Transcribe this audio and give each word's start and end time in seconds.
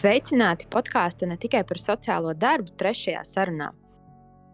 Sveicināti 0.00 0.64
podkāstā 0.72 1.26
ne 1.28 1.34
tikai 1.36 1.60
par 1.68 1.76
sociālo 1.76 2.30
darbu, 2.32 2.72
trešajā 2.80 3.20
sarunā. 3.28 3.66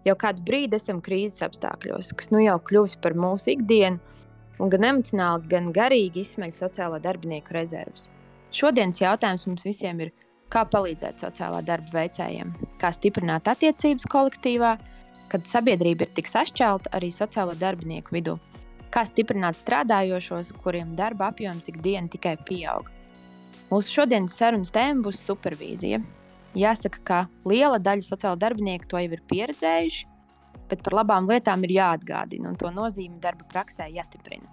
Jau 0.03 0.15
kādu 0.19 0.43
brīdi 0.49 0.75
esam 0.75 0.99
krīzes 1.05 1.45
apstākļos, 1.47 2.09
kas 2.19 2.33
nu 2.35 2.41
jau 2.43 2.57
kļuvis 2.67 2.97
par 3.05 3.15
mūsu 3.15 3.53
ikdienu, 3.53 4.01
un 4.59 4.73
gan 4.73 4.89
emocionāli, 4.89 5.47
gan 5.53 5.69
garīgi 5.77 6.25
izsmeļ 6.25 6.55
sociālo 6.57 6.99
darbinieku 7.05 7.55
rezerves. 7.55 8.09
Šodienas 8.51 8.99
jautājums 8.99 9.47
mums 9.47 9.63
visiem 9.69 10.03
ir, 10.03 10.11
kā 10.51 10.65
palīdzēt 10.73 11.23
sociālā 11.23 11.63
darba 11.69 11.95
veicējiem, 12.01 12.51
kā 12.83 12.91
stiprināt 12.97 13.47
attiecības 13.55 14.11
kolektīvā, 14.11 14.75
kad 15.31 15.47
sabiedrība 15.47 16.09
ir 16.09 16.15
tik 16.19 16.33
sašķelta 16.33 16.97
arī 16.99 17.13
sociālo 17.15 17.55
darbinieku 17.61 18.19
vidū, 18.19 18.35
kā 18.91 19.07
stiprināt 19.07 19.63
strādājošos, 19.63 20.57
kuriem 20.65 20.97
darba 20.99 21.31
apjoms 21.31 21.71
ikdienu 21.71 22.11
tikai 22.19 22.35
pieaug. 22.51 22.96
Mūsu 23.67 23.97
šodienas 23.97 24.37
sarunas 24.39 24.71
tēma 24.71 25.03
būs 25.03 25.25
supervīzija. 25.27 25.99
Jāsaka, 26.57 27.01
ka 27.03 27.17
liela 27.49 27.81
daļa 27.83 28.05
sociālo 28.07 28.39
darbinieku 28.39 28.87
to 28.89 29.01
jau 29.03 29.11
ir 29.17 29.23
pieredzējuši, 29.27 30.07
bet 30.71 30.85
par 30.87 30.95
labām 31.01 31.27
lietām 31.27 31.67
ir 31.67 31.75
jāatgādina, 31.75 32.53
un 32.53 32.61
to 32.61 32.71
nozīme 32.71 33.19
darba 33.21 33.45
praksē 33.51 33.89
jāstiprina. 33.91 34.47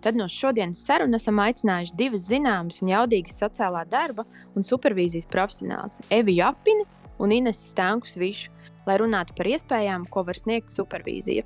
Tad 0.00 0.16
no 0.16 0.30
šodienas 0.32 0.80
sarunas 0.86 1.26
esam 1.26 1.42
aicinājuši 1.44 1.96
divas 2.00 2.24
zināmas 2.30 2.80
un 2.80 2.94
jaudīgas 2.94 3.36
sociālā 3.42 3.84
darba 3.90 4.24
un 4.56 4.64
supervīzijas 4.64 5.28
profesionāļus- 5.28 6.00
Evi 6.18 6.38
Japini 6.40 6.88
un 7.18 7.32
Inesu 7.36 7.72
Stankus 7.72 8.16
Višu, 8.16 8.50
lai 8.86 8.96
runātu 8.96 9.36
par 9.36 9.46
iespējām, 9.46 10.08
ko 10.08 10.24
var 10.24 10.40
sniegt 10.40 10.72
supervīzija. 10.72 11.44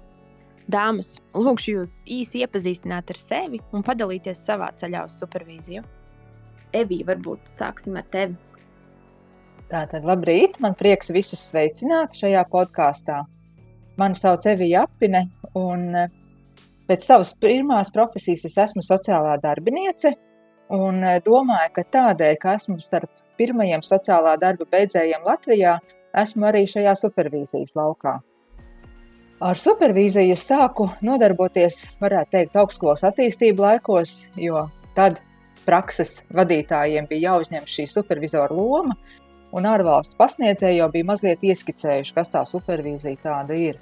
Dāmas, 0.70 1.18
lūgšu 1.34 1.80
jūs 1.80 2.04
īsi 2.06 2.46
iepazīstināt 2.46 3.10
ar 3.10 3.16
sevi 3.16 3.58
un 3.72 3.82
padalīties 3.82 4.46
savā 4.46 4.70
ceļā 4.76 5.04
uz 5.04 5.18
supervīziju. 5.18 5.82
Evija, 6.76 7.06
varbūt 7.10 7.50
sāksim 7.50 7.98
ar 7.98 8.06
tevi. 8.12 8.36
Tātad, 9.70 10.02
labrīt! 10.06 10.58
Man 10.62 10.74
prieks 10.78 11.12
visus 11.14 11.42
sveicināt 11.50 12.16
šajā 12.18 12.42
podkāstā. 12.50 13.20
Mani 14.00 14.18
sauc 14.18 14.46
Evija 14.50 14.84
Apine, 14.86 15.26
un 15.58 15.84
eh, 15.94 16.10
pēc 16.90 17.06
savas 17.06 17.30
pirmās 17.38 17.92
profesijas 17.94 18.48
es 18.48 18.56
esmu 18.64 18.82
sociālā 18.82 19.36
darbiniece. 19.42 20.16
Un 20.74 21.04
eh, 21.04 21.20
domāju, 21.26 21.74
ka 21.76 21.86
tādēļ, 21.98 22.34
ka 22.42 22.56
esmu 22.58 22.80
starp 22.82 23.12
pirmajiem 23.38 23.84
sociālā 23.86 24.34
darba 24.42 24.66
beidzējiem 24.74 25.22
Latvijā, 25.26 25.78
esmu 26.18 26.50
arī 26.50 26.66
šajā 26.70 26.96
supervīzijas 27.04 27.76
laukā. 27.78 28.18
Ar 29.40 29.56
supervīziju 29.56 30.34
es 30.34 30.42
sāku 30.44 30.90
nodarboties, 31.06 31.78
varētu 32.02 32.34
teikt, 32.34 32.58
augstskolas 32.60 33.06
attīstību 33.08 33.64
laikos, 33.64 34.18
jo 34.36 34.66
tad 34.98 35.22
prakses 35.70 36.24
vadītājiem 36.34 37.06
bija 37.10 37.30
jāuzņem 37.30 37.68
šī 37.70 37.86
supervizora 37.90 38.54
loma, 38.54 38.96
un 39.54 39.66
ārvalstu 39.70 40.18
pasniedzēji 40.18 40.80
jau 40.80 40.88
bija 40.92 41.08
mazliet 41.12 41.44
ieskicējuši, 41.46 42.14
kas 42.16 42.32
tā 42.32 42.42
supervīzija 42.46 43.22
tāda 43.22 43.56
ir. 43.58 43.78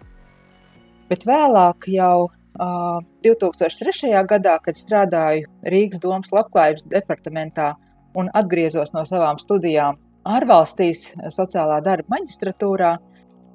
Bet 1.08 1.24
vēlāk, 1.28 1.88
jau 1.88 2.28
uh, 2.28 2.98
2003. 3.24 4.12
gadā, 4.28 4.58
kad 4.64 4.76
strādāju 4.76 5.48
Rīgas 5.72 6.02
domas 6.04 6.32
labklājības 6.34 6.84
departamentā 6.92 7.72
un 8.18 8.28
atgriezos 8.36 8.92
no 8.92 9.04
savām 9.08 9.40
studijām 9.40 9.98
ārvalstīs, 10.28 11.14
sociālā 11.32 11.80
darba 11.84 12.18
maģistratūrā, 12.18 12.96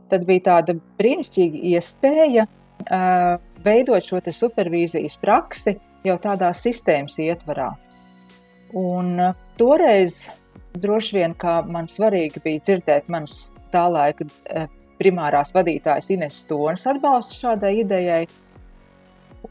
tad 0.10 0.26
bija 0.30 0.48
tāda 0.50 0.78
brīnišķīga 1.02 1.64
iespēja 1.74 2.48
uh, 2.48 3.38
veidot 3.66 4.06
šo 4.06 4.22
supervīzijas 4.34 5.18
praksi 5.22 5.78
jau 6.04 6.18
tādā 6.22 6.50
sistēmas 6.58 7.20
ietvarā. 7.22 7.72
Un 8.74 9.20
uh, 9.22 9.36
toreiz 9.58 10.24
droši 10.82 11.18
vien 11.18 11.36
man 11.70 11.90
svarīgi 11.90 12.42
bija 12.44 12.62
dzirdēt 12.66 13.10
manas 13.14 13.52
tā 13.74 13.86
laika 13.92 14.26
uh, 14.26 14.66
primārās 15.02 15.54
vadītājas 15.54 16.10
Ines 16.14 16.40
Stonas 16.46 16.88
atbalstu 16.90 17.44
šādai 17.44 17.76
idejai. 17.84 18.24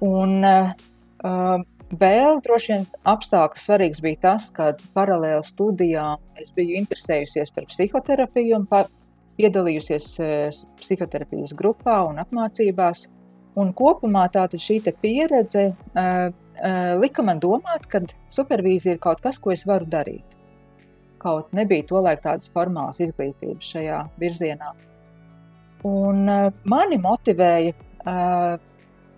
Un 0.02 0.40
uh, 0.42 0.72
uh, 1.22 1.62
vēl 2.00 2.42
droši 2.42 2.72
vien 2.72 2.86
apstākļus 3.14 3.68
svarīgs 3.68 4.02
bija 4.02 4.22
tas, 4.26 4.50
ka 4.50 4.72
paralēli 4.96 5.46
studijām 5.46 6.18
es 6.42 6.50
biju 6.56 6.80
interesējusies 6.82 7.54
par 7.54 7.70
psihoterapiju 7.70 8.58
un 8.58 8.68
piedalījusies 9.38 10.06
psihoterapijas 10.80 11.54
grupā 11.56 12.02
un 12.10 12.18
apmācībās. 12.22 13.06
Un 13.52 13.74
kopumā 13.76 14.26
šī 14.32 14.78
pieredze 15.04 15.68
uh, 15.70 15.76
uh, 15.92 16.32
lika 17.02 17.24
man 17.26 17.40
domāt, 17.42 17.88
ka 17.90 18.02
supervīzija 18.30 18.96
ir 18.96 19.02
kaut 19.02 19.22
kas, 19.24 19.40
ko 19.42 19.50
es 19.54 19.66
varu 19.66 19.88
darīt. 19.90 20.38
Kaut 21.22 21.52
nebija 21.54 21.86
tolaik 21.88 22.22
tādas 22.22 22.50
formālas 22.54 23.00
izglītības 23.02 23.74
šajā 23.74 23.98
virzienā. 24.22 24.72
Un 25.86 26.28
uh, 26.30 26.50
mani 26.70 26.98
motivēja 27.02 27.72
uh, 27.74 28.58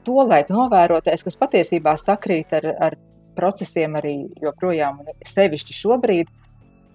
tolaik 0.04 0.52
novērotais, 0.52 1.24
kas 1.24 1.36
patiesībā 1.40 1.96
sakrīt 2.00 2.52
ar, 2.56 2.70
ar 2.88 2.96
procesiem 3.36 3.98
arī 4.00 4.14
joprojām, 4.42 5.02
sevišķi 5.28 5.76
šobrīd. 5.76 6.30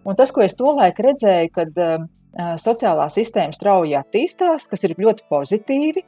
Un 0.07 0.17
tas, 0.17 0.31
ko 0.33 0.41
es 0.41 0.57
tolaik 0.57 1.01
redzēju, 1.05 1.51
kad 1.53 1.81
uh, 1.83 2.07
sociālā 2.61 3.09
sistēma 3.13 3.53
strauji 3.53 3.97
attīstās, 3.99 4.65
kas 4.71 4.85
ir 4.87 4.97
ļoti 4.97 5.25
pozitīvi, 5.29 6.05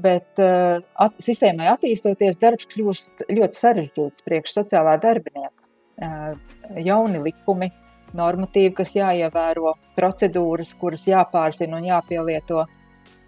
Bet 0.00 0.38
uh, 0.38 0.78
at, 1.02 1.16
sistēmai 1.22 1.66
attīstoties, 1.72 2.38
darbs 2.40 2.68
kļūst 2.70 3.24
ļoti 3.30 3.58
sarežģīts 3.58 4.24
priekš 4.26 4.54
sociālā 4.60 4.94
darbinieka. 5.02 5.66
Uh, 6.00 6.36
jauni 6.80 7.20
likumi, 7.24 7.68
normatīvi, 8.16 8.72
kas 8.78 8.94
jāievēro, 8.96 9.74
procedūras, 9.98 10.72
kuras 10.78 11.06
jāpārzina 11.10 11.80
un 11.80 11.88
jāpielieto. 11.90 12.64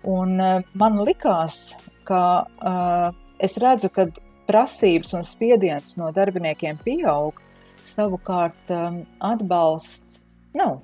Un, 0.09 0.37
uh, 0.41 0.63
man 0.79 1.01
likās, 1.07 1.75
ka 2.09 2.23
uh, 2.47 3.09
es 3.43 3.59
redzu, 3.63 3.91
ka 3.93 4.07
prasības 4.49 5.15
un 5.19 5.27
spiediens 5.27 5.97
no 5.99 6.11
darbiniekiem 6.15 6.81
pieaug, 6.83 7.39
savukārt 7.87 8.71
um, 8.75 9.03
atbalsts 9.23 10.23
nav. 10.59 10.81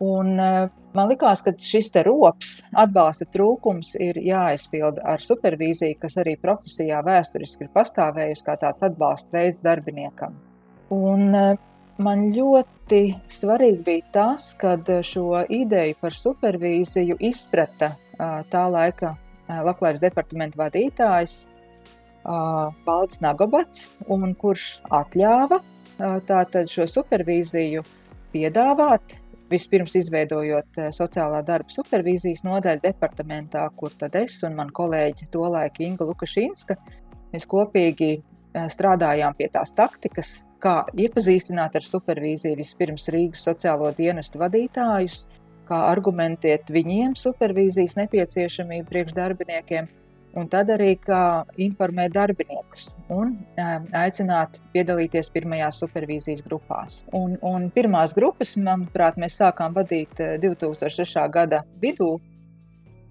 Un, 0.00 0.36
uh, 0.40 0.68
Man 0.90 1.06
liekas, 1.06 1.44
ka 1.46 1.52
šis 1.54 1.92
rops, 2.02 2.48
atbalsta 2.74 3.22
trūkums, 3.30 3.92
ir 4.02 4.16
jāaizpilda 4.26 5.04
ar 5.12 5.22
supervīziju, 5.22 5.94
kas 6.02 6.16
arī 6.18 6.34
profesijā 6.42 6.98
vēsturiski 7.06 7.68
ir 7.68 7.70
pastāvējusi 7.76 8.46
kā 8.48 8.56
tāds 8.58 8.82
atbalsta 8.82 9.36
veids 9.36 9.62
darbiniekam. 9.62 10.34
Un 10.90 11.30
eh, 11.38 11.54
man 12.02 12.26
ļoti 12.34 13.04
svarīgi 13.30 13.84
bija 13.86 14.08
tas, 14.18 14.48
kad 14.58 14.90
šo 15.06 15.44
ideju 15.46 15.94
par 16.02 16.18
supervīziju 16.18 17.20
izprata 17.30 17.92
eh, 17.94 18.42
tā 18.50 18.66
laika 18.66 19.14
eh, 19.14 19.62
Labklājības 19.62 20.04
departamenta 20.08 20.64
vadītājs 20.64 21.40
Valdis 22.20 23.22
Nagobats, 23.24 23.86
kurš 24.42 24.64
atļāva 24.92 25.56
tātad 26.28 26.68
šo 26.68 26.84
supervīziju 26.84 27.80
piedāvāt 28.34 29.14
Vispirms 29.50 29.96
izveidojot 29.98 30.78
eh, 30.78 30.90
sociālā 30.94 31.40
darba 31.46 31.72
supervīzijas 31.74 32.44
nodaļu 32.46 32.84
departamentā, 32.84 33.64
kur 33.76 33.94
tad 33.98 34.14
es 34.20 34.38
un 34.46 34.54
mana 34.58 34.70
kolēģe 34.74 35.26
tolaik 35.34 35.80
Inga 35.82 36.06
Lukašinska, 36.06 36.76
mēs 37.34 37.48
kopīgi 37.50 38.12
eh, 38.14 38.68
strādājām 38.70 39.34
pie 39.38 39.50
tās 39.50 39.74
taktikas, 39.74 40.40
kā 40.62 40.84
iepazīstināt 40.94 41.80
ar 41.80 41.86
supervīziju 41.86 42.58
vispirms 42.60 43.08
Rīgas 43.10 43.42
sociālo 43.48 43.90
dienestu 43.96 44.42
vadītājus, 44.42 45.24
kā 45.66 45.80
argumentēt 45.88 46.70
viņiem 46.70 47.16
supervīzijas 47.18 47.96
nepieciešamību 47.98 48.86
priekšdarbiniekiem, 48.90 49.90
un 50.38 50.48
tad 50.50 50.70
arī 50.70 50.92
informēt 51.60 52.14
darbiniekus 52.14 52.94
un 53.10 53.34
aicināt 53.96 54.60
piedalīties 54.74 55.30
pirmajās 55.34 55.80
supervīzijas 55.82 56.44
grupās. 56.46 57.04
Un, 57.16 57.36
un 57.42 57.70
pirmās 57.74 58.14
grupas, 58.16 58.54
manuprāt, 58.56 59.18
mēs 59.18 59.38
sākām 59.40 59.74
vadīt 59.74 60.20
2006. 60.42 61.18
gada 61.32 61.64
vidū. 61.82 62.18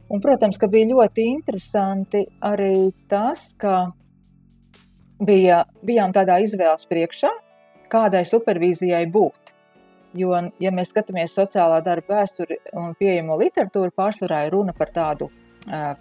Un, 0.09 0.21
protams, 0.21 0.57
ka 0.57 0.67
bija 0.67 0.89
ļoti 0.89 1.27
interesanti 1.29 2.23
arī 2.41 2.89
tas, 3.11 3.51
ka 3.59 3.91
bija, 5.21 5.63
bijām 5.85 6.15
tādā 6.15 6.39
izvēles 6.41 6.87
priekšā, 6.89 7.29
kādai 7.91 8.23
supervīzijai 8.25 9.05
būt. 9.11 9.53
Jo, 10.17 10.33
ja 10.57 10.71
mēs 10.73 10.89
skatāmies 10.89 11.35
sociālā 11.37 11.83
darba 11.85 12.17
vēsturi 12.17 12.57
un 12.73 12.95
pieejamo 12.97 13.37
literatūru, 13.37 13.93
pārsvarā 13.93 14.47
ir 14.47 14.55
runa 14.55 14.73
par 14.73 14.89
tādu 14.95 15.27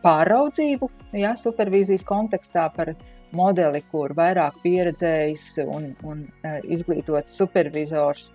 pāraudzību, 0.03 0.91
ja, 1.20 1.35
supervīzijas 1.37 2.06
kontekstā 2.09 2.69
par 2.75 2.94
modeli, 3.37 3.82
kur 3.93 4.15
vairāk 4.17 4.56
pieredzējis 4.62 5.47
un, 5.67 5.91
un 6.09 6.25
izglītots 6.65 7.37
supervizors 7.37 8.31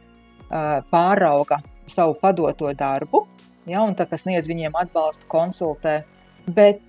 pārauga 0.93 1.57
savu 1.89 2.13
padoto 2.21 2.69
darbu, 2.77 3.23
ja, 3.65 3.81
un 3.81 3.97
tā, 3.97 4.05
kas 4.09 4.27
sniedz 4.27 4.51
viņiem 4.51 4.77
atbalstu, 4.83 5.25
konsultē 5.31 6.03
Bet 6.45 6.81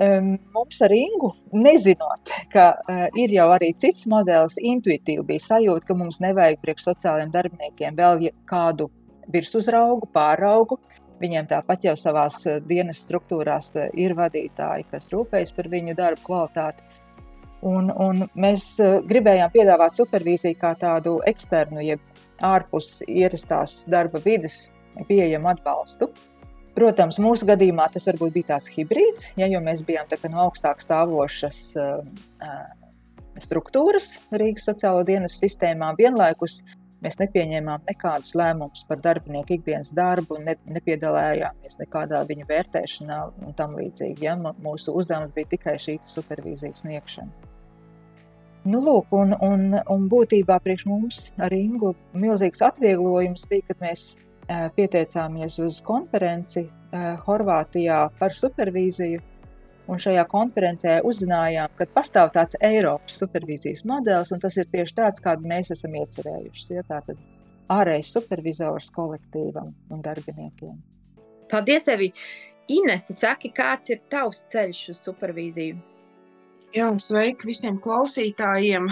um, 0.00 0.38
mums 0.54 0.78
ar 0.80 0.92
Ingu, 0.96 1.34
nezinot, 1.52 2.30
ka 2.52 2.70
uh, 2.80 3.02
ir 3.20 3.34
jau 3.34 3.50
arī 3.52 3.68
cits 3.76 4.06
modelis, 4.08 4.56
intuitīvi 4.56 5.24
bija 5.28 5.42
sajūta, 5.50 5.84
ka 5.90 5.96
mums 5.98 6.16
nevajag 6.24 6.62
priekš 6.62 6.86
sociālajiem 6.88 7.32
darbiniekiem 7.34 7.98
vēl 7.98 8.30
kādu 8.48 8.88
virsuzraugu, 9.32 10.08
pāraugu. 10.16 10.80
Viņiem 11.22 11.46
tāpat 11.50 11.86
jau 11.86 11.94
savā 11.98 12.26
dienas 12.66 13.04
struktūrās 13.06 13.72
ir 13.94 14.16
vadītāji, 14.18 14.88
kas 14.90 15.10
rūpējas 15.12 15.54
par 15.54 15.68
viņu 15.70 15.94
darbu 15.98 16.26
kvalitāti. 16.26 16.82
Un, 17.62 17.92
un 17.94 18.24
mēs 18.34 18.74
gribējām 19.06 19.52
piedāvāt 19.54 19.94
supervīziju 19.94 20.58
kā 20.58 20.72
tādu 20.80 21.20
eksternu, 21.30 21.84
jeb 21.86 22.02
ārpus 22.42 22.96
ierastās 23.06 23.84
darba 23.86 24.18
vidas 24.24 24.64
pieejamu 25.06 25.52
atbalstu. 25.52 26.10
Protams, 26.72 27.18
mūsu 27.20 27.46
gadījumā 27.46 27.86
tas 27.92 28.08
varbūt 28.08 28.32
bija 28.34 28.54
tāds 28.54 28.70
hibrīds, 28.72 29.30
ja, 29.36 29.46
jo 29.46 29.60
mēs 29.60 29.84
bijām 29.84 30.08
no 30.32 30.46
augstāk 30.46 30.80
stāvošas 30.80 31.58
uh, 31.76 32.00
struktūras 33.38 34.14
Rīgas 34.32 34.70
sociālo 34.70 35.04
dienas 35.04 35.36
sistēmā. 35.40 35.92
Vienlaikus 35.98 36.62
mēs 37.02 37.18
nepieņēmām 37.20 37.86
nekādus 37.88 38.34
lēmumus 38.38 38.84
par 38.88 39.00
darbinieku 39.04 39.56
ikdienas 39.58 39.92
darbu, 39.96 40.38
ne, 40.46 40.56
nepiedalījāmies 40.70 41.78
nekādā 41.80 42.22
viņa 42.28 42.48
vērtēšanā 42.48 43.22
un 43.46 43.56
tam 43.58 43.76
līdzīgi. 43.78 44.26
Ja. 44.28 44.36
Mūsu 44.36 44.94
uzdevums 44.98 45.34
bija 45.36 45.50
tikai 45.56 45.78
šī 45.82 45.98
supervīzijas 46.06 46.82
sniegšana. 46.84 47.50
Nu, 48.62 48.78
lūk, 48.78 49.10
un, 49.18 49.34
un, 49.42 49.72
un 49.90 50.04
būtībā 50.10 50.60
priekš 50.62 50.84
mums 50.86 51.22
ar 51.42 51.50
Ingu 51.56 51.96
milzīgs 52.14 52.62
atvieglojums 52.62 53.42
bija, 53.50 53.66
kad 53.72 53.82
mēs 53.82 54.04
pieteicāmies 54.76 55.58
uz 55.62 55.80
konferenci 55.86 56.68
Horvātijā 57.26 58.04
par 58.20 58.34
supervīziju. 58.36 59.22
Un 59.90 59.98
šajā 59.98 60.22
konferencē 60.30 61.00
uzzinājām, 61.06 61.72
ka 61.78 61.88
pastāv 61.90 62.30
tāds 62.36 62.58
Eiropas 62.62 63.16
supervīzijas 63.18 63.82
modelis, 63.88 64.30
un 64.34 64.42
tas 64.42 64.56
ir 64.60 64.68
tieši 64.70 64.94
tāds, 65.00 65.22
kādu 65.24 65.48
mēs 65.50 65.72
esam 65.74 65.96
iecerējuši. 65.98 66.68
Ja, 66.76 66.84
Tātad 66.86 67.18
ārējais 67.72 68.12
supervizors 68.14 68.92
kolektīvam 68.94 69.72
un 69.90 70.04
darbiniekiem. 70.04 70.78
Paldies, 71.50 71.88
Evi! 71.90 72.12
Inese, 72.72 73.12
saki, 73.16 73.50
kāds 73.52 73.90
ir 73.90 73.98
tavs 74.12 74.44
ceļš 74.54 74.84
uz 74.94 75.02
supervīziju? 75.08 75.80
Jā, 76.72 76.86
sveiki 77.04 77.50
visiem 77.50 77.76
klausītājiem. 77.82 78.86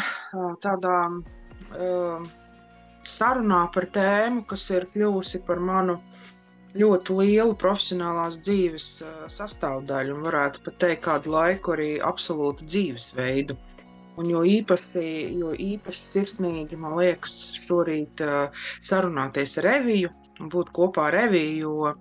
Tādā 0.60 0.96
uh, 1.08 2.26
sarunā 3.06 3.62
par 3.72 3.86
tēmu, 3.94 4.42
kas 4.50 4.66
ir 4.74 4.88
kļuvusi 4.92 5.40
par 5.46 5.62
manu 5.64 5.96
ļoti 6.78 7.16
lielu 7.18 7.56
profesionālās 7.58 8.38
dzīves 8.44 8.88
sastāvdaļu, 9.32 10.14
un 10.16 10.24
varētu 10.26 10.62
pat 10.66 10.78
teikt, 10.84 11.02
kādu 11.08 11.34
laiku 11.34 11.74
arī 11.74 11.90
absolūtu 12.10 12.68
dzīvesveidu. 12.68 13.56
Un 14.20 14.28
jo 14.28 14.42
īpaši, 14.44 15.04
jo 15.40 15.52
īpaši 15.54 16.08
sirsnīgi 16.14 16.76
man 16.78 16.98
liekas 16.98 17.36
šorīt 17.56 18.20
sarunāties 18.84 19.56
ar 19.60 19.68
Reviju 19.70 20.10
un 20.40 20.50
būt 20.52 20.72
kopā 20.76 21.08
ar 21.08 21.16
Reviju, 21.16 21.60
jo, 21.62 21.94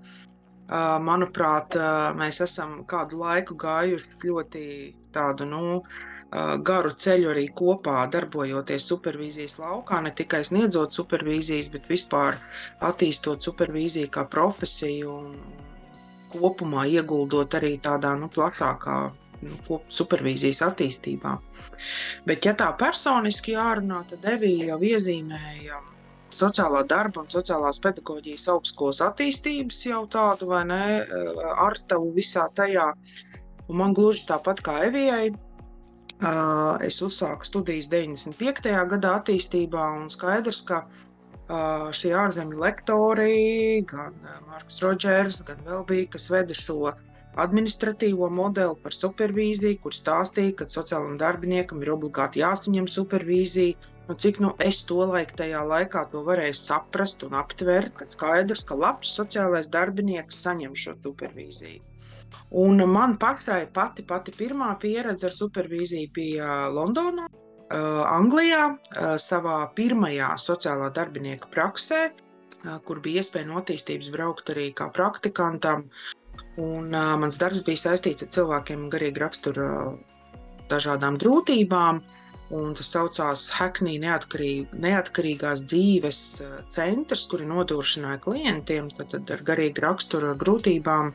manuprāt, 1.01 1.75
mēs 2.19 2.41
esam 2.45 2.83
kādu 2.89 3.17
laiku 3.23 3.55
gājuši 3.57 4.19
ļoti 4.29 4.63
tādu, 5.15 5.47
nu, 5.49 5.81
garu 6.31 6.91
ceļu 6.93 7.29
arī 7.31 7.47
kopā, 7.61 8.03
darbojoties 8.13 8.85
supervīzijas 8.91 9.57
laukā, 9.61 10.01
ne 10.05 10.11
tikai 10.13 10.43
sniedzot 10.45 10.93
supervīzijas, 10.93 11.71
bet 11.73 11.89
vispār 11.89 12.37
attīstot 12.85 13.41
supervīziju 13.41 14.11
kā 14.13 14.27
profesiju 14.29 15.15
un 15.15 15.33
kopumā 16.33 16.85
ieguldot 16.85 17.57
arī 17.57 17.77
tādā 17.81 18.13
nu, 18.21 18.29
plašākā 18.29 18.99
nu, 19.41 19.79
supervīzijas 19.89 20.61
attīstībā. 20.69 21.37
Bet, 22.29 22.45
ja 22.45 22.53
tā 22.53 22.69
personiski 22.77 23.55
jārunā, 23.55 24.03
tad 24.11 24.27
Evija 24.35 24.73
jau 24.73 24.79
iezīmēja 24.91 25.81
sociālā 26.35 26.83
darba 26.87 27.23
un 27.23 27.31
sociālās 27.33 27.81
pedagoģijas 27.83 28.47
augstskolas 28.53 29.01
attīstības 29.01 29.81
jau 29.87 30.05
tādu, 30.13 30.51
vai 30.53 30.63
ne, 30.69 30.83
ar 31.57 31.79
tavu 31.89 32.13
visā 32.13 32.45
tajā. 32.55 32.91
Un 33.69 33.81
man 33.81 33.93
gluži 33.97 34.27
tāpat 34.29 34.61
kā 34.65 34.79
Evijai, 34.87 35.31
Es 36.19 36.97
uzsāku 37.05 37.47
studijas 37.47 37.87
95. 37.91 38.71
gadā 38.93 39.11
attīstībā, 39.21 39.83
un 39.99 40.09
skaidrs, 40.11 40.65
ka 40.67 40.79
šie 41.95 42.11
ārzemju 42.21 42.59
lektori, 42.59 43.85
gan 43.87 44.17
Marks 44.49 44.81
Rodžers, 44.83 45.39
gan 45.47 45.61
vēl 45.65 45.85
bija, 45.87 46.09
kas 46.15 46.27
veda 46.33 46.57
šo 46.57 46.91
administratīvo 47.39 48.27
modeli 48.35 48.75
par 48.83 48.97
supervīziju, 48.97 49.79
kur 49.85 49.95
stāstīja, 49.95 50.57
ka 50.59 50.67
sociālajam 50.73 51.15
darbiniekam 51.21 51.85
ir 51.85 51.93
obligāti 51.95 52.43
jāsaņem 52.43 52.91
supervīzija. 52.97 53.77
Nu, 54.09 54.17
cik 54.25 54.41
nu 54.43 54.51
es 54.65 54.81
to 54.89 54.99
laiku 55.13 55.37
tajā 55.39 55.61
laikā 55.71 56.03
to 56.11 56.25
varēju 56.27 56.57
saprast 56.59 57.23
un 57.23 57.37
aptvert, 57.39 57.95
kad 58.01 58.11
skaidrs, 58.11 58.65
ka 58.67 58.75
labs 58.75 59.15
sociālais 59.21 59.71
darbinieks 59.71 60.43
saņem 60.47 60.75
šo 60.83 60.97
supervīziju. 61.05 61.79
Un 62.63 62.83
man 62.91 63.17
pašai 63.21 63.61
pati, 63.73 64.05
pati 64.11 64.33
pirmā 64.37 64.71
pieredze 64.81 65.27
ar 65.29 65.35
supervīziju 65.35 66.11
bija 66.15 66.55
Londonā, 66.75 67.27
Anglijā, 67.69 68.63
savā 69.21 69.57
pirmajā 69.77 70.29
sociālā 70.41 70.89
darbinieka 70.93 71.51
praksē, 71.53 71.99
kur 72.85 73.01
bija 73.05 73.21
iespēja 73.21 73.49
no 73.51 73.59
attīstības 73.61 74.09
braukt 74.15 74.49
arī 74.55 74.71
kā 74.73 74.89
praktikantam. 74.95 75.85
Un, 76.59 76.89
uh, 76.95 77.13
mans 77.21 77.37
darbs 77.39 77.61
bija 77.67 77.79
saistīts 77.79 78.25
ar 78.25 78.31
cilvēkiem 78.35 78.87
garīgi 78.91 79.21
rakstura 79.21 79.67
dažādām 80.71 81.19
grūtībām. 81.21 82.01
Uh, 82.01 82.18
Un 82.55 82.73
tas 82.73 82.87
saucās 82.89 83.43
Hackney 83.53 83.99
neatkarīg, 84.01 84.71
neatkarīgās 84.81 85.61
dzīves 85.69 86.21
eh, 86.45 86.55
centrs, 86.73 87.27
kuri 87.29 87.45
nodrošināja 87.49 88.21
klientiem 88.25 88.89
tad, 88.95 89.11
tad 89.13 89.33
ar 89.35 89.45
garīgu 89.51 89.85
raksturu 89.85 90.33
grūtībām 90.43 91.13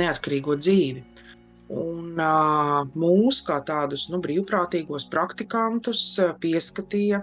neatkarīgo 0.00 0.58
dzīvi. 0.60 1.04
Un 1.74 2.20
uh, 2.20 2.84
mūs, 3.00 3.40
kā 3.46 3.56
tādus 3.64 4.10
nu, 4.12 4.20
brīvprātīgos 4.24 5.06
praktikantus, 5.08 6.02
pieskatīja 6.42 7.22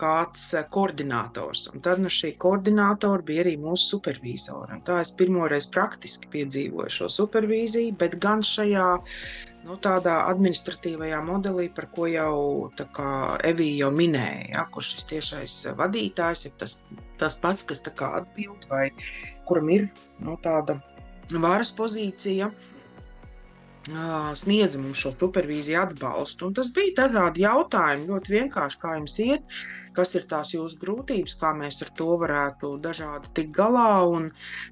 kāds 0.00 0.46
koordinators. 0.74 1.66
Un 1.70 1.82
tad 1.84 2.00
nu, 2.02 2.10
šī 2.10 2.32
koordinatora 2.40 3.22
bija 3.28 3.44
arī 3.44 3.54
mūsu 3.60 3.94
supervizora. 3.94 4.80
Tā 4.88 5.02
es 5.04 5.12
pirmoreiz 5.18 5.68
praktiski 5.76 6.32
piedzīvoju 6.32 6.96
šo 6.96 7.10
supervīziju, 7.18 7.98
bet 8.00 8.16
gan 8.24 8.42
šajā 8.42 8.88
nu, 9.64 9.76
tādā 9.80 10.14
administratīvajā 10.30 11.20
modelī, 11.24 11.68
par 11.76 11.88
ko 11.94 12.08
jau 12.10 12.34
Evija 13.50 13.84
jau 13.84 13.90
minēja, 13.96 14.44
ja, 14.52 14.64
kurš 14.74 14.94
šis 14.94 15.08
tiešais 15.12 15.54
vadītājs 15.78 16.46
ir 16.48 16.56
tas, 16.60 16.78
tas 17.22 17.38
pats, 17.40 17.66
kas 17.70 17.84
atbild 17.84 18.68
vai 18.70 18.88
kuram 19.48 19.70
ir 19.72 19.88
nu, 20.20 20.36
tāda 20.44 20.78
varas 21.32 21.72
pozīcija. 21.76 22.50
Sniedz 24.40 24.78
mums 24.80 24.96
šo 24.96 25.10
supervīziju 25.12 25.76
atbalstu. 25.82 26.48
Un 26.48 26.54
tas 26.56 26.70
bija 26.72 27.02
dažādi 27.02 27.42
jautājumi, 27.44 28.06
ļoti 28.08 28.32
vienkārši, 28.38 28.78
kā 28.80 28.94
jums 28.96 29.18
iet, 29.20 29.58
kas 29.96 30.14
ir 30.18 30.26
tās 30.30 30.52
jūsu 30.54 30.78
grūtības, 30.82 31.36
kā 31.40 31.52
mēs 31.56 31.80
ar 31.84 31.90
to 31.98 32.16
varētu 32.22 32.74
dažādi 32.84 33.30
tikt 33.38 33.54
galā. 33.56 33.86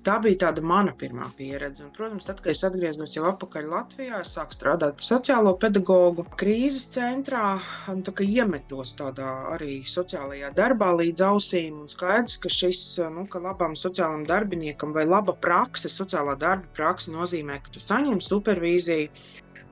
Tā 0.07 0.17
bija 0.25 0.41
tāda 0.47 0.62
mana 0.73 0.93
pirmā 0.99 1.29
pieredze. 1.38 1.85
Un, 1.87 1.93
protams, 1.97 2.26
tad, 2.29 2.41
kad 2.45 2.52
es 2.55 2.64
atgriezos 2.67 3.14
jau 3.17 3.25
atpakaļ 3.31 3.69
Latvijā, 3.73 4.21
es 4.25 4.33
sāku 4.37 4.57
strādāt 4.57 4.99
par 4.99 5.09
sociālo 5.09 5.55
pedagogu 5.62 6.26
krīzes 6.41 6.88
centrā 6.97 7.59
un 7.93 8.02
tā, 8.07 8.14
iemetos 8.26 8.95
tādā 8.99 9.31
arī 9.55 9.81
sociālajā 9.88 10.52
darbā 10.59 10.93
līdz 11.00 11.26
ausīm. 11.29 11.83
Un 11.85 11.93
skaidrs, 11.93 12.38
ka 12.43 12.52
šis, 12.52 12.83
nu, 13.14 13.26
ka 13.31 13.43
labam 13.43 13.76
sociālam 13.79 14.26
darbiniekam 14.29 14.95
vai 14.97 15.07
laba 15.09 15.37
prakse, 15.47 15.91
sociālā 15.93 16.37
darba 16.41 16.69
prakse 16.76 17.14
nozīmē, 17.14 17.61
ka 17.62 17.76
tu 17.76 17.83
saņem 17.83 18.21
supervīziju 18.25 19.11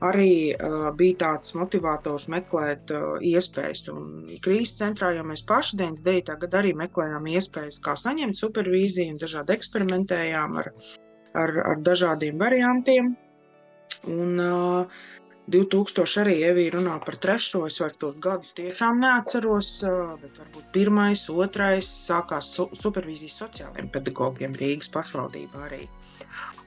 arī 0.09 0.31
uh, 0.53 0.89
bija 0.97 1.17
tāds 1.25 1.53
motivators 1.57 2.27
meklēt 2.33 2.93
uh, 2.95 3.21
iespējas. 3.31 3.83
Un 3.93 4.25
krīzes 4.45 4.79
centrā 4.79 5.11
jau 5.17 5.25
mēs 5.27 5.45
paši 5.51 5.77
99. 5.83 6.37
gadā 6.45 6.61
arī 6.63 6.73
meklējām 6.81 7.29
iespējas, 7.35 7.79
kā 7.85 7.95
saņemt 7.99 8.39
supervīziju, 8.39 9.13
un 9.13 9.21
dažādi 9.21 9.57
eksperimentējām 9.57 10.59
ar, 10.63 10.71
ar, 11.43 11.55
ar 11.73 11.85
dažādiem 11.91 12.41
variantiem. 12.41 13.15
Un, 14.09 14.37
uh, 14.41 15.01
2000 15.51 16.21
arī 16.21 16.35
Evija 16.47 16.71
runā 16.77 16.95
par 17.05 17.17
trešo. 17.25 17.65
Es 17.67 17.79
vairs 17.81 17.97
tos 18.01 18.17
gadus 18.23 18.53
tiešām 18.57 19.01
neatceros, 19.03 19.71
bet 20.21 20.37
varbūt 20.39 20.69
pirmais, 20.75 21.25
otrais 21.45 21.89
sākās 22.07 22.53
su 22.55 22.67
supervīzijas 22.77 23.39
sociālajiem 23.41 23.89
pedagogiem 23.95 24.55
Rīgas 24.61 24.91
pašvaldībā 24.93 25.65
arī. 25.67 25.81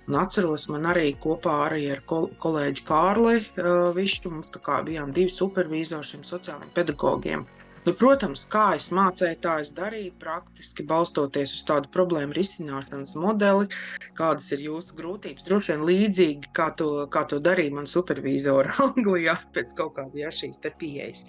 Un 0.09 0.17
atceros, 0.21 0.69
man 0.69 0.85
arī 0.91 1.07
kopā 1.25 1.53
arī 1.67 1.85
ar 1.95 2.01
kol 2.11 2.27
kolēģi 2.45 2.87
Kārli 2.89 3.39
uh, 3.41 3.91
Višķu, 3.97 4.33
mums 4.37 4.53
tā 4.53 4.61
kā 4.67 4.83
bijām 4.85 5.15
divi 5.17 5.33
supervīzori 5.33 6.11
šiem 6.13 6.27
sociālajiem 6.29 6.75
pedagogiem. 6.77 7.47
Nu, 7.85 7.93
protams, 8.01 8.47
kā 8.53 8.65
es 8.79 8.87
mācīju, 8.97 9.37
tā 9.45 9.59
es 9.61 9.71
darīju, 9.77 10.15
praktiski 10.21 10.87
balstoties 10.89 11.53
uz 11.53 11.65
tādu 11.69 11.91
problēmu 11.93 12.37
risināšanas 12.37 13.13
modeli, 13.21 13.69
kādas 14.17 14.49
ir 14.57 14.63
jūsu 14.65 14.97
grūtības. 15.01 15.45
Droši 15.49 15.75
vien 15.75 15.85
līdzīgi 15.91 16.53
kā 16.57 16.71
to, 16.81 16.89
kā 17.13 17.27
to 17.29 17.43
darīja 17.45 17.75
man 17.77 17.89
supervizora 17.91 18.73
Anglijā 18.87 19.37
pēc 19.57 19.77
kaut 19.81 19.99
kāda 19.99 20.23
ja, 20.23 20.33
šīs 20.33 20.65
pieejas. 20.81 21.27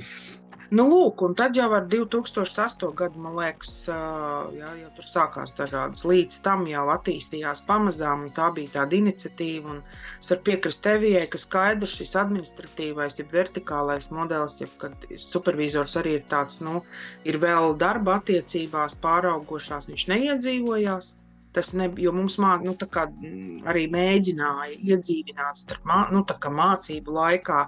Nu, 0.73 0.85
lūk, 0.89 1.21
un 1.27 1.35
tad 1.37 1.57
jau 1.57 1.67
ar 1.77 1.83
2008. 1.93 2.87
gadu, 2.97 3.19
man 3.21 3.35
liekas, 3.37 3.73
jā, 4.57 4.69
jau 4.79 4.89
tur 4.97 5.05
sākās 5.05 5.53
dažādas. 5.57 6.01
Līdz 6.09 6.39
tam 6.47 6.63
jau 6.69 6.85
attīstījās 6.93 7.61
pamazām, 7.67 8.23
un 8.25 8.31
tā 8.33 8.47
bija 8.55 8.73
tāda 8.79 8.97
iniciatīva. 8.97 9.75
Es 10.23 10.33
varu 10.33 10.45
piekrist 10.49 10.81
tevijai, 10.87 11.27
ka 11.29 11.41
skaidrs 11.41 11.93
šis 11.99 12.15
administratīvais, 12.23 13.19
ja 13.21 13.27
vertikālais 13.35 14.09
modelis, 14.09 14.57
ja 14.63 14.69
kad 14.81 15.05
supervizors 15.21 15.93
arī 16.01 16.17
ir 16.17 16.25
tāds, 16.33 16.57
nu, 16.65 16.81
ir 17.29 17.37
vēl 17.45 17.77
darba 17.85 18.17
attiecībās 18.21 18.97
pāraugošās, 19.05 19.91
viņš 19.91 20.09
neiedzīvojās. 20.15 21.13
Tas 21.55 21.71
ne, 21.77 21.85
jo 22.01 22.11
mums 22.11 22.35
māk, 22.41 22.65
nu, 22.67 22.73
kā, 22.91 23.05
arī 23.71 23.85
mēģināja 23.93 24.81
iedzīvināt 24.81 25.61
starp 25.61 25.85
mā, 25.87 26.01
nu, 26.11 26.25
mācību 26.57 27.13
laikā 27.15 27.61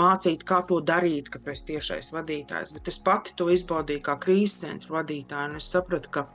mācīt, 0.00 0.44
kā 0.48 0.60
to 0.70 0.80
darīt, 0.90 1.30
ka 1.34 1.40
tu 1.42 1.52
esi 1.54 1.66
tiešais 1.72 2.12
vadītājs. 2.16 2.74
Bet 2.76 2.90
es 2.92 3.00
pati 3.08 3.34
to 3.40 3.48
izbaudīju 3.54 4.04
kā 4.08 4.16
krīzes 4.24 4.60
centra 4.64 4.98
vadītāja, 5.00 5.50
un 5.50 5.60
es 5.60 5.68
sapratu, 5.74 6.12
ka 6.16 6.26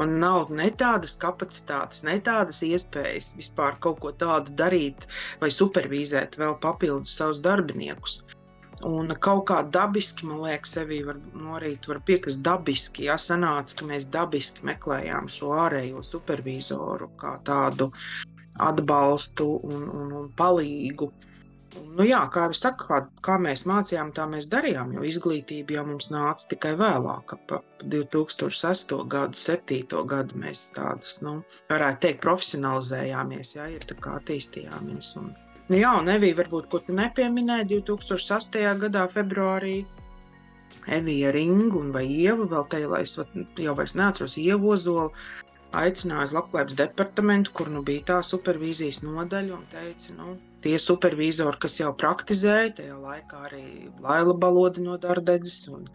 man 0.00 0.18
nav 0.24 0.52
ne 0.60 0.68
tādas 0.82 1.16
kapacitātes, 1.24 2.04
ne 2.08 2.18
tādas 2.30 2.62
iespējas 2.66 3.32
vispār 3.38 3.78
kaut 3.86 4.02
ko 4.04 4.12
tādu 4.24 4.54
darīt 4.62 5.08
vai 5.42 5.50
supervizēt 5.54 6.38
vēl 6.40 6.58
papildus 6.66 7.16
savus 7.20 7.42
darbiniekus. 7.46 8.20
Un 8.86 9.12
kaut 9.20 9.42
kā 9.50 9.58
dabiski, 9.76 10.24
man 10.24 10.40
liekas, 10.40 10.70
sevī 10.78 11.02
var, 11.04 11.18
no 11.36 11.58
rīta 11.60 11.90
var 11.90 11.98
piekrist 12.08 12.40
dabiski. 12.46 13.04
Jā, 13.10 13.18
sanāca, 13.20 13.76
ka 13.76 13.88
mēs 13.90 14.06
dabiski 14.14 14.64
meklējām 14.70 15.28
šo 15.28 15.52
ārējo 15.66 16.00
supervizoru 16.06 17.10
kā 17.20 17.34
tādu 17.44 17.90
atbalstu 18.70 19.50
un, 19.68 19.84
un, 19.98 20.14
un 20.22 20.30
palīgu. 20.38 21.10
Nu, 21.70 22.02
jā, 22.06 22.18
kā 22.34 22.44
jau 22.48 22.54
saku, 22.58 22.86
kā, 22.88 22.96
kā 23.26 23.34
mēs 23.42 23.62
mācījām, 23.70 24.08
tā 24.16 24.24
mēs 24.30 24.48
darījām. 24.54 24.94
Jo 24.96 25.04
izglītība 25.06 25.76
jau 25.76 25.84
mums 25.90 26.08
nāca 26.10 26.48
tikai 26.52 26.72
vēlāk, 26.80 27.34
ap 27.36 27.54
2006. 27.94 28.94
gadu, 29.14 29.38
2007. 29.38 30.00
gadu. 30.12 30.40
Mēs 30.44 30.64
tādas, 30.74 31.12
nu, 31.26 31.36
varētu 31.70 32.02
teikt, 32.06 32.20
profesionalizējāmies, 32.24 33.54
jā, 33.58 33.68
ir 33.76 33.86
tā 33.92 33.98
kā 34.06 34.16
attīstījāmies. 34.18 35.12
Un, 35.22 35.30
nu, 35.68 35.78
jā, 35.78 35.94
un 36.00 36.10
Evija, 36.16 36.40
varbūt, 36.42 36.70
ko 36.72 36.82
tu 36.86 36.98
nepieminēji, 36.98 37.70
2008. 37.76 38.66
gadā, 38.86 39.06
februārī. 39.14 39.78
Evija 40.98 41.30
Ringu 41.36 41.84
un 41.84 41.94
vai 41.94 42.06
Ieva, 42.08 42.48
vēl 42.50 42.66
te 42.72 42.82
jau 42.82 42.94
es 42.98 43.14
jau 43.18 43.78
vairs 43.78 43.94
neatceros, 43.98 44.38
Ievu 44.42 44.74
Ozolu, 44.74 45.10
aicināja 45.76 46.30
uz 46.30 46.34
Labklājības 46.34 46.78
departamentu, 46.82 47.54
kur 47.54 47.70
nu 47.70 47.82
bija 47.86 48.08
tā 48.14 48.22
supervīzijas 48.26 49.04
nodaļa, 49.06 49.58
un 49.58 49.66
teica, 49.74 50.16
nu, 50.18 50.38
tie 50.64 50.76
supervīzori, 50.80 51.58
kas 51.62 51.78
jau 51.80 51.90
praktizēja, 52.02 52.74
tajā 52.80 52.98
laikā 53.00 53.40
arī 53.48 53.64
Laila 54.04 54.34
Balodi 54.42 54.84
no 54.84 54.98
Dardedzes 55.00 55.68
un 55.72 55.86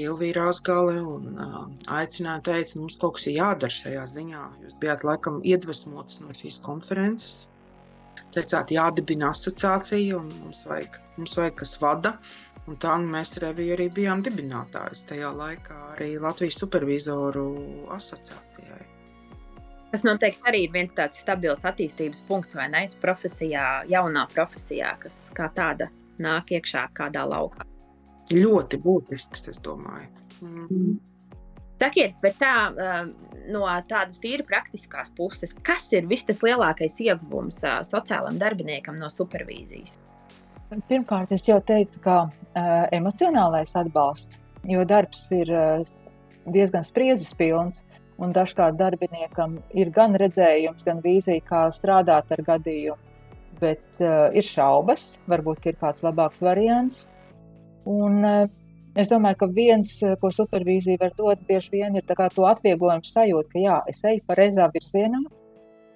Ilvīra 0.00 0.48
Asgale, 0.50 0.98
un 1.14 1.38
uh, 1.38 1.62
aicināja, 2.00 2.42
teica, 2.50 2.78
mums 2.80 2.98
kaut 3.00 3.18
kas 3.18 3.28
ir 3.30 3.38
jādara 3.38 3.76
šajā 3.76 4.04
ziņā. 4.14 4.44
Jūs 4.64 4.76
bijāt 4.82 5.06
laikam 5.06 5.40
iedvesmots 5.52 6.20
no 6.24 6.34
šīs 6.36 6.60
konferences. 6.66 7.48
Teicāt, 8.34 8.70
jādibina 8.74 9.32
asociācija, 9.34 10.18
un 10.20 10.30
mums 10.44 10.62
vajag, 10.70 11.00
mums 11.18 11.34
vajag 11.38 11.58
kas 11.62 11.74
vada. 11.82 12.14
Un 12.70 12.78
tā 12.78 12.92
nu, 13.02 13.10
mēs 13.10 13.38
Revija 13.42 13.74
arī 13.74 13.88
bijām 13.96 14.22
dibinātājs 14.22 15.06
tajā 15.08 15.32
laikā 15.34 15.78
arī 15.96 16.12
Latvijas 16.22 16.60
supervizoru 16.60 17.48
asociācijai. 17.96 18.89
Tas 19.90 20.04
noteikti 20.06 20.46
arī 20.46 20.64
ir 20.68 20.74
viens 20.74 20.92
tāds 20.94 21.18
stabils 21.18 21.64
attīstības 21.66 22.22
punkts, 22.28 22.54
vai 22.58 22.68
ne? 22.70 22.84
Profesijā, 23.02 23.82
jaunā 23.90 24.26
profesijā, 24.30 24.94
kas 25.02 25.16
kā 25.34 25.48
tāda 25.56 25.90
nāk 26.22 26.52
iekšā 26.54 26.86
kādā 26.94 27.24
laukā. 27.26 27.66
Ļoti 28.30 28.78
būtisks, 28.84 29.48
es 29.50 29.58
domāju. 29.64 30.06
Mm. 30.46 30.98
Sakiet, 31.80 32.14
bet 32.22 32.36
tā, 32.38 32.52
no 33.50 33.64
tādas 33.88 34.20
tīri 34.22 34.44
praktiskās 34.46 35.10
puses, 35.16 35.56
kas 35.66 35.88
ir 35.96 36.06
vislielākais 36.10 36.98
ieguvums 37.02 37.62
sociālam 37.88 38.38
darbiniekam 38.38 38.98
no 39.00 39.08
supervīzijas? 39.10 39.96
Pirmkārt, 40.86 41.32
es 41.34 41.48
jau 41.48 41.56
teiktu, 41.66 41.98
ka 42.04 42.18
uh, 42.28 42.84
emocionālais 42.94 43.72
atbalsts, 43.80 44.38
jo 44.70 44.84
darbs 44.86 45.24
ir 45.34 45.50
uh, 45.50 45.88
diezgan 46.52 46.86
spriedzes 46.86 47.32
pilns. 47.34 47.82
Uh, 47.82 47.99
Un 48.20 48.34
dažkārt 48.36 48.76
darbiniekam 48.76 49.56
ir 49.72 49.90
gan 49.96 50.16
redzējums, 50.20 50.84
gan 50.84 51.00
vīzija, 51.04 51.40
kā 51.46 51.62
strādāt 51.72 52.34
ar 52.34 52.42
gadījumu, 52.44 52.98
bet 53.62 54.02
uh, 54.02 54.28
ir 54.36 54.44
šaubas, 54.44 55.22
varbūt 55.30 55.70
ir 55.70 55.78
kāds 55.80 56.04
labāks 56.04 56.44
variants. 56.44 57.06
Un, 57.88 58.20
uh, 58.20 58.44
es 59.00 59.08
domāju, 59.08 59.38
ka 59.40 59.48
viens, 59.56 59.94
eh, 60.04 60.16
ko 60.20 60.28
supervīzija 60.34 61.00
var 61.00 61.14
dot, 61.16 61.40
bieži 61.48 61.70
vien 61.72 61.96
ir 61.96 62.04
to 62.04 62.46
atvieglojumu 62.50 63.08
sajūta, 63.08 63.52
ka 63.52 63.62
jā, 63.62 63.76
es 63.88 64.02
eju 64.04 64.20
pareizā 64.28 64.66
virzienā, 64.74 65.22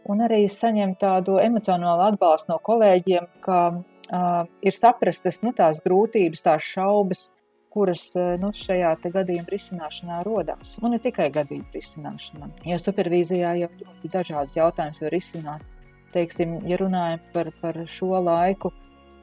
un 0.09 0.25
arī 0.25 0.45
saņemt 0.49 1.00
tādu 1.00 1.37
emocionālu 1.43 2.09
atbalstu 2.09 2.52
no 2.52 2.59
kolēģiem, 2.64 3.28
ka 3.45 3.61
uh, 3.75 4.45
ir 4.62 4.73
saprastas 4.73 5.43
nu, 5.43 5.52
tās 5.52 5.83
grūtības, 5.85 6.45
tās 6.47 6.62
šaubas, 6.62 7.33
kuras 7.75 8.07
eh, 8.16 8.35
nu, 8.43 8.52
šajā 8.54 8.95
gadījuma 9.02 9.50
risināšanā 9.50 10.23
rodās. 10.26 10.76
Un 10.83 10.95
ne 10.95 11.00
tikai 11.02 11.31
gadījuma 11.35 11.75
risināšanā, 11.75 12.50
jo 12.71 12.78
supervīzijā 12.81 13.54
jau 13.64 13.71
ļoti 13.83 14.12
dažādas 14.12 14.57
jautājumas 14.59 15.02
var 15.02 15.14
risināt. 15.14 15.69
Teiksim, 16.14 16.61
ja 16.71 16.78
runājam 16.78 17.23
par, 17.35 17.50
par 17.61 17.81
šo 17.90 18.21
laiku, 18.23 18.71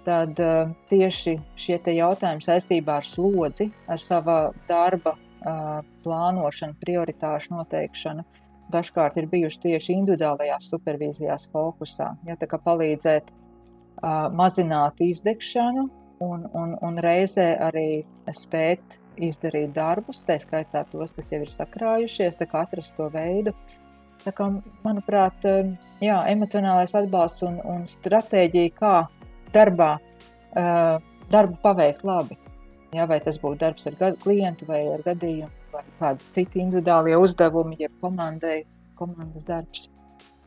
tad 0.04 0.40
uh, 0.44 0.74
tieši 0.92 1.38
šie 1.56 1.78
jautājumi 1.96 2.44
saistībā 2.44 2.98
ar 3.00 3.08
slodzi, 3.08 3.70
ar 3.88 4.02
sava 4.02 4.38
darba 4.68 5.14
uh, 5.16 5.80
plānošanu, 6.04 6.76
prioritāšu 6.82 7.54
noteikšanu, 7.56 8.26
dažkārt 8.74 9.22
ir 9.22 9.30
bijuši 9.32 9.62
tieši 9.68 9.96
individuālajās 10.02 10.68
supervīzijās 10.74 11.48
fokusā. 11.54 12.10
Ja, 12.28 12.36
palīdzēt 12.36 13.32
uh, 13.32 14.28
mazināt 14.36 15.00
izdegšanu, 15.00 15.88
un, 16.22 16.46
un, 16.54 16.76
un 16.82 17.00
reizē 17.02 17.54
arī 17.66 18.04
spēt 18.34 19.00
izdarīt 19.22 19.74
darbus, 19.76 20.22
tā 20.26 20.38
skaitā 20.42 20.84
tos, 20.92 21.14
kas 21.18 21.32
jau 21.34 21.42
ir 21.44 21.52
sakrājušies, 21.52 22.40
atrast 22.46 22.96
to 22.98 23.10
veidu. 23.14 23.54
Tā 24.22 24.34
kā, 24.38 24.48
manuprāt, 24.86 25.46
jā, 26.04 26.18
emocionālais 26.30 26.94
atbalsts 26.98 27.44
un, 27.48 27.58
un 27.66 27.88
stratēģija, 27.90 28.74
kā 28.78 28.96
darbā, 29.56 29.96
darbu 31.34 31.58
paveikt 31.64 32.06
labi. 32.06 32.38
Jā, 32.94 33.08
vai 33.08 33.22
tas 33.24 33.40
būtu 33.42 33.62
darbs 33.64 33.88
ar 33.88 33.98
klientu 34.22 34.68
vai 34.68 34.84
ar 34.94 35.02
gadījumu, 35.06 35.52
vai 35.74 35.86
kādi 36.00 36.34
citi 36.36 36.62
individuālie 36.62 37.16
uzdevumi, 37.18 37.80
jeb 37.80 37.96
komandai, 38.04 38.62
komandas 39.00 39.48
darbs. 39.48 39.88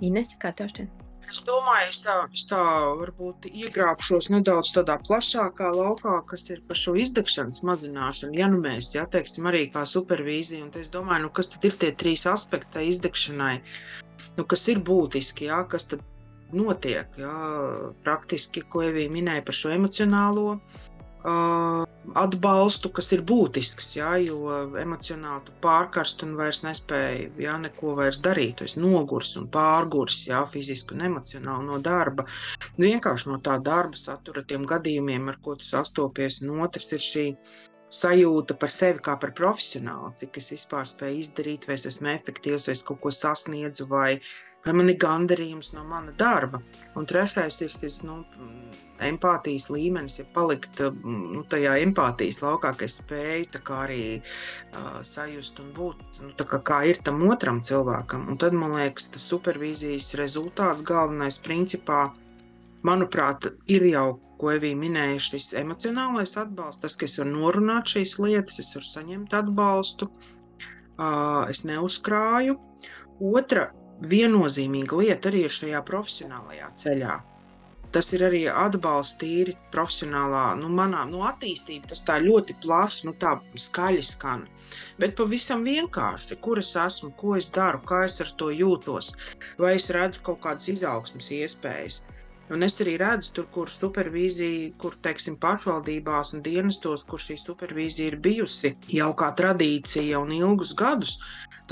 Ines, 0.05 0.37
kā 0.39 0.53
tev 0.55 0.71
šķiet? 0.71 1.04
Es 1.33 1.41
domāju, 1.47 1.91
es 1.91 2.01
tā, 2.05 2.15
es 2.37 2.45
tā 2.51 2.61
varbūt 3.01 3.49
iegrābšos 3.51 4.29
nedaudz 4.35 4.73
tādā 4.77 4.97
plašākā 5.09 5.71
laukā, 5.75 6.19
kas 6.31 6.47
ir 6.55 6.61
par 6.69 6.79
šo 6.79 6.95
izdegšanas 7.01 7.63
mazināšanu. 7.69 8.39
Ja 8.39 8.49
nu 8.53 8.61
mēs, 8.65 8.93
ja 8.97 9.07
teiksim, 9.11 9.49
arī 9.51 9.65
kā 9.75 9.85
supervīzija, 9.89 10.67
un 10.67 10.73
es 10.83 10.93
domāju, 10.95 11.27
nu, 11.27 11.33
kas 11.39 11.53
tad 11.55 11.69
ir 11.71 11.79
tie 11.81 11.93
trīs 12.05 12.27
aspekti 12.31 12.87
izdegšanai, 12.91 13.57
nu, 14.39 14.47
kas 14.55 14.67
ir 14.73 14.83
būtiski, 14.91 15.49
ja, 15.51 15.63
kas 15.75 15.89
tad 15.93 16.05
notiek, 16.55 17.19
ja, 17.19 17.35
praktiski, 18.07 18.63
ko 18.71 18.85
Evija 18.87 19.11
minēja 19.11 19.45
par 19.49 19.59
šo 19.59 19.75
emocionālo 19.75 20.49
atbalstu, 22.19 22.91
kas 22.95 23.11
ir 23.17 23.23
būtisks, 23.27 23.89
jā, 23.99 24.13
jo 24.23 24.55
emocionāli 24.81 25.47
tu 25.49 25.55
pārkarst 25.65 26.23
un 26.27 26.37
vairs 26.39 26.63
nespēji 26.67 27.29
jā, 27.43 27.57
neko 27.67 27.95
vairs 27.99 28.21
darīt. 28.25 28.57
Tu 28.59 28.69
esi 28.69 28.83
nogurs 28.83 29.35
un 29.41 29.49
pārgurs, 29.57 30.23
jā, 30.31 30.45
fiziski 30.51 30.97
un 30.97 31.05
emocionāli 31.11 31.69
no 31.69 31.81
darba. 31.91 32.27
Vienkārši 32.79 33.31
no 33.33 33.41
tā 33.45 33.59
darba 33.69 33.99
satura, 33.99 34.45
tiem 34.47 34.67
gadījumiem, 34.71 35.31
ar 35.33 35.41
ko 35.45 35.59
tu 35.59 35.67
sastopies, 35.69 36.41
un 36.43 36.65
otrs 36.67 36.91
ir 36.95 37.07
šī 37.11 37.29
sajūta 37.95 38.57
par 38.59 38.73
sevi 38.75 39.03
kā 39.07 39.15
par 39.23 39.35
profesionāli, 39.39 40.15
cik 40.23 40.41
es 40.41 40.51
vispār 40.55 40.89
spēju 40.89 41.23
izdarīt, 41.23 41.69
vai 41.69 41.79
es 41.79 41.87
esmu 41.91 42.11
efektīvs, 42.15 42.69
vai 42.69 42.75
es 42.79 42.83
kaut 42.87 43.01
ko 43.05 43.13
sasniedzu, 43.15 43.87
vai, 43.91 44.11
vai 44.67 44.75
man 44.79 44.91
ir 44.91 44.99
gandarījums 45.05 45.73
no 45.77 45.85
mana 45.91 46.15
darba. 46.25 46.63
Un 46.99 47.07
trešais 47.11 47.61
ir 47.63 47.71
šis 47.75 48.01
nu, 48.09 48.23
empātijas 49.09 49.69
līmenis, 49.73 50.19
ja 50.21 50.27
palikt 50.37 50.83
nu, 51.05 51.45
tajā 51.53 51.77
empātijas 51.85 52.41
laukā, 52.45 52.73
ka 52.79 52.89
es 52.89 52.99
spēju 53.01 53.63
arī 53.77 54.03
uh, 54.19 55.01
sajust 55.07 55.61
un 55.63 55.71
būt 55.77 56.03
nu, 56.23 56.33
kā, 56.41 56.61
kā 56.71 56.83
ir 56.91 57.01
tam 57.07 57.23
otram 57.29 57.63
cilvēkam. 57.65 58.29
Un 58.33 58.41
tad 58.41 58.57
man 58.57 58.77
liekas, 58.79 59.11
tas 59.15 59.27
supervīzijas 59.33 60.15
rezultāts 60.21 60.85
galvenais 60.87 61.41
principā 61.47 62.07
Manuprāt, 62.85 63.47
ir 63.73 63.87
jau, 63.89 64.09
ko 64.41 64.51
Evija 64.53 64.77
minēja, 64.77 65.21
šis 65.27 65.55
emocionālais 65.57 66.35
atbalsts, 66.37 66.83
tas, 66.83 66.97
ka 67.01 67.07
es 67.09 67.17
varu 67.17 67.31
norunāt 67.33 67.95
šīs 67.95 68.19
lietas, 68.21 68.61
es 68.61 68.75
varu 68.77 68.89
saņemt 68.91 69.37
atbalstu, 69.39 70.11
es 71.55 71.65
neuzkrāju. 71.65 72.59
Otra 73.33 73.71
viennozīmīga 74.11 75.01
lieta 75.01 75.33
arī 75.33 75.47
ir 75.49 75.57
šajā 75.61 75.81
profesionālajā 75.89 76.69
ceļā 76.83 77.17
tas 77.95 78.11
ir 78.17 78.25
arī 78.27 78.41
atbalsts 78.51 79.19
tīri 79.21 79.55
profesionālā, 79.75 80.45
nu, 80.61 80.71
manā 80.79 81.05
nu, 81.11 81.23
attīstībā. 81.29 81.91
Tas 81.93 82.03
tā 82.09 82.19
ļoti 82.25 82.57
plaši, 82.65 83.07
nu, 83.09 83.15
tā 83.23 83.37
skaļi 83.67 84.03
skan. 84.09 84.43
Bet 85.03 85.15
pavisam 85.21 85.63
vienkārši, 85.69 86.39
kur 86.47 86.63
es 86.63 86.73
esmu, 86.87 87.13
ko 87.21 87.37
es 87.39 87.51
daru, 87.55 87.83
kā 87.91 88.05
es 88.09 88.21
ar 88.25 88.35
to 88.43 88.51
jūtos, 88.55 89.13
vai 89.63 89.77
es 89.79 89.89
redzu 89.95 90.25
kaut 90.27 90.43
kādas 90.47 90.71
izaugsmas 90.75 91.31
iespējas. 91.39 92.03
Un 92.53 92.67
es 92.67 92.77
arī 92.85 92.99
redzu, 93.01 93.31
tur, 93.39 93.47
kur 93.57 93.71
supervīzija, 93.73 94.75
kur 94.83 94.99
teiksim, 95.07 95.39
pašvaldībās 95.41 96.35
un 96.37 96.45
dienestos, 96.45 97.07
kur 97.09 97.23
šī 97.27 97.39
supervīzija 97.41 98.13
ir 98.13 98.21
bijusi 98.27 98.75
jau 98.99 99.11
kā 99.23 99.31
tradīcija 99.41 100.21
un 100.21 100.35
ilgus 100.43 100.75
gadus, 100.85 101.17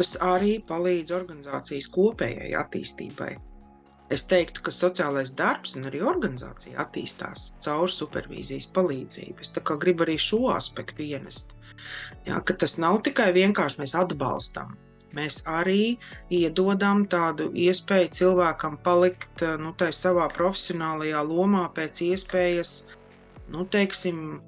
tas 0.00 0.14
arī 0.32 0.56
palīdz 0.72 1.12
organizācijas 1.20 1.90
kopējai 1.98 2.54
attīstībai. 2.62 3.34
Es 4.12 4.24
teiktu, 4.30 4.62
ka 4.66 4.72
sociālais 4.74 5.30
darbs 5.38 5.74
un 5.78 5.88
arī 5.88 6.02
organizācija 6.12 6.78
attīstās 6.84 7.44
caur 7.64 7.92
supervīzijas 7.92 8.68
palīdzību. 8.78 9.44
Es 9.44 9.52
gribu 9.84 10.06
arī 10.06 10.16
šo 10.20 10.40
aspektu 10.54 11.06
ienest. 11.06 11.54
Jā, 12.28 12.40
tas 12.64 12.78
nav 12.84 13.00
tikai 13.08 13.30
vienkārši 13.36 13.80
mēs 13.82 13.94
atbalstam. 13.98 14.74
Mēs 15.16 15.42
arī 15.60 15.96
iedodam 16.32 17.04
tādu 17.14 17.50
iespēju 17.66 18.12
cilvēkam 18.18 18.78
palikt 18.86 19.44
nu, 19.60 19.72
savā 19.98 20.28
profesionālajā 20.36 21.24
lomā 21.28 21.66
pēc 21.76 22.00
iespējas, 22.08 22.72
nu, 23.52 23.66
teiksim, 23.76 24.40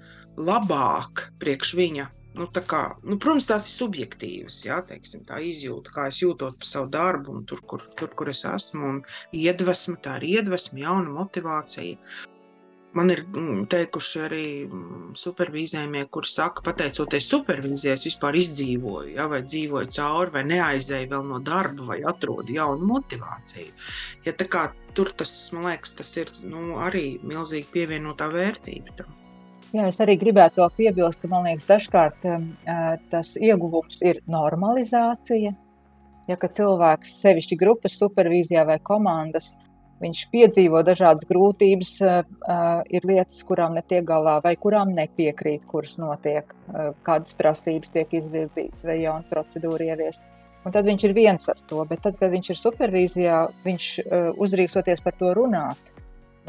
labāk 0.50 1.26
priekš 1.42 1.74
viņa 1.80 2.08
nu, 2.38 2.48
kā, 2.72 2.82
nu, 3.06 3.16
protams, 3.22 3.46
tās 3.50 3.66
ir 3.68 3.78
subjektīvas, 3.78 4.58
jā, 4.66 4.80
teiksim, 4.88 5.24
tā 5.28 5.40
izjūta, 5.52 5.94
kā 5.94 6.06
es 6.10 6.20
jūtos 6.22 6.58
par 6.60 6.70
savu 6.70 6.90
darbu, 6.96 7.38
un 7.38 7.48
tur, 7.50 7.62
kur, 7.70 7.82
tur, 7.98 8.12
kur 8.18 8.30
es 8.32 8.44
esmu, 8.48 8.92
un 8.92 9.02
iedvesma, 9.44 9.98
tā 10.04 10.18
ir 10.20 10.30
iedvesma, 10.38 10.82
jauna 10.86 11.14
motivācija. 11.18 11.98
Man 12.94 13.10
ir 13.10 13.24
mm, 13.26 13.64
teikuši 13.70 14.20
arī 14.22 14.44
mm, 14.66 15.14
supervīzējumie, 15.18 16.04
kuri 16.14 16.30
saka, 16.30 16.62
pateicoties 16.68 17.26
supervīzijai, 17.32 17.96
es 17.98 18.06
vispār 18.06 18.38
izdzīvoju, 18.38 19.16
ja, 19.16 19.26
vai 19.32 19.40
dzīvoju 19.46 19.90
cauri, 19.96 20.34
vai 20.36 20.44
neaizēju 20.52 21.10
vēl 21.10 21.26
no 21.32 21.40
darba, 21.48 21.88
vai 21.90 21.98
atrodu 22.12 22.54
jaunu 22.54 22.86
motivāciju. 22.92 23.74
Ja, 24.28 24.36
kā, 24.56 24.68
tur 24.94 25.10
tas, 25.18 25.34
man 25.56 25.72
liekas, 25.72 25.96
tas 25.98 26.14
ir 26.22 26.30
nu, 26.46 26.78
arī 26.86 27.06
milzīgi 27.26 27.70
pievienotā 27.74 28.30
vērtība 28.34 28.98
tam. 29.02 29.20
Jā, 29.74 29.88
es 29.90 29.96
arī 29.98 30.14
gribētu 30.20 30.60
vēl 30.62 30.70
piebilst, 30.76 31.18
ka 31.24 31.28
man 31.32 31.48
liekas, 31.48 31.66
dažkārt 31.66 32.26
um, 32.30 32.44
tas 33.10 33.32
ieguvums 33.42 33.98
ir 34.06 34.20
normalizācija. 34.30 35.50
Ja 36.30 36.36
cilvēks, 36.38 37.18
sevišķi 37.20 37.58
grupas 37.60 37.98
supervīzijā 37.98 38.62
vai 38.68 38.78
komandas, 38.80 39.56
viņš 40.00 40.20
piedzīvo 40.32 40.80
dažādas 40.86 41.26
grūtības, 41.28 41.90
ir 42.96 43.08
lietas, 43.08 43.42
kurām 43.44 43.74
netiek 43.76 44.06
galā 44.08 44.38
vai 44.44 44.54
kurām 44.60 44.94
nepiekrīt, 44.96 45.66
kuras 45.68 45.98
notiek, 46.00 46.54
kādas 47.04 47.36
prasības 47.36 47.92
tiek 47.92 48.16
izvirzītas 48.20 48.86
vai 48.88 49.00
jauna 49.02 49.26
procedūra 49.30 49.90
ieviest. 49.90 50.24
Un 50.64 50.72
tad 50.72 50.88
viņš 50.88 51.04
ir 51.10 51.16
viens 51.18 51.50
ar 51.52 51.60
to, 51.68 51.82
bet 51.90 52.00
tad, 52.06 52.16
kad 52.16 52.32
viņš 52.32 52.54
ir 52.54 52.62
supervīzijā, 52.62 53.42
viņš 53.66 53.90
uzrīksoties 54.40 55.04
par 55.04 55.18
to 55.20 55.34
runāt 55.36 55.92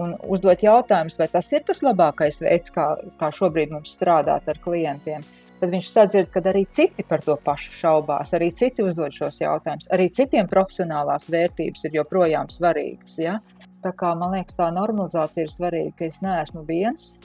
un 0.02 0.16
uzdot 0.28 0.64
jautājumus, 0.64 1.18
vai 1.20 1.28
tas 1.32 1.52
ir 1.54 1.64
tas 1.68 1.82
labākais 1.86 2.42
veids, 2.44 2.74
kā, 2.76 2.88
kā 3.20 3.32
šobrīd 3.34 3.74
mums 3.76 3.96
strādāt 3.98 4.50
ar 4.52 4.62
klientiem. 4.64 5.26
Tad 5.62 5.72
viņš 5.72 5.88
sadzird, 5.88 6.32
ka 6.34 6.42
arī 6.52 6.66
citi 6.68 7.06
par 7.08 7.24
to 7.24 7.38
pašu 7.44 7.72
šaubās, 7.78 8.34
arī 8.36 8.50
citi 8.54 8.84
uzdod 8.84 9.16
šos 9.16 9.40
jautājumus, 9.40 9.88
arī 9.96 10.10
citiem 10.14 10.50
profesionālās 10.52 11.30
vērtības 11.32 11.88
ir 11.88 11.96
joprojām 12.02 12.52
svarīgas. 12.52 13.16
Ja? 13.24 13.38
Tā 13.86 13.94
kā 13.96 14.12
man 14.20 14.36
liekas, 14.36 14.58
tā 14.60 14.68
normalizācija 14.76 15.46
ir 15.46 15.54
svarīga, 15.54 15.96
ka 16.00 16.10
es 16.10 16.20
neesmu 16.26 16.66
viens 16.68 17.16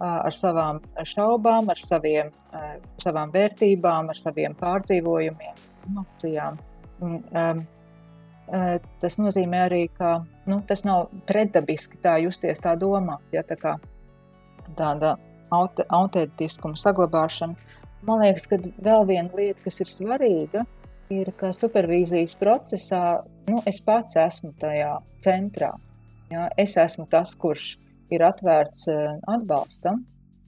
ar 0.00 0.32
savām 0.32 0.78
šaubām, 1.04 1.68
ar 1.72 1.80
saviem, 1.82 2.30
savām 3.02 3.34
vērtībām, 3.34 4.08
ar 4.08 4.20
saviem 4.20 4.54
pārdzīvojumiem, 4.60 5.60
emocijām. 5.90 6.56
Un, 7.04 7.18
um, 7.34 7.62
tas 9.02 9.16
nozīmē 9.20 9.64
arī, 9.68 9.84
ka 9.94 10.20
nu, 10.50 10.60
tas 10.66 10.82
nav 10.86 11.08
pretdabiski 11.28 12.00
tā 12.02 12.16
justies, 12.24 12.62
tā 12.62 12.74
domāt. 12.78 13.22
Ja, 13.34 13.44
tā 13.46 13.56
kā 13.60 13.76
tāda 14.78 15.16
aut 15.54 15.82
autentiskuma 15.88 16.78
saglabāšana. 16.78 17.56
Man 18.06 18.22
liekas, 18.24 18.46
ka 18.48 18.58
vēl 18.80 19.06
viena 19.08 19.30
lieta, 19.36 19.60
kas 19.66 19.80
ir 19.82 19.90
svarīga, 19.92 20.64
ir, 21.12 21.32
ka 21.36 21.50
supervīzijas 21.54 22.36
procesā 22.40 23.20
nu, 23.50 23.60
es 23.68 23.80
pats 23.84 24.16
esmu 24.20 24.54
tajā 24.62 24.94
centrā. 25.24 25.74
Ja, 26.30 26.46
es 26.60 26.76
esmu 26.78 27.08
tas, 27.10 27.34
kurš 27.34 27.74
ir 28.14 28.22
atvērts 28.26 28.86
atbalstam, 29.30 30.04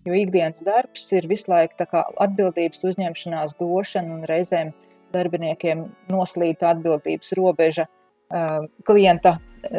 jo 0.06 0.14
ikdienas 0.18 0.62
darbs 0.66 1.08
ir 1.14 1.26
visu 1.30 1.50
laiku 1.50 1.86
atbildības 2.22 2.84
uzņemšanās, 2.92 3.58
došana 3.58 4.16
un 4.16 4.24
reizēm 4.30 4.72
darbiniekiem 5.12 5.86
noslīta 6.12 6.72
atbildības 6.72 7.32
robeža 7.38 7.86
uh, 7.86 8.64
klienta 8.88 9.36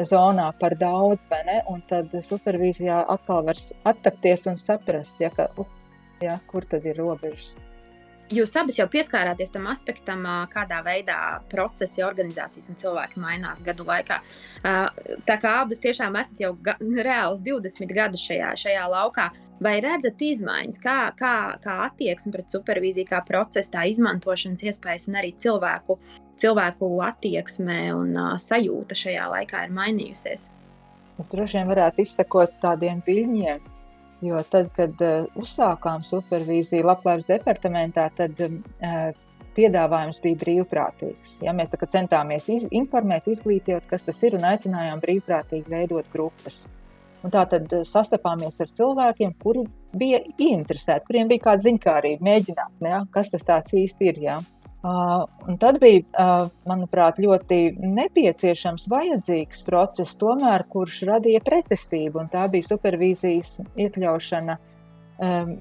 zonā 0.08 0.48
par 0.60 0.78
daudz, 0.80 1.26
vai 1.32 1.42
ne? 1.50 1.60
Un 1.72 1.84
tad 1.90 2.14
supervīzijā 2.24 3.04
atkal 3.12 3.44
var 3.50 3.60
attapties 3.92 4.48
un 4.52 4.58
saprast, 4.60 5.20
ja, 5.24 5.34
ka, 5.36 5.50
uh, 5.60 5.70
ja, 6.24 6.40
kur 6.48 6.66
tad 6.70 6.88
ir 6.88 7.00
robežas. 7.02 7.56
Jūs 8.34 8.54
abas 8.58 8.78
jau 8.80 8.86
pieskārāties 8.90 9.52
tam 9.52 9.68
aspektam, 9.70 10.24
kādā 10.54 10.80
veidā 10.86 11.18
procesi, 11.52 12.02
organizācijas 12.06 12.72
un 12.72 12.78
cilvēki 12.80 13.20
mainās 13.22 13.62
gadu 13.66 13.86
laikā. 13.86 14.22
Tā 15.28 15.36
kā 15.44 15.52
abas 15.62 15.82
tiešām 15.84 16.16
esat 16.18 16.40
jau 16.42 16.54
ga, 16.64 16.78
reāls 16.80 17.44
20 17.46 17.92
gadus 17.94 18.24
šajā, 18.24 18.54
šajā 18.64 18.86
laukā, 18.90 19.28
vai 19.64 19.78
redzat 19.84 20.22
izmaiņas, 20.22 20.82
kā, 20.84 20.98
kā, 21.20 21.36
kā 21.64 21.78
attieksme 21.88 22.34
pret 22.36 22.54
supervīziju, 22.54 23.10
kā 23.10 23.22
procesu, 23.28 23.74
tā 23.76 23.86
izmantošanas 23.92 24.64
iespējas 24.68 25.10
un 25.10 25.20
arī 25.22 25.34
cilvēku, 25.44 25.98
cilvēku 26.42 26.90
attieksme 27.08 27.80
un 27.96 28.16
uh, 28.18 28.34
sajūta 28.42 28.98
šajā 28.98 29.30
laikā 29.38 29.68
ir 29.68 29.78
mainījusies? 29.78 30.50
Es 31.22 31.30
droši 31.30 31.60
vien 31.60 31.70
varētu 31.70 32.04
izsekot 32.04 32.58
tādiem 32.64 33.04
viļņiem, 33.06 33.70
Jo 34.24 34.40
tad, 34.48 34.70
kad 34.72 35.02
uh, 35.04 35.26
uzsākām 35.36 36.04
supervīziju 36.08 36.86
Labklājības 36.88 37.28
departamentā, 37.28 38.06
tad 38.16 38.38
uh, 38.40 39.10
piedāvājums 39.58 40.22
bija 40.24 40.40
brīvprātīgs. 40.40 41.42
Ja, 41.44 41.52
mēs 41.56 41.74
centāmies 41.92 42.48
iz, 42.54 42.68
informēt, 42.72 43.28
izglītot, 43.28 43.84
kas 43.90 44.08
tas 44.08 44.22
ir, 44.24 44.38
un 44.40 44.48
aicinājām 44.48 45.04
brīvprātīgi 45.04 45.76
veidot 45.76 46.08
grupas. 46.14 46.64
Un 47.24 47.32
tā 47.32 47.46
tad 47.48 47.72
sastapāmies 47.88 48.60
ar 48.60 48.72
cilvēkiem, 48.72 49.36
kuri 49.40 49.64
bija 49.96 50.20
ieinteresēti, 50.36 51.08
kuriem 51.08 51.30
bija 51.30 51.46
kāda 51.46 51.64
ziņkārība, 51.64 52.26
mēģināt, 52.28 52.74
ja, 52.84 53.04
kas 53.14 53.32
tas 53.32 53.72
īsti 53.72 54.10
ir. 54.12 54.20
Ja. 54.26 54.40
Uh, 54.84 55.24
tad 55.62 55.78
bija, 55.80 56.02
uh, 56.20 56.50
manuprāt, 56.68 57.22
ļoti 57.24 57.78
nepieciešams, 57.80 58.90
vajadzīgs 58.92 59.64
process, 59.64 60.18
tomēr, 60.20 60.66
kurš 60.68 60.98
radīja 61.08 61.40
pretestību. 61.46 62.26
Tā 62.34 62.50
bija 62.52 62.68
supervīzijas 62.68 63.54
iekļaušana 63.80 64.58
um, 64.60 65.54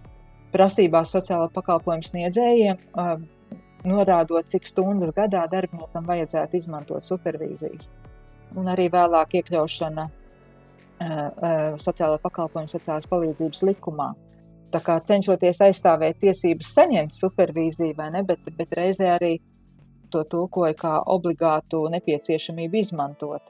prasībās 0.51 1.15
sociālā 1.15 1.47
pakalpojumu 1.55 2.09
sniedzējiem, 2.09 2.83
um, 2.99 3.29
norādot, 3.87 4.51
cik 4.51 4.67
stundas 4.67 5.15
gadā 5.15 5.45
darbiniekam 5.53 6.11
vajadzētu 6.11 6.59
izmantot 6.59 7.07
supervīzijas. 7.07 7.93
Un 8.59 8.67
arī 8.75 8.89
vēlāk 8.91 9.39
iekļaušana 9.39 10.09
sociālā 11.83 12.19
pakalpojumu, 12.23 12.71
sociālās 12.71 13.09
palīdzības 13.11 13.63
likumā. 13.71 14.13
Uh, 14.13 14.33
cenšoties 14.73 15.61
aizstāvēt 15.61 16.21
tiesības 16.21 16.75
saņemt 16.75 17.13
supervīziju, 17.13 17.95
ne, 18.13 18.23
bet, 18.23 18.39
bet 18.57 18.73
reizē 18.73 19.17
arī 19.17 19.39
to 20.11 20.25
tulkoja 20.25 20.75
kā 20.75 21.03
obligātu 21.07 21.89
nepieciešamību 21.91 22.77
izmantot. 22.77 23.43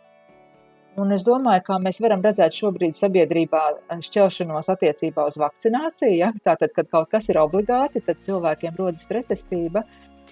Un 0.97 1.11
es 1.11 1.23
domāju, 1.25 1.63
ka 1.65 1.79
mēs 1.81 2.01
varam 2.05 2.21
redzēt 2.21 2.53
šobrīd 2.53 2.93
sabiedrībā 2.93 3.63
šķelšanos 4.05 4.69
attiecībā 4.69 5.25
uz 5.25 5.39
vakcināciju. 5.41 6.19
Ja? 6.19 6.33
Tātad, 6.45 6.75
kad 6.77 6.91
kaut 6.91 7.09
kas 7.09 7.31
ir 7.31 7.39
obligāti, 7.41 8.03
tad 8.05 8.21
cilvēkiem 8.21 8.77
rodas 8.77 9.07
pretestība. 9.09 9.87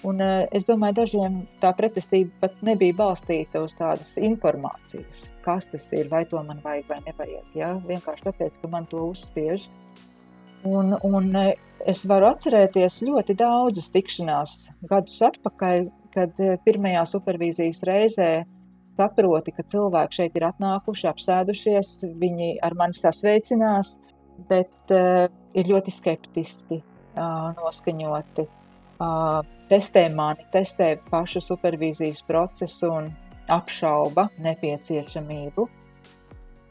Un, 0.06 0.20
es 0.56 0.64
domāju, 0.64 0.96
dažiem 1.02 1.34
tā 1.60 1.74
pretestība 1.76 2.46
pat 2.46 2.62
nebija 2.64 2.96
balstīta 2.96 3.60
uz 3.60 3.74
tādas 3.76 4.14
informācijas, 4.16 5.34
kas 5.44 5.68
tas 5.68 5.84
ir, 5.92 6.08
vai 6.08 6.22
to 6.28 6.40
man 6.46 6.62
vajag 6.64 6.88
vai 6.88 7.00
nevajag. 7.04 7.50
Ja? 7.58 7.74
Vienkārši 7.84 8.30
tāpēc, 8.30 8.56
ka 8.62 8.70
man 8.72 8.88
to 8.88 9.02
uzspiež. 9.10 9.68
Un, 10.64 10.94
un 11.04 11.28
e, 11.36 11.52
es 11.88 12.06
varu 12.08 12.30
atcerēties 12.30 13.02
ļoti 13.04 13.36
daudzas 13.40 13.92
tikšanās 13.92 14.56
gadus 14.88 15.20
atpakaļ, 15.28 15.86
kad 16.16 16.40
e, 16.40 16.56
pirmajā 16.64 17.04
supervīzijas 17.12 17.84
reizē 17.88 18.30
saproti, 19.00 19.52
ka 19.56 19.64
cilvēki 19.68 20.22
šeit 20.22 20.36
ir 20.36 20.48
atnākuši, 20.48 21.08
apsēdušies, 21.12 21.94
viņi 22.20 22.54
ar 22.64 22.76
mani 22.76 22.96
sasveicinās, 22.96 23.98
bet 24.48 24.92
uh, 24.96 25.28
ir 25.56 25.68
ļoti 25.68 25.92
skeptiski 25.94 26.80
uh, 26.80 27.50
noskaņoti. 27.56 28.46
Uh, 29.00 29.40
testē 29.70 30.08
mani, 30.14 30.44
testē 30.52 30.96
pašu 31.10 31.42
supervīzijas 31.44 32.24
procesu 32.26 32.90
un 32.90 33.10
apšauba 33.50 34.28
nepieciešamību. 34.42 35.66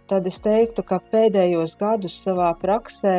Tad 0.09 0.27
es 0.27 0.39
teiktu, 0.41 0.83
ka 0.83 0.97
pēdējos 1.11 1.75
gadus 1.79 2.17
savā 2.23 2.49
praksē 2.59 3.15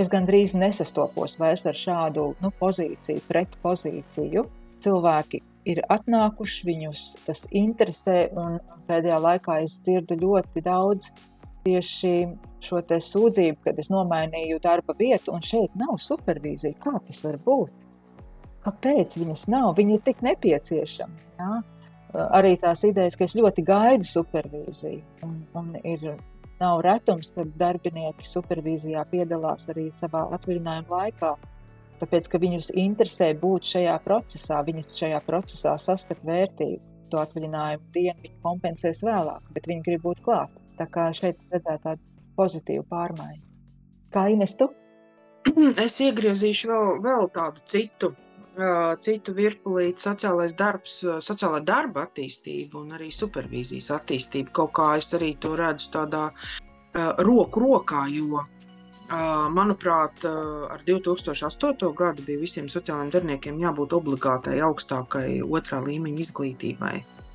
es 0.00 0.08
gandrīz 0.12 0.54
nesastopos 0.56 1.36
vairs 1.40 1.66
ar 1.68 1.76
šādu 1.76 2.30
nu, 2.40 2.50
pozīciju, 2.60 3.22
pretpozīciju. 3.28 4.46
Cilvēki 4.82 5.42
ir 5.68 5.82
atnākuši, 5.92 6.64
viņus 6.66 7.02
tas 7.26 7.44
interesē, 7.54 8.24
un 8.34 8.56
pēdējā 8.88 9.20
laikā 9.26 9.60
es 9.66 9.76
dzirdu 9.84 10.18
ļoti 10.24 10.64
daudz 10.64 11.12
tieši 11.62 12.14
šo 12.62 12.80
sūdzību, 12.82 13.60
kad 13.68 13.78
es 13.78 13.90
nomainīju 13.92 14.58
darba 14.62 14.96
vietu, 14.98 15.36
un 15.36 15.44
šeit 15.44 15.74
nav 15.78 15.98
supervīzija. 16.02 16.78
Kā 16.82 16.96
tas 17.06 17.22
var 17.26 17.38
būt? 17.44 17.91
Kāpēc 18.62 19.16
viņas 19.18 19.46
nav? 19.50 19.72
Viņi 19.78 19.96
ir 19.98 20.02
tik 20.06 20.20
nepieciešami. 20.22 21.30
Jā? 21.40 21.54
Arī 22.36 22.56
tās 22.60 22.84
idejas, 22.84 23.16
ka 23.16 23.24
es 23.24 23.34
ļoti 23.38 23.64
gaidu 23.66 24.06
supervīziju, 24.06 25.00
un, 25.24 25.38
un 25.56 25.72
ir 25.80 26.12
nav 26.60 26.82
retums, 26.84 27.32
kad 27.34 27.48
darbinieki 27.58 28.28
supervīzijā 28.28 29.02
piedalās 29.10 29.70
arī 29.72 29.88
savā 29.90 30.26
atvaļinājuma 30.36 30.92
laikā 30.92 31.32
tāpēc 32.02 32.28
ka 32.30 32.40
viņus 32.42 32.72
interesē 32.82 33.30
būt 33.38 33.68
šajā 33.74 33.94
procesā, 34.02 34.58
viņas 34.66 34.96
šajā 34.98 35.20
procesā 35.26 35.76
saskat 35.78 36.22
vērtību. 36.26 36.82
To 37.12 37.20
atvaļinājumu 37.20 37.90
dienu 37.92 38.24
viņi 38.24 38.38
kompensēs 38.42 39.02
vēlāk, 39.04 39.50
bet 39.52 39.68
viņi 39.68 39.84
grib 39.86 40.04
būt 40.06 40.22
klāt. 40.24 40.62
Tā 40.78 40.86
kā 40.88 41.10
šeit 41.14 41.44
redzētu 41.52 41.82
tādu 41.84 42.00
pozitīvu 42.40 42.86
pārmaiņu. 42.88 43.42
Kā 44.14 44.24
Ines, 44.32 44.56
tu? 44.56 44.70
Es 45.84 45.98
iegriezīšu 46.00 46.70
vēl, 46.72 46.88
vēl 47.04 47.28
tādu 47.36 47.62
citu, 47.68 48.12
citu 49.00 49.32
virpulīti, 49.36 50.02
sociālais 50.04 50.52
darbs, 50.58 50.98
sociālā 51.24 51.62
darba 51.64 52.06
attīstība 52.06 52.82
un 52.82 52.92
arī 52.98 53.08
supervīzijas 53.14 53.90
attīstība. 53.96 54.52
Kaut 54.60 54.74
kā 54.76 54.96
es 55.00 55.14
arī 55.16 55.32
to 55.40 55.54
redzu 55.56 55.88
tādā 55.94 56.26
uh, 56.28 57.14
roku 57.24 57.64
rokā, 57.64 58.06
jo 58.12 58.44
Manuprāt, 59.52 60.24
ar 60.24 60.82
2008. 60.88 61.88
gadu 61.96 62.22
bija 62.24 62.40
visiem 62.40 62.68
sociālajiem 62.72 63.10
darbiniekiem 63.12 63.58
jābūt 63.60 63.92
obligātai 63.92 64.54
augstākai 64.64 65.42
otrā 65.42 65.82
līmeņa 65.84 66.22
izglītībai, 66.24 66.94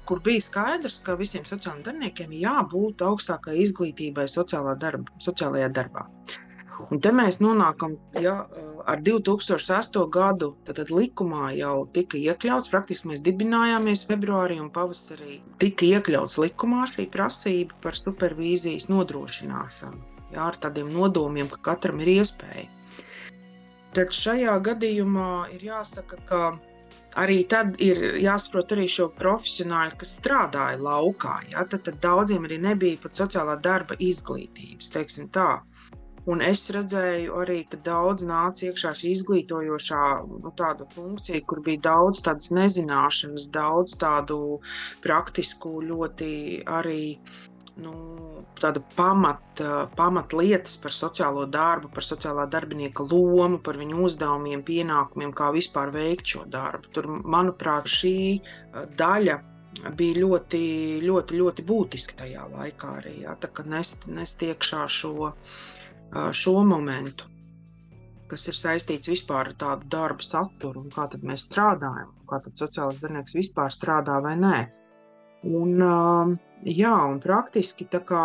kur 0.09 0.21
bija 0.25 0.41
skaidrs, 0.41 0.97
ka 1.05 1.19
visiem 1.19 1.45
sociālajiem 1.45 1.85
darbiniekiem 1.85 2.33
jābūt 2.33 3.03
augstākai 3.05 3.59
izglītībai 3.61 4.25
sociālā 4.25 4.73
darba, 4.81 5.13
sociālajā 5.21 5.69
darbā. 5.77 6.07
Un 6.85 7.01
te 7.03 7.11
mēs 7.19 7.39
nonākam, 7.43 7.95
ja 8.21 8.35
ar 8.85 9.01
2008. 9.05 10.03
gadu 10.17 10.51
tad 10.67 10.91
likumā 10.93 11.53
jau 11.57 11.77
tika 11.97 12.19
iekļauts, 12.19 12.69
praktiski 12.73 13.13
mēs 13.13 13.23
dibinājāmies 13.25 14.05
februārī 14.09 14.59
un 14.63 14.69
pavasarī. 14.73 15.39
Tika 15.63 15.89
iekļauts 15.93 16.37
likumā 16.43 16.85
šī 16.93 17.09
prasība 17.17 17.81
par 17.87 17.97
supervīzijas 17.97 18.87
nodrošināšanu 18.93 20.17
jā, 20.33 20.45
ar 20.47 20.57
tādiem 20.63 20.89
nodomiem, 20.93 21.49
ka 21.51 21.61
katram 21.71 22.01
ir 22.03 22.13
iespēja. 22.17 22.67
Tad 23.97 24.13
šajā 24.13 24.55
gadījumā 24.65 25.29
ir 25.55 25.63
jāsaka, 25.69 26.19
ka 26.29 26.41
arī 27.23 27.37
tad 27.53 27.79
ir 27.81 28.01
jāsaprot 28.21 28.75
arī 28.75 28.85
šo 28.93 29.07
profesionāļu, 29.17 29.95
kas 30.01 30.17
strādāja 30.19 30.81
laukā. 30.83 31.39
Ja? 31.53 31.65
Tad, 31.71 31.85
tad 31.87 32.01
daudziem 32.03 32.45
arī 32.49 32.59
nebija 32.61 33.01
pat 33.05 33.17
sociālā 33.23 33.57
darba 33.69 33.97
izglītības. 34.09 34.91
Un 36.27 36.41
es 36.43 36.65
redzēju 36.75 37.35
arī, 37.41 37.61
ka 37.71 37.79
daudz 37.87 38.25
nāca 38.27 38.65
iekšā 38.67 38.93
šī 38.99 39.11
izglītojošā 39.15 40.03
nu, 40.27 40.51
funkcija, 40.95 41.43
kur 41.47 41.61
bija 41.67 41.83
daudz 41.87 42.23
tādas 42.25 42.51
nezināšanas, 42.57 43.47
daudz 43.55 43.95
tādu 44.01 44.39
praktisku, 45.05 45.77
ļoti 45.91 46.31
arī 46.79 47.03
nu, 47.85 47.93
tāda 48.59 48.81
pamat, 48.97 49.61
pamatlietas 49.95 50.77
par 50.83 50.95
sociālo 50.97 51.45
darbu, 51.57 51.91
par 51.95 52.05
sociālā 52.05 52.47
darbinieka 52.55 53.05
lomu, 53.11 53.61
par 53.63 53.79
viņu 53.79 54.03
uzdevumiem, 54.09 54.65
pienākumiem, 54.67 55.31
kā 55.37 55.51
vispār 55.55 55.93
veikt 55.95 56.33
šo 56.33 56.43
darbu. 56.57 56.91
Tur, 56.97 57.07
manuprāt, 57.37 57.87
šī 57.99 58.17
daļa 58.99 59.37
bija 59.97 60.19
ļoti, 60.23 60.61
ļoti, 61.05 61.39
ļoti 61.41 61.65
būtiska 61.71 62.19
tajā 62.23 62.47
laikā 62.53 62.93
arī. 62.99 63.17
Jā, 63.25 63.35
tā 63.41 63.51
kā 63.53 63.65
nest, 63.69 64.07
nest 64.09 64.43
iekšā 64.43 64.85
šo, 64.89 65.31
šo 66.13 66.63
momentu, 66.63 67.27
kas 68.31 68.47
ir 68.51 68.57
saistīts 68.59 69.11
vispār 69.11 69.51
ar 69.51 69.53
tādu 69.61 69.87
darba 69.91 70.23
saturu 70.23 70.83
un 70.83 70.89
kā 70.91 71.07
mēs 71.23 71.47
strādājam, 71.47 72.11
kā 72.29 72.41
sociālais 72.49 72.99
darbinieks 73.01 73.37
vispār 73.37 73.71
strādā 73.71 74.19
vai 74.23 74.35
nē. 74.39 74.57
Un, 75.47 75.77
jā, 76.65 76.93
un 77.11 77.19
praktiski 77.23 77.85
kā, 77.91 78.23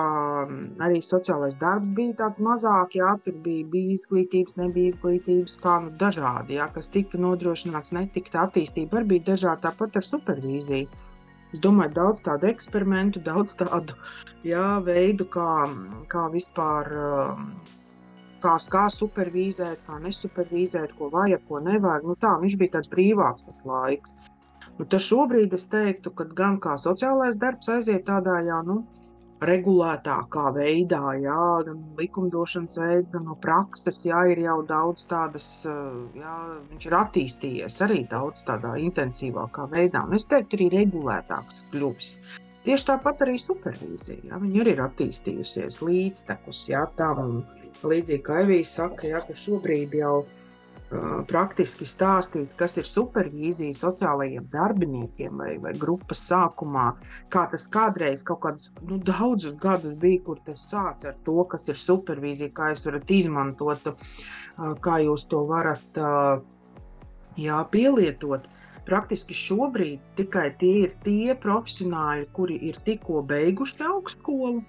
arī 0.86 1.02
sociālais 1.04 1.54
darbs 1.60 1.92
bija 1.98 2.16
tāds 2.22 2.40
mazāk, 2.40 2.96
jā, 2.96 3.12
tur 3.24 3.36
bija, 3.44 3.66
bija 3.74 3.92
izglītības, 3.98 4.56
nebija 4.56 4.94
izglītības, 4.94 5.58
kā 5.62 5.78
nu, 5.84 5.92
dažādi, 6.00 6.56
jā, 6.56 6.70
kas 6.74 6.88
tika 6.88 7.20
nodrošināts, 7.20 7.92
netika 7.92 8.46
attīstība, 8.46 8.98
arī 8.98 9.14
bija 9.14 9.28
dažādi, 9.34 9.62
tāpat 9.68 10.00
ar 10.00 10.08
supervīziju. 10.08 10.88
Es 11.52 11.60
domāju, 11.60 11.92
daudz 11.98 12.24
tādu 12.26 12.48
eksperimentu, 12.48 13.20
daudz 13.24 13.54
tādu 13.60 13.96
jā, 14.46 14.66
veidu, 14.86 15.26
kā, 15.36 15.68
kā 16.12 16.26
vispār 16.32 16.88
kā, 18.42 18.56
kā 18.74 18.84
supervīzēt, 18.96 19.82
kā 19.86 19.98
nesupervīzēt, 20.02 20.94
ko 20.98 21.10
vajag, 21.12 21.44
ko 21.48 21.60
nevajag. 21.64 22.08
Nu, 22.08 22.16
tā, 22.24 22.34
viņš 22.42 22.58
bija 22.60 22.76
tāds 22.78 22.90
brīvāks 22.92 23.48
tas 23.48 23.60
laiks. 23.68 24.18
Nu, 24.78 24.86
tad 24.86 25.04
šobrīd 25.04 25.52
es 25.56 25.68
teiktu, 25.72 26.14
ka 26.16 26.26
gan 26.38 26.58
kā 26.62 26.78
sociālais 26.80 27.38
darbs 27.40 27.68
aiziet 27.72 28.06
tādā 28.08 28.38
jā, 28.46 28.62
nu, 28.66 28.80
regulētākā 29.48 30.44
veidā, 30.56 31.00
jā, 31.22 31.44
gan 31.66 31.80
likumdošanas 31.98 32.78
veidā, 32.80 33.06
gan 33.14 33.26
no 33.30 33.36
prakses, 33.42 34.02
jā, 34.06 34.22
ir 34.32 34.42
jau 34.44 34.58
daudz 34.68 35.06
tādas, 35.10 35.46
jā, 36.18 36.34
viņš 36.70 36.86
ir 36.88 36.98
attīstījies 36.98 37.80
arī 37.86 38.02
daudz 38.10 38.44
tādā 38.48 38.74
intensīvākā 38.82 39.68
veidā. 39.72 40.04
Un 40.08 40.18
es 40.18 40.28
teiktu, 40.30 40.60
arī 40.60 40.68
regulētāks 40.76 41.64
kļuvis. 41.72 42.12
Tieši 42.66 42.88
tāpat 42.92 43.24
arī 43.24 43.38
supervīzija. 43.42 44.28
Jā, 44.30 44.38
viņa 44.42 44.62
arī 44.62 44.76
ir 44.76 44.84
attīstījusies 44.84 45.80
līdztekus 45.82 46.68
jā, 46.70 46.84
tam. 47.00 47.42
Līdzīgi 47.82 48.22
kā 48.26 48.44
Evija 48.44 48.68
saka, 48.68 49.08
jā, 49.10 49.22
ka 49.26 49.34
šobrīd 49.34 49.96
jau 49.98 50.20
ir 50.22 50.41
praktiski 51.28 51.86
stāstīt, 51.88 52.50
kas 52.60 52.76
ir 52.80 52.86
supervīzija 52.88 53.76
sociālajiem 53.78 54.48
darbiniekiem 54.52 55.40
vai, 55.40 55.54
vai 55.62 55.72
grupas 55.78 56.20
sākumā. 56.28 56.90
Kā 57.32 57.46
tas 57.52 57.64
kādreiz, 57.72 58.24
kaut 58.28 58.42
kādus 58.44 58.72
nu, 58.88 58.98
daudzus 59.00 59.56
gadus 59.62 59.96
bija, 60.02 60.22
kur 60.26 60.40
tas 60.46 60.64
sācis 60.68 61.12
ar 61.12 61.16
to, 61.28 61.38
kas 61.52 61.68
ir 61.72 61.80
supervīzija, 61.80 62.52
kā 62.56 62.72
jūs 62.72 62.84
varat 62.88 63.14
izmantot, 63.18 63.92
kā 64.84 64.98
jūs 65.06 65.24
to 65.32 65.44
varat 65.48 66.02
jā, 67.40 67.62
pielietot. 67.72 68.50
Praktiski 68.82 69.34
šobrīd 69.38 70.02
tikai 70.18 70.48
tie 70.58 70.74
ir 70.88 70.94
tie 71.06 71.36
profesionāļi, 71.38 72.26
kuri 72.36 72.58
ir 72.68 72.80
tikko 72.84 73.22
beiguši 73.30 73.84
augstskolu 73.86 74.60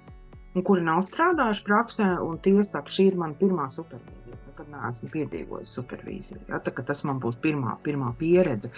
un 0.54 0.66
kuri 0.68 0.86
nav 0.86 1.06
strādājuši 1.10 1.68
praksē, 1.68 2.10
un 2.24 2.40
tie 2.46 2.56
saka, 2.68 2.94
šī 2.94 3.12
ir 3.12 3.20
mana 3.20 3.38
pirmā 3.40 3.70
supervīzija 3.74 4.34
nekad 4.54 4.70
neesmu 4.70 5.10
piedzīvojis 5.14 5.76
supervīziju. 5.78 6.42
Ja? 6.50 6.60
Tas 6.60 7.04
man 7.10 7.20
būs 7.24 7.40
pirmā, 7.42 7.78
pirmā 7.86 8.14
pieredze 8.20 8.72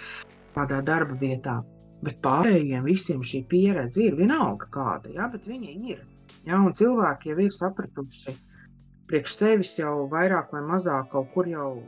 tādā 0.56 0.82
darba 0.82 1.18
vietā. 1.20 1.62
Bet 2.04 2.20
pārējiem 2.24 2.84
visiem 2.84 3.22
šī 3.24 3.42
pieredze 3.48 4.02
ir 4.04 4.16
vienalga 4.16 4.68
kāda, 4.72 5.12
ja? 5.12 5.28
bet 5.32 5.46
viņa 5.48 5.76
ir. 5.92 6.02
Ja? 6.48 6.60
Un 6.60 6.72
cilvēki 6.76 7.32
jau 7.32 7.38
ir 7.44 7.52
sapratuši 7.52 8.36
priekš 9.10 9.36
sevis 9.38 9.76
jau 9.78 10.08
vairāk 10.10 10.52
vai 10.52 10.64
mazāk 10.66 11.12
kaut 11.12 11.28
kur 11.34 11.48
jau, 11.48 11.82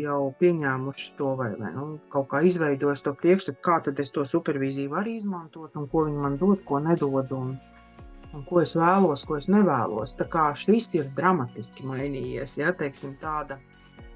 jau 0.00 0.20
pieņēmuši 0.40 1.12
to 1.18 1.34
vai, 1.38 1.52
vai 1.60 1.70
nu, 1.76 1.86
kaut 2.10 2.28
kā 2.32 2.42
izveidojuši 2.48 3.04
to 3.06 3.14
priekšstatu, 3.20 3.60
kā 3.62 3.78
tad 3.86 4.00
es 4.02 4.10
to 4.14 4.24
supervīziju 4.26 4.90
varu 4.96 5.14
izmantot 5.14 5.76
un 5.78 5.86
ko 5.92 6.08
viņi 6.08 6.24
man 6.24 6.40
dod, 6.40 6.64
ko 6.66 6.80
nedod. 6.82 7.32
Un, 7.36 7.54
un 8.34 8.42
ko 8.48 8.60
es 8.62 8.74
vēlos, 8.78 9.22
ko 9.28 9.38
es 9.38 9.48
nevēlos. 9.52 10.16
Tā 10.18 10.26
kā 10.30 10.48
šis 10.58 10.90
ir 10.98 11.08
dramatiski 11.18 11.86
mainījies, 11.88 12.58
ja 12.60 12.74
teiksim, 12.80 13.16
tāda. 13.22 13.60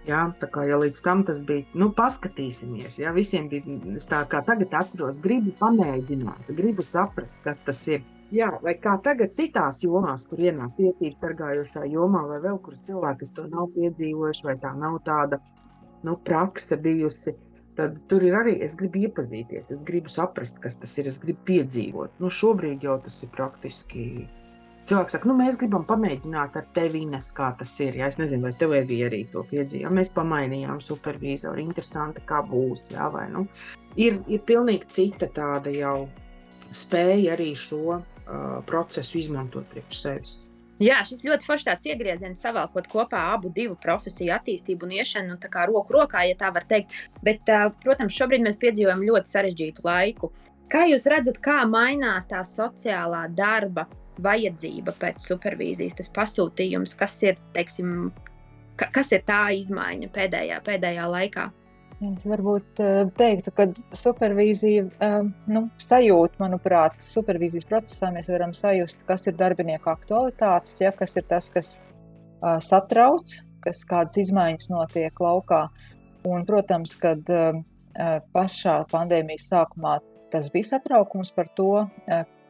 Ja, 0.09 0.23
tā 0.41 0.49
kā 0.49 0.63
ja 0.65 0.79
līdz 0.81 1.03
tam 1.05 1.23
tas 1.29 1.43
bija, 1.49 1.67
nu, 1.77 1.91
paskatīsimies. 1.97 2.97
Ja, 3.03 3.13
visiem 3.13 3.51
bija 3.51 3.99
tā, 4.09 4.23
kā 4.33 4.41
tagad 4.47 4.73
atceros, 4.79 5.19
gribu 5.25 5.53
pamēģināt, 5.59 6.49
gribu 6.61 6.87
saprast, 6.87 7.37
kas 7.45 7.61
tas 7.67 7.83
ir. 7.91 8.07
Jā, 8.33 8.49
vai 8.65 8.75
kā 8.81 8.95
tagad 9.05 9.35
citās 9.37 9.83
jomās, 9.85 10.27
kur 10.29 10.41
ienāk 10.45 10.75
tiesību 10.77 11.17
sargājošā 11.21 11.85
jomā, 11.93 12.25
vai 12.29 12.41
vēl 12.45 12.59
kur 12.65 12.77
cilvēki, 12.89 13.29
to 13.37 13.47
nav 13.53 13.69
piedzīvojuši, 13.77 14.47
vai 14.49 14.57
tā 14.65 14.73
nav 14.81 14.99
tāda 15.05 15.41
nu, 16.05 16.17
prakse 16.25 16.77
bijusi 16.81 17.37
tad 17.79 18.01
tur 18.11 18.25
ir 18.27 18.35
arī 18.39 18.57
es 18.67 18.75
gribu 18.81 19.05
iepazīties, 19.07 19.71
es 19.75 19.85
gribu 19.89 20.11
saprast, 20.13 20.61
kas 20.65 20.81
tas 20.83 20.97
ir, 20.99 21.11
es 21.11 21.21
gribu 21.23 21.45
piedzīvot. 21.51 22.19
Nu, 22.23 22.31
šobrīd 22.41 22.85
jau 22.87 22.99
tas 23.05 23.23
ir 23.25 23.33
praktiski. 23.37 24.09
Cilvēks 24.89 25.15
saka, 25.15 25.29
nu, 25.29 25.35
mēs 25.37 25.59
gribam 25.61 25.85
pamēģināt 25.89 26.55
ar 26.57 26.69
tevi, 26.77 27.03
Ines, 27.05 27.29
kā 27.37 27.51
tas 27.61 27.75
ir. 27.85 27.99
Ja? 28.01 28.09
Es 28.09 28.17
nezinu, 28.21 28.47
vai 28.49 28.55
tev 28.57 28.73
arī 28.77 29.21
to 29.33 29.45
piedzīvojām. 29.51 29.99
Mēs 30.01 30.15
pamainījām 30.17 30.81
supervizoru, 30.85 31.61
interesanti, 31.61 32.25
kā 32.31 32.41
būs. 32.49 32.89
Ja? 32.95 33.11
Vai, 33.13 33.27
nu? 33.35 33.45
ir, 34.01 34.19
ir 34.33 34.43
pilnīgi 34.49 34.89
cita 34.95 35.29
tāda 35.37 35.73
jau 35.75 36.09
spēja 36.75 37.35
arī 37.37 37.53
šo 37.57 37.99
uh, 37.99 38.03
procesu 38.69 39.21
izmantot 39.21 39.69
priekš 39.73 40.03
sevis. 40.05 40.35
Jā, 40.79 41.01
šis 41.03 41.25
ļoti 41.27 41.47
foršs 41.49 41.67
tāds 41.67 41.89
iegrieziens 41.91 42.43
savalkot 42.43 42.87
kopā 42.91 43.19
abu 43.35 43.51
profesiju 43.83 44.31
attīstību 44.37 44.87
un 44.87 44.93
iešanu 44.95 45.35
nu, 45.35 45.39
roku 45.67 45.93
rokā, 45.97 46.23
ja 46.29 46.37
tā 46.39 46.53
var 46.55 46.63
teikt. 46.71 46.95
Bet, 47.23 47.43
protams, 47.83 48.15
šobrīd 48.15 48.45
mēs 48.47 48.61
piedzīvojam 48.63 49.03
ļoti 49.03 49.33
sarežģītu 49.33 49.83
laiku. 49.85 50.33
Kā 50.71 50.85
jūs 50.87 51.09
redzat, 51.11 51.41
kā 51.43 51.65
mainās 51.67 52.29
tā 52.31 52.45
sociālā 52.45 53.27
darba 53.35 53.89
vajadzība 54.23 54.95
pēc 55.01 55.27
supervīzijas, 55.27 55.99
tas 55.99 56.11
pasūtījums, 56.15 56.95
kas 56.99 57.23
ir, 57.23 57.39
teiksim, 57.55 58.13
kas 58.77 59.13
ir 59.13 59.25
tā 59.27 59.49
izmaiņa 59.59 60.13
pēdējā, 60.15 60.61
pēdējā 60.67 61.07
laikā? 61.11 61.49
Es 61.99 62.29
varbūt 62.31 62.79
eh, 62.79 63.01
teiktu, 63.19 63.51
ka 63.59 63.65
supervīzija 63.99 64.85
eh, 65.03 65.17
nu, 65.51 65.65
sajūta, 65.83 66.39
manuprāt, 66.39 67.01
supervīzijas 67.03 67.67
procesā 67.67 68.13
mēs 68.15 68.31
varam 68.31 68.53
sajust, 68.55 69.03
kas 69.09 69.27
ir 69.27 69.35
darbinieku 69.39 69.91
aktualitātes, 69.91 70.77
ja, 70.85 70.93
kas 70.95 71.19
ir 71.19 71.27
tas, 71.27 71.49
kas 71.51 71.73
uh, 71.81 72.61
satrauc, 72.63 73.35
kas 73.65 73.83
kādas 73.89 74.15
izmaiņas 74.23 74.71
notiek 74.71 75.23
laukā. 75.25 75.65
Un, 76.29 76.45
protams, 76.47 76.95
kad 76.99 77.27
pašā 78.35 78.75
pandēmijas 78.91 79.47
sākumā 79.51 79.97
tas 80.31 80.49
bija 80.55 80.75
satraukums 80.75 81.31
par 81.35 81.49
to, 81.57 81.87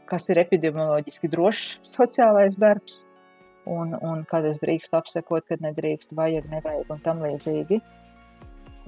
kas 0.09 0.29
ir 0.33 0.41
epidemioloģiski 0.43 1.31
drošs 1.33 1.79
sociālais 1.97 2.59
darbs 2.61 3.07
un, 3.69 3.95
un 4.01 4.25
kad 4.29 4.45
es 4.49 4.61
drīkstu 4.65 4.99
apsekot, 4.99 5.47
kad 5.49 5.65
nedrīkst, 5.65 6.17
vajag, 6.17 6.49
nevajag 6.53 6.93
un 6.93 7.01
tam 7.05 7.25
līdzīgi. 7.25 7.81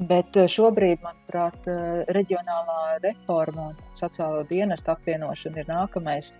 Bet 0.00 0.32
eh, 0.40 0.46
šobrīd, 0.48 1.02
manuprāt, 1.04 1.56
eh, 1.68 2.02
reģionālā 2.16 3.00
reforma 3.04 3.66
un 3.70 3.80
sociālo 3.96 4.46
dienestu 4.48 4.94
apvienošana 4.94 5.60
ir 5.60 5.66
nākamais 5.68 6.38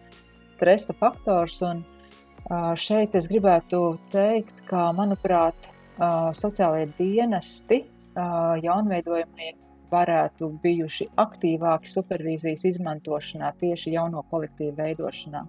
stresa 0.54 0.94
faktors. 0.96 1.58
Un 1.68 1.82
eh, 1.84 2.70
šeit 2.80 3.18
es 3.20 3.28
gribētu 3.28 3.98
teikt, 4.14 4.64
ka, 4.70 4.88
manuprāt, 4.96 5.72
sociālajie 6.00 6.86
dienesti 6.96 7.76
jaunveidojumiem 8.16 9.58
varētu 9.92 10.46
bijuši 10.62 11.06
aktīvāki 11.20 11.90
supervīzijas 11.92 12.62
izmantošanā, 12.70 13.50
tieši 13.60 13.92
jauno 13.98 14.22
kolektīvu 14.30 14.78
veidošanā. 14.78 15.42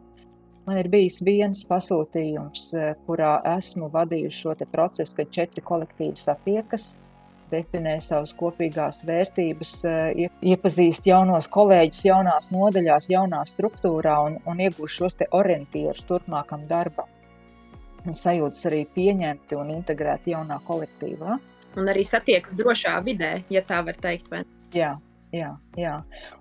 Man 0.67 0.82
ir 0.82 0.89
bijis 0.91 1.21
viens 1.24 1.63
pasūtījums, 1.69 2.65
kurā 3.08 3.38
esmu 3.54 3.88
vadījusi 3.95 4.41
šo 4.41 4.58
procesu, 4.74 5.15
kad 5.21 5.32
četri 5.32 5.63
kolektīvi 5.63 6.19
satiekas 6.19 6.89
definē 7.52 7.98
savas 8.02 8.34
kopīgās 8.38 9.04
vērtības, 9.08 9.74
eh, 9.86 10.30
iepazīst 10.54 11.08
jaunos 11.10 11.50
kolēģus, 11.52 12.06
jaunās 12.08 12.52
nodaļās, 12.54 13.10
jaunā 13.12 13.44
struktūrā 13.48 14.18
un, 14.26 14.40
un 14.46 14.64
iegūst 14.66 15.02
šos 15.02 15.18
orientierus 15.32 16.08
turpmākam 16.10 16.66
darbam. 16.68 17.10
Un 18.06 18.18
sajūtas 18.18 18.66
arī 18.72 18.86
pieņemti 18.96 19.58
un 19.60 19.70
integrēti 19.76 20.34
jaunā 20.34 20.58
kolektīvā. 20.66 21.38
Un 21.78 21.88
arī 21.92 22.04
satiekas 22.08 22.58
drošā 22.58 22.98
vidē, 23.06 23.44
ja 23.54 23.62
tā 23.62 23.80
var 23.86 24.00
teikt. 24.02 24.28
Vai? 24.32 24.42
Jā, 24.74 24.96
jā, 25.32 25.54
jā. 25.78 25.96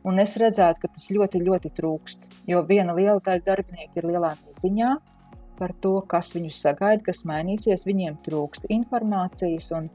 Un 0.06 0.18
es 0.22 0.34
redzētu, 0.40 0.82
ka 0.82 0.90
tas 0.94 1.10
ļoti, 1.12 1.42
ļoti 1.46 1.72
trūkst. 1.76 2.26
Jo 2.50 2.64
viena 2.66 2.96
liela 2.96 3.20
daļa 3.20 3.44
darbinieku 3.46 4.00
ir 4.00 4.08
lielā 4.14 4.34
neziņā 4.46 4.94
par 5.60 5.74
to, 5.84 5.98
kas 6.08 6.32
viņus 6.34 6.62
sagaida, 6.64 7.04
kas 7.10 7.26
mainīsies. 7.28 7.84
Viņiem 7.88 8.16
trūkst 8.24 8.70
informācijas, 8.72 9.68
un 9.76 9.90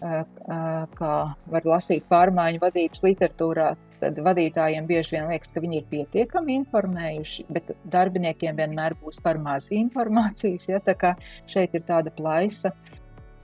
kā 0.00 1.14
var 1.52 1.66
lasīt 1.68 2.06
pārmaiņu 2.08 2.60
vadības 2.62 3.02
literatūrā, 3.04 3.70
tad 4.00 4.20
vadītājiem 4.24 4.86
bieži 4.88 5.16
vien 5.16 5.28
liekas, 5.28 5.52
ka 5.52 5.60
viņi 5.60 5.80
ir 5.80 5.88
pietiekami 5.90 6.56
informējuši, 6.62 7.46
bet 7.52 7.74
darbiniekiem 7.92 8.56
vienmēr 8.56 8.96
būs 9.02 9.20
par 9.22 9.38
maz 9.38 9.68
informācijas. 9.74 10.68
Ja, 10.70 10.80
tā 10.80 10.96
kā 10.96 11.14
šeit 11.50 11.76
ir 11.76 11.84
tāda 11.88 12.12
plaisa, 12.14 12.72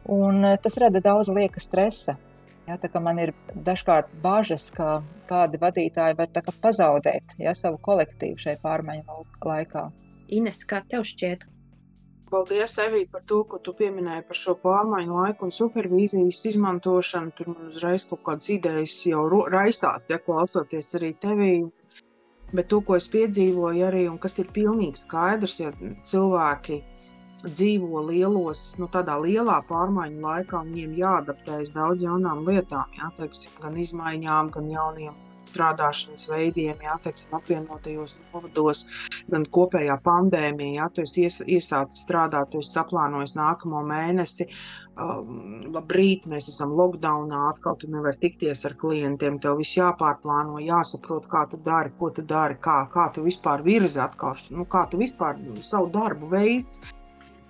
un 0.09 0.47
tas 0.63 0.79
rada 0.81 1.03
daudz 1.05 1.29
lieka 1.29 1.61
stresa. 1.61 2.17
Ja, 2.67 2.79
man 2.99 3.21
ir 3.23 3.31
dažkārt 3.55 4.09
bažas, 4.25 4.73
ka 4.75 5.03
kādi 5.29 5.61
vadītāji 5.63 6.17
var 6.19 6.33
pazaudēt 6.65 7.37
ja, 7.39 7.53
savu 7.55 7.79
kolektīvu 7.79 8.41
šai 8.43 8.57
pārmaiņu 8.65 9.21
laikā. 9.47 9.85
Ines, 10.35 10.65
kā 10.67 10.81
tev 10.91 11.05
šķiet? 11.07 11.45
Paldies, 12.37 12.73
Evī, 12.85 12.99
par 13.09 13.23
to, 13.31 13.37
ko 13.51 13.59
tu 13.67 13.73
pieminēji 13.77 14.23
par 14.31 14.37
šo 14.39 14.55
pārmaiņu 14.65 15.15
laiku 15.19 15.47
un 15.47 15.53
supervīzijas 15.59 16.41
izmantošanu. 16.51 17.33
Tur 17.39 17.49
man 17.53 17.71
uzreiz 17.71 18.05
kaut 18.11 18.21
kādas 18.27 18.51
idejas 18.53 18.97
jau 19.09 19.23
raisās, 19.55 20.11
ja 20.11 20.19
klausoties 20.27 20.93
arī 20.99 21.11
tevī. 21.23 21.55
Bet 22.53 22.69
to, 22.73 22.83
ko 22.91 22.99
es 23.01 23.09
piedzīvoju 23.15 23.87
arī, 23.89 24.05
un 24.11 24.21
kas 24.27 24.37
ir 24.43 24.53
pilnīgi 24.59 25.01
skaidrs, 25.07 25.57
ja 25.63 25.73
cilvēki 26.11 26.83
dzīvo 27.47 28.05
lielos, 28.11 28.67
nu, 28.83 28.91
tādā 28.99 29.17
lielā 29.25 29.57
pārmaiņu 29.73 30.27
laikā, 30.29 30.61
viņiem 30.69 30.99
jāadaptējas 31.01 31.73
daudz 31.79 32.05
jaunām 32.05 32.45
lietām, 32.51 32.93
jā, 33.01 33.15
teiksim, 33.17 33.57
gan 33.65 33.81
izmaiņām, 33.87 34.53
gan 34.59 34.75
jauniem 34.77 35.17
strādāšanas 35.51 36.27
veidiem, 36.31 36.81
jā, 36.85 36.97
teiksim, 37.05 37.37
apvienotajos 37.39 38.17
novados, 38.33 38.87
gan 39.33 39.47
kopējā 39.59 39.99
pandēmija. 40.07 40.81
Jā, 40.81 40.89
tu 40.95 41.05
esi 41.07 41.27
ies, 41.27 41.39
iesācis 41.59 42.03
strādāt, 42.07 42.51
tu 42.53 42.63
esi 42.65 42.77
saplānojis 42.77 43.37
nākamo 43.39 43.85
mēnesi. 43.87 44.49
Um, 44.97 45.67
labrīt, 45.75 46.23
mēs 46.25 46.47
esam 46.49 46.71
lockdownā, 46.73 47.43
atkal 47.51 47.75
tu 47.77 47.89
nevari 47.93 48.17
tikties 48.23 48.65
ar 48.65 48.73
klientiem, 48.81 49.37
tev 49.45 49.59
viss 49.61 49.77
jāpārplāno, 49.77 50.57
jāsaprot, 50.65 51.27
kā 51.29 51.43
tu 51.51 51.61
dari, 51.67 51.93
ko 51.99 52.09
tu 52.17 52.25
dari, 52.25 52.57
kā, 52.65 52.79
kā 52.95 53.11
tu 53.13 53.27
vispār 53.27 53.65
virzi 53.67 54.01
atkal, 54.01 54.39
nu, 54.57 54.65
kā 54.73 54.87
tu 54.89 55.03
vispār 55.03 55.37
savu 55.61 55.91
darbu 55.93 56.31
veids. 56.33 56.81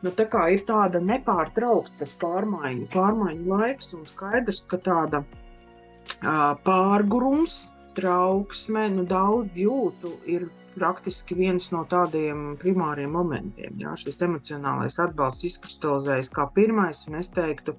Nu, 0.03 0.11
tā 0.11 0.27
kā 0.33 0.43
ir 0.57 0.67
tāda 0.67 0.99
nepārtraukta 1.01 2.07
pārmaiņu, 2.21 2.91
pārmaiņu 2.93 3.47
laiks 3.53 3.95
un 3.95 4.03
skaidrs, 4.11 4.65
ka 4.73 4.83
tāda 4.91 5.23
uh, 5.23 6.53
pārgurums 6.67 7.76
trauksme, 7.97 8.87
nu, 8.95 9.05
daudz 9.09 9.57
jūtu, 9.59 10.13
ir 10.29 10.47
praktiski 10.77 11.37
viens 11.39 11.71
no 11.73 11.83
tādiem 11.89 12.53
primāriem 12.61 13.15
momentiem. 13.17 13.79
Jā, 13.81 13.95
šis 14.01 14.21
emocionālais 14.27 14.99
atbalsts 15.03 15.47
izkristalizējas 15.51 16.33
kā 16.37 16.47
pirmais, 16.59 17.07
un 17.09 17.17
es 17.21 17.33
teiktu, 17.37 17.77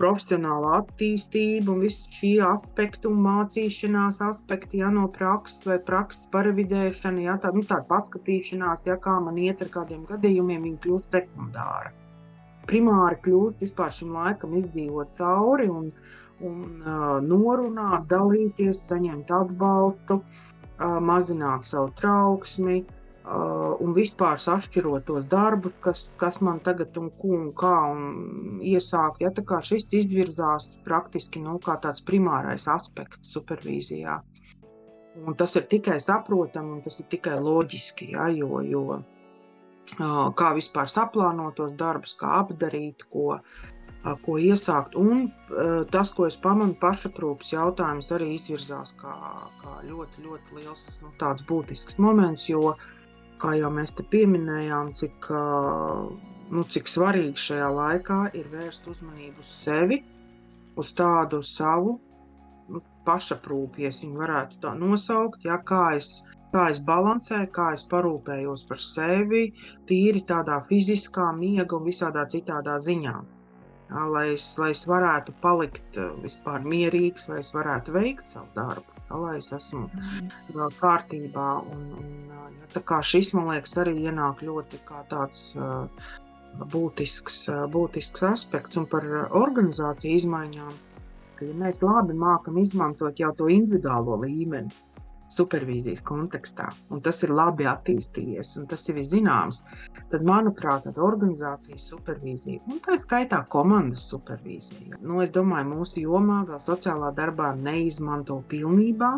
profesionāla 0.00 0.78
attīstība 0.80 1.74
un 1.74 1.82
visi 1.84 2.08
šie 2.16 2.36
aspekti 2.46 3.10
un 3.10 3.20
mācīšanās 3.26 4.22
aspekti, 4.24 4.80
ja 4.80 4.88
no 4.94 5.04
prakses 5.18 5.68
vai 5.68 5.76
prakses 5.90 6.24
paravidēšana, 6.32 7.26
ja 7.28 7.36
tā, 7.42 7.52
nu, 7.54 7.62
tāda 7.68 7.84
paskatīšanās, 7.92 8.88
ja 8.88 8.96
kā 9.04 9.18
man 9.26 9.38
iet 9.38 9.62
ar 9.62 9.70
kādiem 9.76 10.06
gadījumiem, 10.08 10.64
viņi 10.70 10.80
kļūst 10.86 11.18
sekundāri. 11.18 11.92
Primāri 12.70 13.20
kļūst 13.26 13.62
vispār 13.62 13.92
šim 13.94 14.16
laikam 14.16 14.56
izdzīvot 14.62 15.14
cauri 15.18 15.68
un, 15.70 15.90
uh, 15.90 16.21
un 16.48 16.82
uh, 16.82 17.20
norunāt, 17.24 18.08
dalīties, 18.10 18.80
saņemt 18.88 19.30
atbalstu, 19.34 20.18
uh, 20.22 20.98
mazināt 21.10 21.66
savu 21.68 21.92
trauksmi 22.00 22.82
uh, 22.82 23.78
un 23.82 23.94
vispār 23.96 24.40
sašķirot 24.42 25.06
tos 25.10 25.28
darbus, 25.30 25.76
kas, 25.84 26.04
kas 26.20 26.40
man 26.40 26.60
tagad 26.66 26.98
un 27.00 27.08
ko 27.22 27.32
un 27.38 27.48
kā 27.62 27.76
un 27.92 28.60
iesākt. 28.60 29.22
Ja, 29.24 29.32
tā 29.34 29.46
kā 29.46 29.62
šis 29.62 29.88
izvirzās 30.02 30.72
praktiski 30.86 31.42
nu, 31.44 31.58
kā 31.62 31.78
tāds 31.82 32.04
primārais 32.04 32.68
aspekts 32.70 33.32
supervīzijā. 33.36 34.20
Un 35.26 35.34
tas 35.36 35.52
ir 35.60 35.66
tikai 35.68 35.98
saprotami 36.00 36.78
un 36.78 36.84
tas 36.84 37.02
ir 37.02 37.10
tikai 37.12 37.36
loģiski, 37.44 38.14
ja, 38.14 38.30
jo, 38.32 38.62
jo 38.64 39.02
kā 40.38 40.52
vispār 40.56 40.88
saplānot 40.88 41.56
tos 41.58 41.72
darbus, 41.76 42.14
kā 42.18 42.38
apdarīt, 42.40 43.02
ko, 43.12 43.38
ko 44.24 44.36
iesākt. 44.40 44.96
Un 44.98 45.28
tas, 45.94 46.12
ko 46.16 46.26
es 46.26 46.36
pamanu, 46.42 46.74
pašaprūpas 46.82 47.52
jautājums 47.54 48.10
arī 48.16 48.32
izvirzās 48.36 48.94
kā, 49.00 49.14
kā 49.62 49.76
ļoti, 49.86 50.24
ļoti 50.26 50.58
liels 50.58 50.84
nu, 51.02 51.12
tāds 51.20 51.44
būtisks 51.48 52.00
moments, 52.02 52.48
jo, 52.50 52.74
kā 53.42 53.54
jau 53.58 53.70
mēs 53.74 53.94
te 53.98 54.06
pieminējām, 54.14 54.92
cik, 54.98 55.28
nu, 56.54 56.64
cik 56.74 56.90
svarīgi 56.90 57.46
šajā 57.48 57.68
laikā 57.78 58.20
ir 58.38 58.50
vērst 58.54 58.88
uzmanību 58.90 59.44
uz 59.44 59.54
sevi, 59.62 60.02
uz 60.78 60.92
tādu 60.98 61.42
savu 61.46 61.98
nu, 62.72 62.82
pašaprūpi, 63.06 63.86
ja 63.86 63.94
viņu 64.02 64.22
varētu 64.22 64.62
tā 64.62 64.74
nosaukt, 64.78 65.46
ja, 65.46 65.58
kā 65.66 65.92
es 65.98 66.14
kā 66.52 66.66
es 66.68 66.82
balansēju, 66.84 67.48
kā 67.56 67.70
es 67.72 67.84
parūpējos 67.88 68.66
par 68.68 68.80
sevi, 68.84 69.46
tīri 69.88 70.20
tādā 70.28 70.58
fiziskā, 70.68 71.30
miega 71.32 71.78
un 71.78 71.86
visādā 71.88 72.26
citādā 72.34 72.76
ziņā. 72.88 73.14
jā, 73.22 73.41
lai, 74.12 74.26
es, 74.34 74.46
lai 74.58 74.70
es 74.74 74.84
varētu 74.88 75.34
palikt 75.42 75.98
vispār 76.22 76.64
mierīgs, 76.64 77.28
lai 77.30 77.40
es 77.42 77.52
varētu 77.56 77.94
veikt 77.96 78.30
savu 78.30 78.48
darbu, 78.56 78.98
lai 79.24 79.36
es 79.38 79.52
esmu 79.52 79.88
vēl 80.54 80.74
kārtībā. 80.80 81.48
Un, 81.74 81.86
un, 82.00 82.58
tā 82.74 82.82
kā 82.88 83.02
šis, 83.04 83.32
man 83.36 83.50
liekas, 83.50 83.76
arī 83.82 83.96
ienāk 84.06 84.42
ļoti 84.46 84.80
kā 84.88 85.02
tāds 85.10 85.50
būtisks, 86.72 87.44
būtisks 87.72 88.24
aspekts 88.28 88.80
un 88.80 88.88
par 88.88 89.06
organizāciju 89.30 90.20
izmaiņām. 90.20 90.72
Ka, 91.36 91.48
ja 91.48 91.58
mēs 91.58 91.82
labi 91.84 92.16
mākam 92.16 92.58
izmantot 92.60 93.20
jau 93.20 93.32
to 93.36 93.48
individuālo 93.52 94.20
līmeni, 94.24 94.72
supervīzijas 95.38 96.02
kontekstā, 96.08 96.68
un 96.92 97.02
tas 97.06 97.22
ir 97.26 97.32
labi 97.34 97.68
attīstījies, 97.70 98.54
un 98.60 98.68
tas 98.70 98.86
ir 98.92 99.00
zināms, 99.08 99.62
tad, 100.12 100.22
manuprāt, 100.28 100.86
tāda 100.86 101.04
organizācijas 101.08 101.88
supervīzija, 101.92 102.62
un 102.70 102.80
tā 102.86 102.98
skaitā 103.02 103.42
komandas 103.52 104.06
supervīzija, 104.12 105.02
nu, 105.02 105.20
es 105.24 105.34
domāju, 105.36 105.70
mūsu 105.74 106.06
jomā 106.06 106.42
vēl 106.48 106.62
sociālā 106.62 107.12
darbā 107.18 107.54
neizmanto 107.68 108.42
pilnībā, 108.52 109.14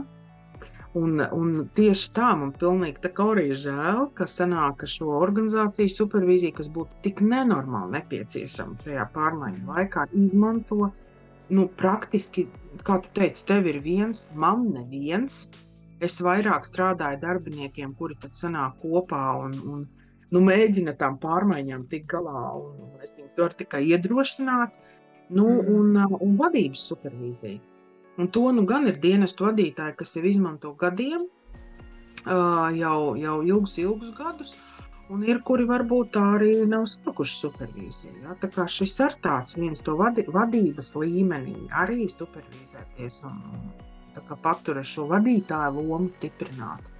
Un, 0.94 1.18
un 1.34 1.54
tieši 1.74 2.10
tā 2.14 2.28
man 2.38 2.52
pilnīgi 2.54 3.00
tā 3.02 3.10
kā 3.14 3.24
arī 3.32 3.48
žēl, 3.58 4.04
ka 4.18 4.28
sanāk, 4.30 4.84
šo 4.92 5.08
organizāciju 5.16 5.90
supervīziju, 5.90 6.54
kas 6.60 6.68
būtu 6.76 7.00
tik 7.06 7.22
nenormāli 7.32 7.96
nepieciešama 7.96 8.78
šajā 8.84 9.08
pārmaiņu 9.16 9.64
laikā, 9.72 10.04
izmanto 10.26 10.92
nu, 11.50 11.66
praktiski, 11.82 12.46
kā 12.86 13.00
tu 13.02 13.10
teici, 13.18 13.42
tev 13.50 13.66
ir 13.72 13.80
viens, 13.82 14.28
man 14.44 14.68
neviens. 14.76 15.40
Es 16.02 16.18
vairāk 16.22 16.66
strādāju 16.66 17.20
darbiniekiem, 17.22 17.94
kuri 17.98 18.16
tad 18.20 18.34
sanāk 18.34 18.80
kopā 18.82 19.22
un, 19.44 19.54
un 19.74 19.84
nu, 20.34 20.40
mēģina 20.48 20.96
tām 20.98 21.18
pārmaiņām 21.22 21.86
tikt 21.92 22.08
galā. 22.14 22.42
Es 23.04 23.14
viņus 23.18 23.38
varu 23.38 23.60
tikai 23.60 23.84
iedrošināt, 23.92 24.74
nu, 25.30 25.46
mm. 25.46 25.70
un, 25.76 26.18
un 26.20 26.36
vadības 26.40 26.88
supervīziju. 26.90 27.60
Un 28.18 28.28
to 28.30 28.44
nu 28.54 28.62
gan 28.66 28.86
ir 28.86 29.00
dienestu 29.02 29.48
vadītāji, 29.48 29.96
kas 29.98 30.14
jau 30.16 30.22
izmanto 30.28 30.70
gadiem, 30.78 31.24
jau, 32.24 32.98
jau 33.18 33.38
ilgus, 33.42 33.78
ilgus 33.82 34.12
gadus. 34.18 34.54
Un 35.12 35.24
ir, 35.28 35.42
kuri 35.44 35.66
varbūt 35.68 36.14
tā 36.14 36.22
arī 36.38 36.52
nav 36.64 36.86
sākuši 36.88 37.34
supervīziju. 37.42 38.22
Ja? 38.22 38.36
Tā 38.40 38.48
kā 38.54 38.64
šis 38.70 38.94
ir 39.04 39.18
tāds 39.26 39.58
viens 39.58 39.82
to 39.84 39.98
vadi, 39.98 40.24
vadības 40.32 40.94
līmenī, 40.96 41.58
arī 41.82 42.06
supervizēties 42.08 43.18
un 43.28 43.42
paturēt 44.46 44.88
šo 44.90 45.06
vadītāju 45.12 45.86
lomu 45.88 46.10
stiprināt. 46.16 46.90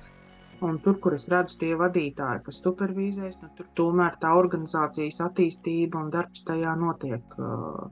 Un 0.64 0.78
tur, 0.84 0.96
kur 1.04 1.14
es 1.16 1.26
redzu 1.32 1.58
tie 1.60 1.74
vadītāji, 1.76 2.42
kas 2.46 2.60
supervizēs, 2.62 3.40
nu, 3.42 3.50
tur 3.58 3.66
tomēr 3.80 4.16
tā 4.22 4.32
organizācijas 4.38 5.20
attīstība 5.26 6.00
un 6.00 6.12
darbs 6.14 6.44
tajā 6.48 6.74
notiek. 6.80 7.38
Uh, 7.38 7.90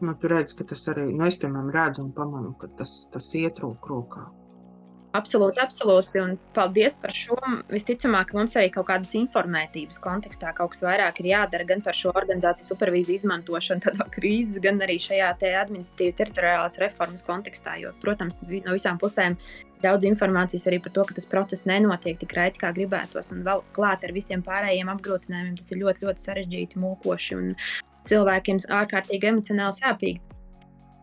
nu, 0.00 0.14
tu 0.20 0.30
redz, 0.30 0.54
ka 0.58 0.66
tas 0.72 0.84
arī, 0.92 1.08
nu, 1.12 1.24
es, 1.26 1.38
piemēram, 1.42 1.72
redzu 1.74 2.04
un 2.04 2.12
pamanu, 2.16 2.52
ka 2.60 2.68
tas, 2.80 2.98
tas 3.14 3.30
iet 3.40 3.62
roku 3.64 3.94
rokā. 3.94 4.26
Absolūti, 5.16 5.60
absolūti. 5.62 6.20
Un 6.20 6.34
paldies 6.56 6.96
par 7.00 7.14
šo. 7.16 7.36
Visticamāk, 7.72 8.34
mums 8.36 8.56
arī 8.58 8.68
kaut 8.74 8.88
kādas 8.90 9.14
informētības 9.16 10.00
kontekstā 10.02 10.52
kaut 10.56 10.74
kas 10.74 10.82
vairāk 10.84 11.22
ir 11.22 11.30
jādara 11.30 11.66
gan 11.68 11.84
par 11.84 11.96
šo 11.96 12.12
organizāciju 12.12 12.68
supervīziju 12.68 13.22
izmantošanu, 13.22 13.94
krīzes, 14.16 14.60
gan 14.64 14.82
arī 14.84 14.98
šajā 15.02 15.32
administratīvas 15.62 16.18
teritoriālās 16.20 16.80
reformas 16.82 17.24
kontekstā. 17.26 17.78
Jo, 17.82 17.94
protams, 18.02 18.40
no 18.42 18.76
visām 18.76 19.00
pusēm 19.00 19.38
daudz 19.84 20.08
informācijas 20.08 20.68
arī 20.68 20.80
par 20.84 20.94
to, 20.96 21.06
ka 21.08 21.16
tas 21.16 21.28
process 21.30 21.66
nenotiek 21.68 22.20
tik 22.20 22.36
raiti, 22.36 22.60
kā 22.62 22.72
gribētos. 22.76 23.32
Un 23.34 23.44
vēl 23.46 23.64
klāt 23.76 24.04
ar 24.04 24.14
visiem 24.16 24.44
pārējiem 24.44 24.92
apgrūtinājumiem, 24.96 25.58
tas 25.60 25.72
ir 25.72 25.84
ļoti, 25.84 26.06
ļoti 26.08 26.28
sarežģīti, 26.28 26.80
mūkoši 26.82 27.38
un 27.40 27.52
cilvēkiem 28.10 28.64
ārkārtīgi 28.80 29.32
emocionāli 29.32 29.80
sāpīgi. 29.80 30.35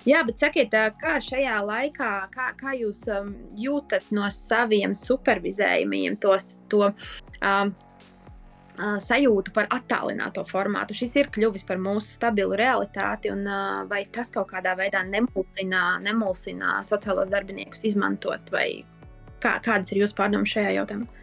Jā, 0.04 0.20
bet 0.28 0.42
sakiet, 0.42 0.74
kā 1.00 1.16
šajā 1.24 1.62
laikā, 1.63 2.12
kā, 2.34 2.50
kā 2.60 2.74
jūs 2.76 3.06
um, 3.13 3.32
jūtat 3.56 4.10
no 4.12 4.28
saviem 4.36 4.96
supervizējumiem 5.00 6.18
tos, 6.24 6.58
to 6.68 6.89
um, 7.39 7.72
sajūtu 8.76 9.54
par 9.56 9.70
attālināto 9.72 10.44
formātu? 10.50 10.98
Šis 10.98 11.16
ir 11.22 11.32
kļuvis 11.32 11.63
par 11.70 11.80
mūsu 11.80 12.12
stabilu 12.18 12.60
realitāti, 12.60 13.32
un 13.32 13.48
uh, 13.48 13.86
vai 13.88 14.04
tas 14.12 14.34
kaut 14.34 14.52
kādā 14.52 14.76
veidā 14.80 15.06
nemulsina, 15.08 15.86
nemulsina 16.04 16.82
sociālos 16.84 17.32
darbiniekus 17.32 17.88
izmantot, 17.88 18.52
vai 18.52 18.68
kā, 19.39 19.56
kādas 19.63 19.96
ir 19.96 20.04
jūsu 20.04 20.20
pārdomas 20.20 20.52
šajā 20.52 20.76
jautājumā? 20.82 21.22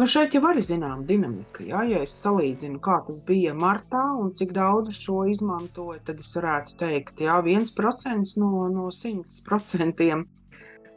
Nu 0.00 0.06
šeit 0.08 0.32
jau 0.32 0.40
arī 0.48 0.62
zināma 0.64 1.04
dinamika. 1.08 1.64
Ja? 1.68 1.82
ja 1.84 1.98
es 2.06 2.12
salīdzinu, 2.16 2.78
kā 2.84 2.94
tas 3.06 3.18
bija 3.28 3.52
martā 3.52 4.04
un 4.18 4.30
cik 4.38 4.54
daudz 4.56 4.94
šo 4.96 5.26
izmantoju, 5.28 5.98
tad 6.06 6.22
es 6.22 6.30
varētu 6.36 6.78
teikt, 6.80 7.18
ka 7.18 7.40
1% 7.44 8.38
no, 8.40 8.52
no 8.72 8.86
100%. 8.98 10.22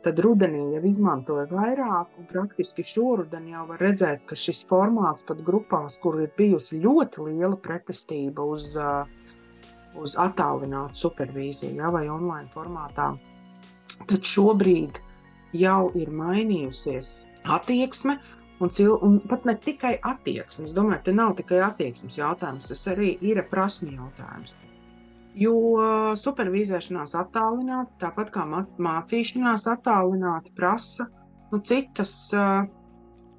Tad 0.06 0.22
rudenī 0.22 0.62
jau 0.76 0.82
izmantoja 0.88 1.44
vairāk, 1.50 2.14
praktiski 2.30 2.86
šoruden 2.88 3.50
jau 3.52 3.66
var 3.72 3.84
redzēt, 3.84 4.24
ka 4.30 4.38
šis 4.38 4.64
formāts 4.70 5.28
pat 5.28 5.42
grupās, 5.44 5.98
kur 6.00 6.22
ir 6.22 6.32
bijusi 6.38 6.80
ļoti 6.84 7.26
liela 7.28 7.58
pretestība 7.68 8.46
uz, 8.56 8.70
uz 10.06 10.16
attālinātu 10.28 11.02
supervīziju 11.02 11.82
ja, 11.82 11.90
vai 11.92 12.06
online 12.14 12.48
formātā, 12.54 13.10
tad 14.06 14.32
šobrīd 14.32 15.02
jau 15.58 15.90
ir 15.98 16.14
mainījusies 16.22 17.16
attieksme, 17.58 18.20
Un, 18.60 18.70
cil, 18.72 18.94
un 19.04 19.18
pat 19.28 19.44
ne 19.44 19.58
tikai 19.60 19.98
attieksmes, 20.00 20.70
es 20.70 20.76
domāju, 20.76 21.02
ka 21.04 21.14
nav 21.16 21.34
tikai 21.40 21.60
attieksmes 21.66 22.16
jautājums, 22.16 22.70
tas 22.72 22.86
arī 22.88 23.10
ir 23.20 23.42
prasmu 23.52 23.92
jautājums. 23.92 24.54
Jo 25.36 25.56
supervīzēšanās 26.22 27.18
attālināti, 27.20 27.98
tāpat 28.00 28.32
kā 28.32 28.46
mācīšanās 28.48 29.68
attālināti, 29.74 30.54
prasa 30.56 31.10
nu, 31.52 31.60
citas, 31.68 32.14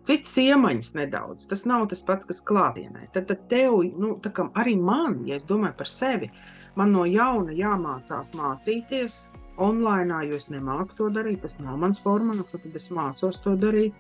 citas 0.05 0.37
iemaņas 0.43 0.93
nedaudz. 0.99 1.49
Tas 1.49 1.65
nav 1.71 1.87
tas 1.89 2.05
pats, 2.05 2.29
kas 2.29 2.45
klātienē. 2.45 3.09
Tad, 3.17 3.31
tad 3.33 3.49
tev, 3.49 3.81
nu, 3.97 4.19
arī 4.61 4.77
man, 4.77 5.23
ja 5.25 5.41
es 5.41 5.49
domāju 5.49 5.79
par 5.81 5.89
sevi, 5.89 6.29
man 6.77 6.93
no 6.93 7.07
jauna 7.09 7.57
jāmācās 7.57 8.35
mācīties 8.37 9.17
online, 9.57 10.21
jo 10.29 10.37
es 10.37 10.51
nemāku 10.53 11.01
to 11.01 11.09
darīt. 11.09 11.41
Tas 11.49 11.57
nav 11.65 11.81
mans 11.81 12.05
formāts, 12.05 12.53
tad 12.53 12.77
es 12.77 12.93
mācos 12.93 13.41
to 13.41 13.57
darīt 13.57 13.97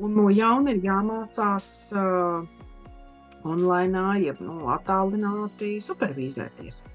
Un 0.00 0.16
no 0.16 0.30
jauna 0.32 0.72
ir 0.72 0.80
jāmācās 0.86 1.66
uh, 1.92 2.46
online, 3.44 4.04
jeb 4.22 4.40
nu, 4.40 4.56
attālināti 4.72 5.76
supervizēties. 5.84 6.86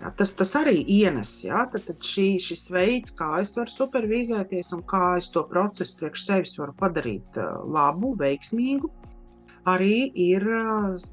Jā, 0.00 0.10
tas, 0.16 0.32
tas 0.34 0.54
arī 0.56 0.80
ienes. 0.88 1.30
Jā, 1.44 1.66
tad, 1.72 1.84
tad 1.86 2.00
šī, 2.04 2.26
šis 2.40 2.70
veids, 2.72 3.12
kā 3.16 3.34
es 3.42 3.52
varu 3.56 3.70
supervizēties 3.72 4.72
un 4.76 4.82
kā 4.88 5.18
es 5.20 5.28
to 5.34 5.44
procesu 5.50 5.98
priekš 6.00 6.24
sevis 6.26 6.56
varu 6.58 6.74
padarīt 6.80 7.38
uh, 7.38 7.60
labu, 7.68 8.14
veiksmīgu, 8.20 8.90
arī 9.68 10.10
ir, 10.14 10.44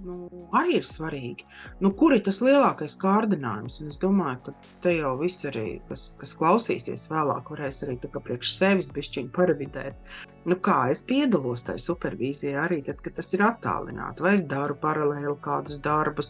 nu, 0.05 0.17
arī 0.55 0.77
ir 0.79 0.87
svarīgi. 0.87 1.47
Nu, 1.83 1.91
kur 1.99 2.15
ir 2.15 2.23
tas 2.27 2.39
lielākais 2.45 2.97
kārdinājums? 3.01 3.81
Un 3.83 3.91
es 3.91 3.99
domāju, 4.01 4.39
ka 4.47 4.55
te 4.85 4.95
jau 4.97 5.17
viss 5.19 5.45
arī, 5.49 5.81
kas, 5.89 6.07
kas 6.21 6.35
klausīsies 6.39 7.09
vēlāk, 7.11 7.51
varēs 7.53 7.83
arī 7.85 7.99
priekš 8.07 8.55
sevis 8.55 8.91
bišķiņu 8.95 9.33
paravidēt. 9.35 10.25
Nu, 10.47 10.55
kā 10.63 10.77
es 10.93 11.01
piedalos 11.03 11.65
tajā 11.67 11.81
supervīzijā 11.83 12.61
arī 12.63 12.77
tad, 12.87 13.01
kad 13.03 13.17
tas 13.17 13.33
ir 13.35 13.41
attālināti, 13.43 14.23
vai 14.23 14.31
es 14.37 14.45
daru 14.47 14.77
paralēli 14.79 15.33
kādus 15.43 15.81
darbus, 15.83 16.29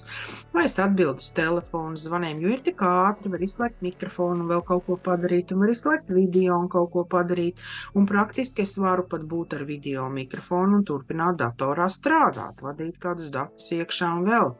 vai 0.55 0.63
es 0.65 0.79
atbildu 0.81 1.21
uz 1.21 1.27
telefonu 1.37 2.01
zvaniem, 2.01 2.41
jo 2.41 2.55
ir 2.55 2.63
tik 2.65 2.81
ātri, 2.81 3.29
var 3.29 3.45
izslēgt 3.45 3.85
mikrofonu 3.85 4.41
un 4.41 4.49
vēl 4.49 4.63
kaut 4.65 4.87
ko 4.87 4.97
padarīt, 5.05 5.53
un 5.53 5.61
var 5.61 5.73
izslēgt 5.75 6.09
video 6.17 6.57
un 6.57 6.65
kaut 6.73 6.89
ko 6.95 7.05
padarīt, 7.11 7.61
un 7.93 8.09
praktiski 8.09 8.65
es 8.65 8.73
varu 8.81 9.05
pat 9.11 9.27
būt 9.29 9.53
ar 9.59 9.67
video 9.69 10.07
mikrofonu 10.09 10.79
un 10.79 10.87
turpināt 10.89 11.37
datorā 11.43 11.85
strādāt 11.85 12.16
strādāt, 12.17 12.61
vadīt 12.65 12.97
kādus 12.97 13.29
datus 13.29 13.69
iekšā 13.71 14.09
un 14.19 14.25
vēl. 14.25 14.51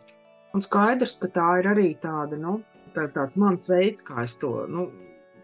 Un 0.54 0.62
skaidrs, 0.62 1.18
ka 1.22 1.30
tā 1.34 1.48
ir 1.62 1.70
arī 1.74 1.90
tāda, 2.04 2.38
nu, 2.38 2.60
tā, 2.94 3.08
tāds 3.16 3.38
mans 3.42 3.68
veids, 3.70 4.06
kā 4.06 4.24
es 4.24 4.36
to, 4.42 4.52
nu, 4.70 4.88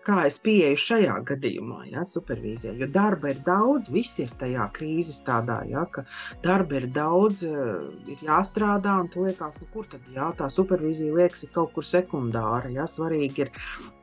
kā 0.06 0.26
es 0.28 0.38
pieeju 0.44 0.78
šajā 0.84 1.16
gadījumā, 1.30 1.80
ja, 1.90 2.04
supervīzijā. 2.06 2.76
Jo 2.78 2.90
darba 2.98 3.32
ir 3.34 3.40
daudz, 3.48 3.90
viss 3.94 4.20
ir 4.22 4.34
tajā 4.40 4.68
krīzes 4.76 5.24
tādā, 5.26 5.62
ja, 5.70 5.86
ka 5.96 6.06
darba 6.46 6.82
ir 6.82 6.88
daudz, 6.94 7.44
ir 7.48 8.24
jāstrādā, 8.28 9.00
un 9.02 9.10
tu 9.10 9.26
liekas, 9.26 9.58
nu, 9.62 9.70
kur 9.74 9.90
tad, 9.90 10.06
jā, 10.14 10.30
tā 10.38 10.52
supervīzija 10.54 11.18
liekas 11.18 11.48
ir 11.48 11.54
kaut 11.58 11.74
kur 11.74 11.88
sekundāra, 11.88 12.70
ja, 12.78 12.86
svarīgi 12.90 13.48
ir 13.48 13.54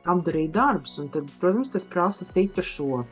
apdarīt 0.09 0.51
darbs, 0.57 0.99
un 0.99 1.11
tad, 1.15 1.31
protams, 1.39 1.71
tas 1.77 1.87
prasa 1.87 2.27
citu 2.35 2.65
šo 2.73 3.05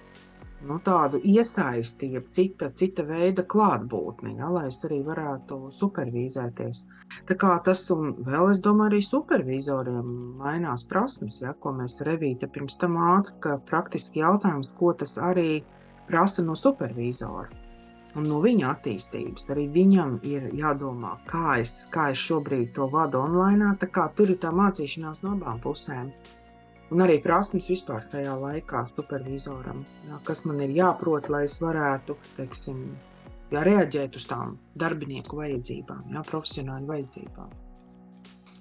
nu, 0.67 0.77
tādu 0.85 1.19
iesaistību, 1.33 2.23
cita, 2.35 2.69
cita 2.81 3.05
veida 3.07 3.45
klātbūtni, 3.53 4.35
ja, 4.41 4.49
lai 4.55 4.65
es 4.69 4.79
arī 4.87 4.99
varētu 5.05 5.59
supervīzēties. 5.79 6.81
Tā 7.29 7.37
kā 7.43 7.53
tas, 7.65 7.85
un 7.95 8.11
vēl 8.27 8.51
es 8.53 8.59
domāju, 8.65 8.89
arī 8.91 8.99
supervizoriem 9.05 10.11
mainās 10.41 10.83
prasmes, 10.91 11.39
ja, 11.45 11.53
ko 11.63 11.73
mēs 11.79 12.01
revīte 12.09 12.49
pirms 12.57 12.77
tam 12.81 12.99
ātri, 13.11 13.37
ka 13.45 13.57
praktiski 13.71 14.23
jautājums, 14.23 14.73
ko 14.81 14.93
tas 15.03 15.17
arī 15.31 15.49
prasa 16.11 16.45
no 16.45 16.57
supervizora. 16.65 17.49
un 18.17 18.25
no 18.25 18.39
viņa 18.41 18.69
attīstības. 18.73 19.43
Arī 19.53 19.67
viņam 19.73 20.15
ir 20.25 20.47
jādomā, 20.57 21.11
kā 21.29 21.59
es, 21.63 21.73
kā 21.93 22.07
es 22.13 22.17
šobrīd 22.17 22.71
to 22.77 22.87
vadu 22.95 23.19
online. 23.21 23.75
Tur 24.17 24.33
ir 24.33 24.39
tā 24.45 24.49
mācīšanās 24.61 25.21
no 25.25 25.35
abām 25.37 25.59
pusēm. 25.65 26.09
Un 26.89 27.03
arī 27.05 27.19
prasmes 27.21 27.67
vispār 27.69 28.05
tajā 28.11 28.33
laikā 28.41 28.79
supervizoram, 28.95 29.83
jā, 30.09 30.17
kas 30.25 30.39
man 30.49 30.61
ir 30.65 30.71
jāprot, 30.73 31.27
lai 31.29 31.43
es 31.45 31.59
varētu 31.61 32.15
teiksim, 32.37 32.79
jā, 33.53 33.61
reaģēt 33.67 34.17
uz 34.17 34.25
tām 34.31 34.55
darbinieku 34.83 35.37
vajadzībām, 35.37 36.07
jā, 36.15 36.23
profesionāļu 36.31 36.89
vajadzībām. 36.89 37.51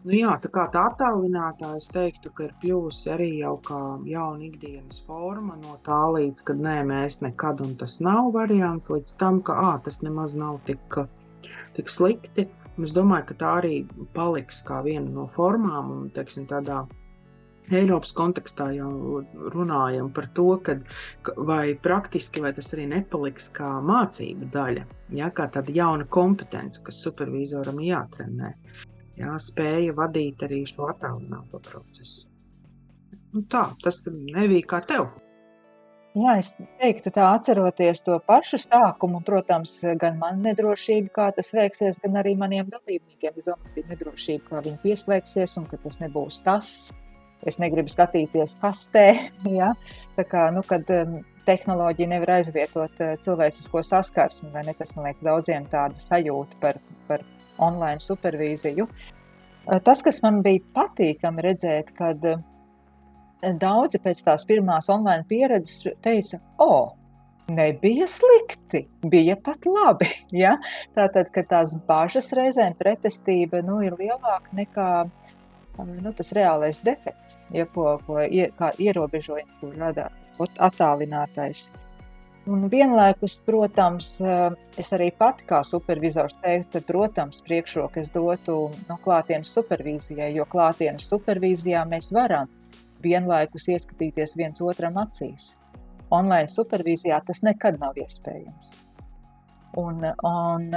Nu 0.09 0.15
jā, 0.15 0.35
tā 0.43 0.51
kā 0.55 0.67
tā 0.75 0.85
attālinātā, 0.91 1.73
es 1.81 1.89
teiktu, 1.95 2.31
ka 2.37 2.45
ir 2.47 2.53
kļuvusi 2.61 3.11
arī 3.15 3.31
jau 3.39 3.55
kā 3.65 3.81
jauna 4.11 4.47
ikdienas 4.47 5.01
forma 5.09 5.57
no 5.63 5.79
tā 5.89 5.99
līdz, 6.19 6.45
kad 6.51 6.61
nē, 6.69 6.77
mēs 6.93 7.19
nekad 7.25 7.65
un 7.65 7.75
tas 7.81 7.97
nav 8.05 8.31
variants, 8.37 8.93
līdz 8.93 9.17
tam, 9.25 9.41
ka 9.49 9.57
ā, 9.65 9.73
tas 9.89 10.03
nemaz 10.05 10.37
nav 10.39 10.61
tik, 10.69 11.01
tik 11.81 11.91
slikti. 11.97 12.47
Es 12.79 12.95
domāju, 12.95 13.31
ka 13.33 13.41
tā 13.41 13.57
arī 13.65 13.75
paliks 14.15 14.61
kā 14.69 14.85
viena 14.87 15.09
no 15.17 15.27
formām 15.35 15.91
un, 15.97 16.09
teiksim, 16.15 16.47
tādā 16.53 16.85
Eiropas 17.75 18.15
kontekstā 18.17 18.71
jau 18.77 19.23
runājam 19.55 20.09
par 20.15 20.29
to, 20.37 20.47
ka 20.65 20.79
vai 21.49 21.75
praktiski 21.85 22.45
vai 22.45 22.53
tas 22.57 22.73
arī 22.77 22.87
nepaliks 22.93 23.51
kā 23.57 23.75
mācību 23.85 24.49
daļa, 24.55 24.85
ja, 25.21 25.31
kā 25.35 25.49
tāda 25.53 25.75
jauna 25.75 26.07
kompetence, 26.19 26.81
kas 26.87 27.03
supervizoram 27.05 27.83
jātrenē 27.85 28.55
jā, 29.19 29.37
spēja 29.43 29.95
vadīt 29.97 30.43
arī 30.47 30.65
šo 30.69 30.91
attālināto 30.93 31.61
procesu. 31.71 32.27
Nu 33.35 33.45
tā, 33.53 33.69
tas 33.85 34.05
nebija 34.09 34.67
kā 34.69 34.83
tev. 34.89 35.11
Jā, 36.19 36.39
es 36.41 36.55
teiktu, 36.81 37.13
tā 37.15 37.27
atceroties 37.37 38.01
to 38.07 38.17
pašu 38.27 38.59
sākumu, 38.63 39.21
protams, 39.27 39.75
gan 40.01 40.17
man 40.19 40.41
nedrošība, 40.43 41.13
kā 41.15 41.27
tas 41.37 41.53
veiksies, 41.55 42.01
gan 42.03 42.17
arī 42.23 42.33
maniem 42.39 42.71
dalībniekiem. 42.73 43.37
Es 43.37 43.47
domāju, 43.47 43.75
bija 43.77 43.93
nedrošība, 43.93 44.47
kā 44.49 44.63
viņi 44.65 44.81
pieslēgsies 44.87 45.59
un 45.61 45.69
ka 45.71 45.79
tas 45.85 46.01
nebūs 46.03 46.41
tas. 46.47 46.73
Es 47.47 47.61
negribu 47.63 47.91
skatīties 47.93 48.57
kastē, 48.63 49.07
ja? 49.61 49.73
tā 50.17 50.27
kā, 50.27 50.49
nu, 50.55 50.65
kad 50.67 50.89
um, 50.95 51.21
tehnoloģija 51.47 52.11
nevar 52.11 52.39
aizvietot 52.41 53.03
uh, 53.05 53.15
cilvēcisko 53.25 53.85
saskarsmi, 53.87 54.51
vai 54.55 54.67
ne? 54.67 54.75
Tas, 54.79 54.95
man 54.97 55.07
liekas, 55.09 55.27
daudziem 55.27 55.69
tāda 55.71 56.01
sajūta 56.01 56.59
par, 56.63 56.81
par 57.07 57.25
online 57.59 58.03
supervīziju. 58.03 58.89
Eh, 59.69 59.81
tas, 59.85 60.03
kas 60.05 60.23
man 60.25 60.41
bija 60.45 60.63
patīkami 60.77 61.45
redzēt, 61.45 61.93
kad 61.99 62.23
eh, 62.25 62.39
daudzi 63.61 64.01
pēc 64.05 64.23
tās 64.25 64.47
pirmās 64.49 64.89
online 64.93 65.27
pieredzes 65.29 65.91
teica, 66.05 66.41
o, 66.57 66.69
oh, 66.69 66.95
nebija 67.53 68.09
slikti, 68.09 68.87
bija 69.05 69.37
pat 69.45 69.69
labi. 69.69 70.09
Ja? 70.45 70.57
Tātad, 70.97 71.33
ka 71.35 71.45
tās 71.49 71.77
bažas 71.89 72.33
reizēm 72.37 72.77
pretestība 72.81 73.63
nu, 73.67 73.83
ir 73.85 73.99
lielāka 74.01 74.57
nekā 74.57 74.89
nu, 75.87 76.13
tas 76.13 76.33
reālais 76.37 76.81
defekts, 76.85 77.39
ja, 77.55 77.67
ko, 77.75 77.99
ko 78.07 78.23
ierobežojums, 78.79 79.61
ko 79.61 79.73
rada 79.77 80.09
attālinātais. 80.39 81.69
Un 82.49 82.71
vienlaikus, 82.71 83.37
protams, 83.45 84.21
eh, 84.21 84.51
es 84.81 84.89
arī 84.97 85.11
pati 85.13 85.45
kā 85.45 85.59
supervizors 85.67 86.39
teiktu, 86.41 86.81
ka, 86.81 86.87
protams, 86.93 87.43
priekšroku 87.45 88.01
es 88.01 88.11
dotu 88.15 88.71
no 88.89 88.97
klātienes 89.05 89.51
supervīzijai, 89.53 90.31
jo 90.35 90.47
klātienes 90.49 91.11
supervīzijā 91.13 91.83
mēs 91.91 92.09
varam 92.17 92.49
vienlaikus 93.05 93.69
ieskatīties 93.75 94.37
viens 94.41 94.63
otram 94.65 94.97
acīs. 94.97 95.57
Online 96.11 96.49
supervīzijā 96.49 97.21
tas 97.27 97.43
nekad 97.45 97.77
nav 97.83 98.01
iespējams. 98.01 98.73
Un, 99.77 100.01
un, 100.25 100.71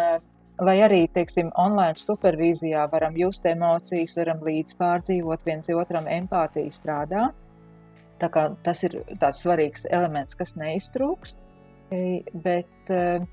lai 0.61 0.77
arī, 0.85 1.05
teiksim, 1.13 1.49
online 1.59 1.97
supervīzijā 1.97 2.85
varam 2.91 3.17
just 3.17 3.45
emocijas, 3.49 4.15
varam 4.19 4.43
līdz 4.45 4.77
pārdzīvot 4.79 5.45
viens 5.47 5.69
otram 5.73 6.09
empātiju 6.09 6.73
strādā, 6.73 7.29
tā 8.21 8.29
kā 8.29 8.49
tas 8.65 8.83
ir 8.85 8.99
tāds 9.21 9.41
svarīgs 9.41 9.87
elements, 9.89 10.37
kas 10.37 10.53
neiztrūkst. 10.59 11.39
Bet 12.45 12.93
uh, 12.93 13.25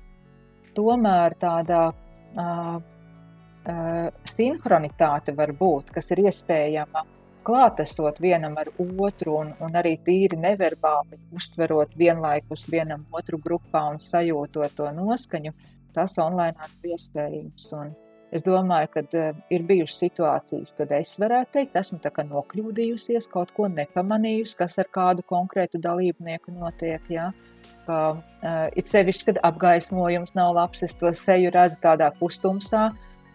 tomēr 0.75 1.35
tāda 1.39 1.83
uh, 1.93 2.75
uh, 2.75 4.09
sinhronitāte 4.27 5.35
var 5.37 5.53
būt, 5.55 5.93
kas 5.95 6.11
ir 6.11 6.25
iespējama 6.25 7.05
klātesot 7.45 8.19
vienam 8.21 8.57
ar 8.59 8.67
otru 8.77 9.37
un, 9.39 9.53
un 9.63 9.77
arī 9.79 9.95
tīri 10.05 10.37
neverbāli 10.37 11.17
uztverot 11.35 11.95
vienlaikus 11.97 12.67
vienam 12.69 13.05
otru 13.15 13.39
grupā 13.41 13.85
un 13.93 14.01
sajūtot 14.03 14.75
to 14.75 14.89
noskaņu, 14.97 15.53
tas 15.95 16.17
online 16.21 16.69
ir 16.83 16.95
iespējams. 16.95 17.67
Un 17.79 17.93
es 18.35 18.45
domāju, 18.45 18.91
ka 18.95 19.05
uh, 19.09 19.43
ir 19.53 19.67
bijušas 19.69 20.03
situācijas, 20.05 20.73
kad 20.77 20.91
es 20.97 21.15
varētu 21.21 21.57
teikt, 21.57 21.77
esmu 21.79 21.99
nokļūdījusies, 22.33 23.29
kaut 23.33 23.53
ko 23.57 23.69
nepamanījusi, 23.73 24.57
kas 24.59 24.77
ar 24.81 24.91
kādu 24.93 25.25
konkrētu 25.25 25.81
dalībnieku 25.81 26.53
notiek. 26.57 27.05
Ja? 27.09 27.29
Uh, 27.29 27.59
ka 27.89 27.99
uh, 28.13 28.67
it 28.77 28.89
sevišķi, 28.89 29.31
kad 29.31 29.43
apgaismojums 29.49 30.35
nav 30.37 30.53
labs, 30.57 30.83
es 30.85 30.95
to 30.99 31.11
seju 31.15 31.53
redzu 31.55 31.81
tādā 31.85 32.11
pustumsā 32.19 32.89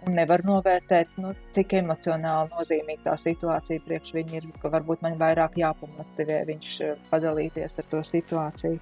un 0.05 0.19
nevaru 0.19 0.47
novērtēt, 0.51 1.15
nu, 1.23 1.33
cik 1.55 1.79
emocionāli 1.81 2.53
nozīmīga 2.53 3.07
tā 3.09 3.15
situācija 3.23 3.83
priekš 3.87 4.13
viņa 4.19 4.37
ir, 4.39 4.49
varbūt 4.63 5.05
man 5.07 5.17
vairāk 5.21 5.57
jāpamotivē 5.63 6.43
viņš 6.51 6.73
padalīties 7.11 7.81
ar 7.81 7.89
to 7.93 8.03
situāciju. 8.05 8.81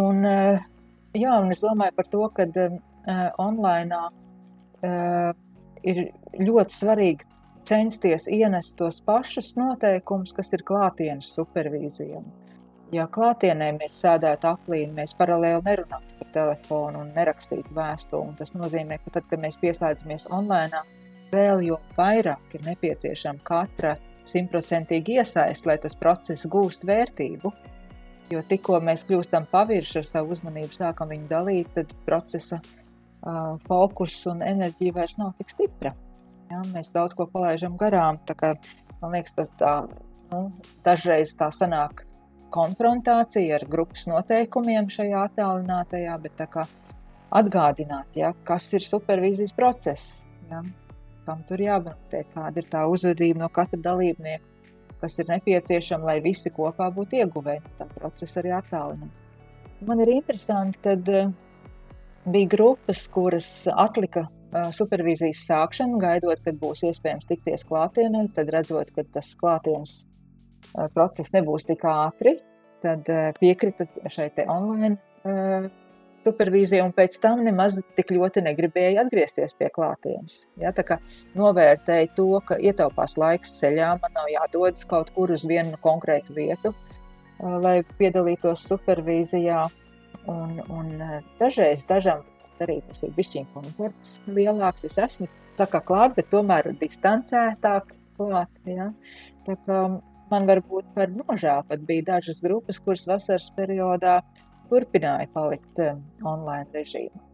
Un, 0.00 0.22
uh, 0.24 0.62
jā, 1.16 1.34
un 1.40 1.52
es 1.54 1.62
domāju 1.64 1.96
par 1.96 2.08
to, 2.12 2.24
ka 2.36 2.46
uh, 2.46 3.28
online 3.38 4.00
uh, 4.00 5.30
ir 5.82 6.02
ļoti 6.38 6.76
svarīgi 6.76 7.28
censties 7.66 8.26
ienest 8.28 8.76
tos 8.78 9.00
pašus 9.04 9.54
noteikumus, 9.58 10.32
kas 10.36 10.52
ir 10.56 10.64
klātienes 10.66 11.32
supervīzijam. 11.36 12.24
Ja 12.90 13.06
klātienē 13.06 13.68
mēs 13.76 14.00
sēdētu 14.02 14.48
aplī 14.50 14.80
un 14.88 14.96
mēs 14.96 15.12
paralēli 15.14 15.62
nerunātu 15.66 16.16
par 16.18 16.30
telefonu 16.34 17.04
un 17.04 17.12
nerakstītu 17.14 17.76
vēstuli, 17.76 18.34
tas 18.40 18.50
nozīmē, 18.56 18.98
ka 19.04 19.18
tad, 19.18 19.28
kad 19.30 19.42
mēs 19.44 19.60
pieslēdzamies 19.62 20.26
online, 20.34 20.80
vēl 21.30 21.62
jo 21.68 21.78
vairāk 21.98 22.56
ir 22.58 22.64
nepieciešama 22.66 23.44
katra 23.46 23.94
simtprocentīga 24.26 25.20
iesaiste, 25.20 25.70
lai 25.70 25.78
tas 25.82 25.94
process 25.98 26.48
gūst 26.50 26.86
vērtību. 26.88 27.52
Jo 28.30 28.42
tikko 28.46 28.78
mēs 28.84 29.02
kļūstam 29.08 29.48
pavirši 29.50 29.98
ar 30.00 30.06
savu 30.06 30.36
uzmanību, 30.36 30.76
sākam 30.76 31.10
viņu 31.10 31.26
dalīt, 31.30 31.72
tad 31.74 31.90
procesa 32.06 32.60
uh, 32.60 33.56
fokus 33.66 34.20
un 34.30 34.44
enerģija 34.46 34.94
vairs 35.00 35.16
nav 35.18 35.32
tik 35.40 35.50
stipra. 35.50 35.94
Ja? 36.50 36.60
Mēs 36.70 36.92
daudz 36.94 37.16
ko 37.18 37.26
palaidām 37.32 37.74
garām. 37.80 38.20
Kā, 38.30 38.52
man 39.00 39.16
liekas, 39.16 39.34
tas 39.34 39.50
tā, 39.58 39.72
nu, 40.30 40.44
dažreiz 40.86 41.34
tā 41.40 41.50
sanāk 41.54 42.04
konfrontācija 42.54 43.58
ar 43.58 43.66
grupas 43.70 44.06
noteikumiem 44.10 44.90
šajā 44.90 45.24
attālinātajā, 45.30 46.14
bet 46.22 46.44
atgādināt, 47.30 48.14
ja, 48.18 48.32
kas 48.46 48.66
ir 48.74 48.86
supervīzijas 48.86 49.54
process, 49.54 50.20
ja, 50.50 50.62
kam 51.26 51.42
tur 51.46 51.62
jābūt, 51.62 52.16
kāda 52.34 52.62
ir 52.62 52.70
tā 52.70 52.86
uzvedība 52.90 53.44
no 53.44 53.50
katra 53.54 53.78
dalībnieka, 53.90 54.46
kas 55.00 55.18
ir 55.18 55.30
nepieciešama, 55.30 56.10
lai 56.12 56.18
visi 56.24 56.52
kopā 56.54 56.90
būtu 56.94 57.20
ieguvēji 57.20 57.62
no 57.64 57.72
tā 57.78 57.88
procesa 57.94 58.40
arī 58.42 58.52
attālināt. 58.58 59.16
Man 59.88 60.02
ir 60.04 60.12
interesanti, 60.12 60.80
ka 60.84 60.96
uh, 60.98 61.32
bija 62.28 62.52
grupas, 62.52 63.06
kuras 63.12 63.48
atlika 63.72 64.26
uh, 64.26 64.68
supervīzijas 64.76 65.46
sākšanu, 65.48 66.00
gaidot, 66.02 66.44
kad 66.44 66.60
būs 66.60 66.84
iespējams 66.90 67.28
tikties 67.32 67.64
klātienē, 67.68 68.26
tad 68.36 68.52
redzot, 68.52 68.92
ka 68.92 69.06
tas 69.16 69.32
klātienes 69.40 70.02
Eh, 70.70 70.88
process 70.94 71.32
nebūs 71.34 71.66
tik 71.66 71.84
ātri, 71.88 72.36
tad 72.84 73.08
eh, 73.10 73.30
piekrita 73.40 73.86
šai 74.12 74.30
online 74.46 74.96
eh, 76.20 76.26
supervīzijai, 76.26 76.82
un 76.84 76.92
pēc 76.96 77.18
tam 77.22 77.44
nemaz 77.46 77.80
tik 77.96 78.12
ļoti 78.14 78.44
negribēja 78.46 79.04
atgriezties 79.04 79.54
pie 79.58 79.70
klātienes. 79.74 80.44
Ja, 80.60 80.72
tā 80.76 80.84
kā 80.86 80.98
novērtēja 81.38 82.12
to, 82.16 82.28
ka 82.46 82.58
ietaupās 82.58 83.16
laiks 83.20 83.56
ceļā, 83.60 83.94
man 84.02 84.16
nav 84.16 84.30
jādodas 84.32 84.84
kaut 84.88 85.12
kur 85.16 85.32
uz 85.34 85.46
vienu 85.48 85.78
konkrētu 85.82 86.36
vietu, 86.36 86.74
lai 87.40 87.80
piedalītos 87.98 88.66
supervīzijā. 88.68 89.68
Un, 90.28 90.58
un 90.68 90.90
dažreiz 91.40 91.86
dažam 91.88 92.20
arī 92.60 92.82
tas 92.84 93.00
ir 93.02 93.14
bijis 93.16 93.46
komforts 93.54 94.18
lielāks. 94.28 94.84
Es 94.84 94.98
esmu 95.00 95.30
tā 95.56 95.64
kā 95.70 95.80
klāt, 95.80 96.12
bet 96.18 96.28
tomēr 96.28 96.68
distancētāk 96.76 97.94
klāt. 98.18 98.52
Ja? 98.68 98.90
Tā 99.46 99.56
kā 99.64 99.80
Man 100.30 100.46
varbūt 100.46 100.92
par 100.94 101.10
nožēlu 101.10 101.64
pat 101.66 101.80
bija 101.88 102.06
dažas 102.12 102.38
grupas, 102.44 102.78
kuras 102.78 103.02
vasaras 103.10 103.48
periodā 103.56 104.20
turpināja 104.70 105.28
palikt 105.34 105.82
eh, 105.82 105.98
online 106.26 106.68
režīmā. 106.76 107.26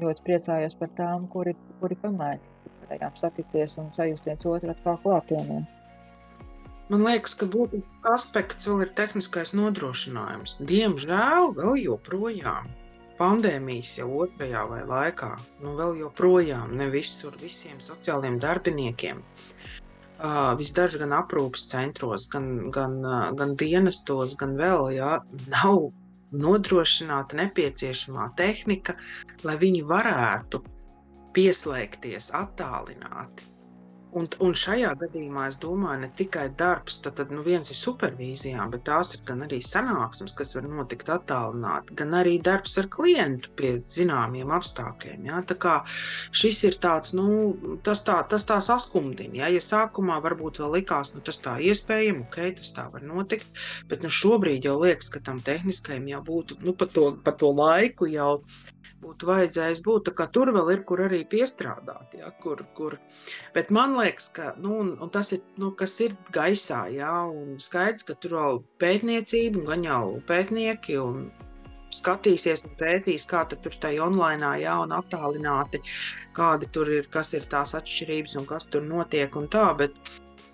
Ļoti 0.00 0.24
priecājos 0.26 0.76
par 0.76 0.92
tām, 0.98 1.24
kuri, 1.32 1.56
kuri 1.80 1.96
pamainīja. 2.02 2.52
Varējām 2.86 3.16
satikties 3.18 3.78
un 3.82 3.88
sajust 3.94 4.28
viens 4.28 4.44
otru 4.46 4.70
atkal 4.70 5.00
klātienē. 5.02 5.62
Man 6.92 7.02
liekas, 7.02 7.32
ka 7.34 7.48
būtisks 7.50 8.10
aspekts 8.12 8.68
vēl 8.70 8.84
ir 8.84 8.90
tehniskais 8.98 9.50
nodrošinājums. 9.58 10.58
Diemžēl 10.70 11.48
vēl 11.56 11.80
joprojām 11.82 12.68
pandēmijas 13.18 13.96
jau 13.98 14.06
otrajā 14.22 14.62
vai 14.70 14.82
laikā, 14.86 15.32
nu 15.64 15.74
vēl 15.78 15.96
joprojām 16.02 16.76
ne 16.78 16.88
visur, 16.92 17.34
visiem 17.40 17.80
sociāliem 17.82 18.36
darbiniekiem, 18.42 19.22
uh, 19.22 20.52
visdaži 20.60 21.00
gan 21.02 21.14
aprūpas 21.16 21.66
centros, 21.72 22.28
gan, 22.32 22.68
gan, 22.76 22.98
uh, 23.04 23.30
gan 23.40 23.56
dienestos, 23.62 24.36
gan 24.42 24.54
vēl, 24.60 24.90
jā, 24.98 25.14
nav 25.54 25.88
nodrošināta 26.44 27.38
nepieciešamā 27.42 28.28
tehnika, 28.42 28.96
lai 29.48 29.56
viņi 29.64 29.82
varētu 29.92 30.62
pieslēgties 31.36 32.32
attālināti 32.44 33.55
Un, 34.16 34.26
un 34.40 34.54
šajā 34.56 34.94
gadījumā 35.00 35.42
es 35.50 35.58
domāju, 35.60 36.00
ne 36.04 36.08
tikai 36.18 36.46
darbs, 36.60 37.02
tad, 37.04 37.18
tad 37.18 37.32
nu 37.36 37.42
viens 37.44 37.68
ir 37.72 37.76
supervīzijām, 37.76 38.70
bet 38.72 38.86
tās 38.88 39.10
ir 39.16 39.24
gan 39.28 39.44
arī 39.44 39.58
sanāksmes, 39.68 40.32
kas 40.38 40.54
var 40.56 40.68
notikt 40.70 41.10
attālināti, 41.12 41.96
gan 42.00 42.14
arī 42.20 42.36
darbs 42.46 42.78
ar 42.80 42.88
klientu 42.94 43.52
pie 43.60 43.74
zināmiem 43.96 44.54
apstākļiem. 44.56 45.26
Ja? 45.28 45.42
Tā 45.50 45.58
kā 45.66 45.74
šis 46.40 46.62
ir 46.70 46.78
tāds, 46.86 47.12
nu, 47.18 47.26
tas 47.84 48.00
tā, 48.06 48.16
tas 48.30 48.48
tā 48.48 48.56
saskumdina. 48.64 49.42
Ja? 49.42 49.50
ja 49.52 49.60
sākumā 49.66 50.16
varbūt 50.24 50.62
vēl 50.62 50.78
likās, 50.78 51.12
nu, 51.12 51.20
tas 51.28 51.42
tā 51.44 51.58
iespējami, 51.68 52.24
ok, 52.30 52.40
tas 52.62 52.72
tā 52.78 52.86
var 52.94 53.04
notikt, 53.04 53.64
bet 53.90 54.06
nu, 54.06 54.12
šobrīd 54.22 54.70
jau 54.70 54.78
liekas, 54.80 55.12
ka 55.12 55.20
tam 55.28 55.44
tehniskajam 55.44 56.08
jau 56.14 56.24
būtu, 56.30 56.62
nu, 56.64 56.72
pa 56.72 56.88
to, 56.96 57.10
pa 57.26 57.36
to 57.36 57.52
laiku 57.60 58.08
jau 58.14 58.38
būtu 59.06 59.30
vajadzējis 59.30 59.82
būt. 59.86 60.10
Tur 60.34 60.52
vēl 60.56 60.72
ir, 60.74 60.82
kur 60.88 61.02
arī 61.06 61.22
piestrādāt. 61.32 62.16
Ja, 62.18 62.32
kur, 62.42 62.62
kur. 62.78 62.98
Bet 63.54 63.72
man 63.74 63.96
liekas, 63.98 64.28
ka 64.36 64.52
nu, 64.60 64.74
un, 64.82 64.92
un 65.02 65.12
tas 65.14 65.32
ir, 65.36 65.42
nu, 65.62 65.72
ir 66.06 66.16
gaisā. 66.36 66.82
Ja, 66.92 67.14
skaidrs, 67.62 68.06
ka 68.08 68.18
tur 68.20 68.36
vēl 68.40 68.62
pētniecība, 68.82 69.64
gan 69.70 69.86
jau 69.86 70.04
pētnieki 70.28 70.98
un 71.02 71.26
skatīsies 71.94 72.64
un 72.66 72.74
pētīs, 72.80 73.24
kā 73.30 73.44
tur 73.50 73.78
tajā 73.82 74.04
online, 74.04 74.52
jā, 74.60 74.74
un 74.84 74.92
attālināti, 74.96 75.80
kādi 76.36 76.68
tur 76.74 76.90
ir, 76.92 77.08
kas 77.12 77.32
ir 77.38 77.46
tās 77.52 77.74
atšķirības 77.78 78.36
un 78.40 78.48
kas 78.50 78.68
tur 78.72 78.84
notiek 78.84 79.36
un 79.38 79.48
tā. 79.52 79.68
Bet, 79.78 79.94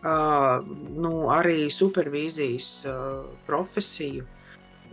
uh, 0.04 0.60
nu, 0.92 1.14
arī 1.32 1.66
supervīzijas 1.72 2.70
uh, 2.90 3.24
profesiju 3.48 4.28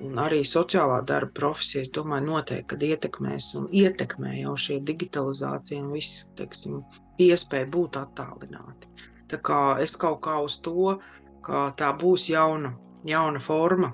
un 0.07 0.19
arī 0.23 0.39
sociālā 0.47 0.99
darba 1.11 1.33
profesija, 1.39 1.83
es 1.85 1.91
domāju, 1.95 2.27
noteikti 2.31 2.91
ietekmēs 2.93 3.53
un 3.59 3.69
ietekmē 3.81 4.35
jau 4.39 4.55
šī 4.65 4.79
digitalizācija 4.89 5.83
un 5.83 5.93
viss, 5.95 6.25
teiksim, 6.39 6.81
iespēja 7.25 7.69
būt 7.75 7.99
attālināti. 8.01 8.91
Tā 9.29 9.39
kā 9.45 9.61
es 9.83 9.95
kaut 9.99 10.21
kā 10.25 10.39
uz 10.45 10.57
to, 10.65 10.97
ka 11.45 11.69
tā 11.79 11.91
būs 12.03 12.29
jauna, 12.31 12.73
jauna 13.07 13.41
forma, 13.43 13.93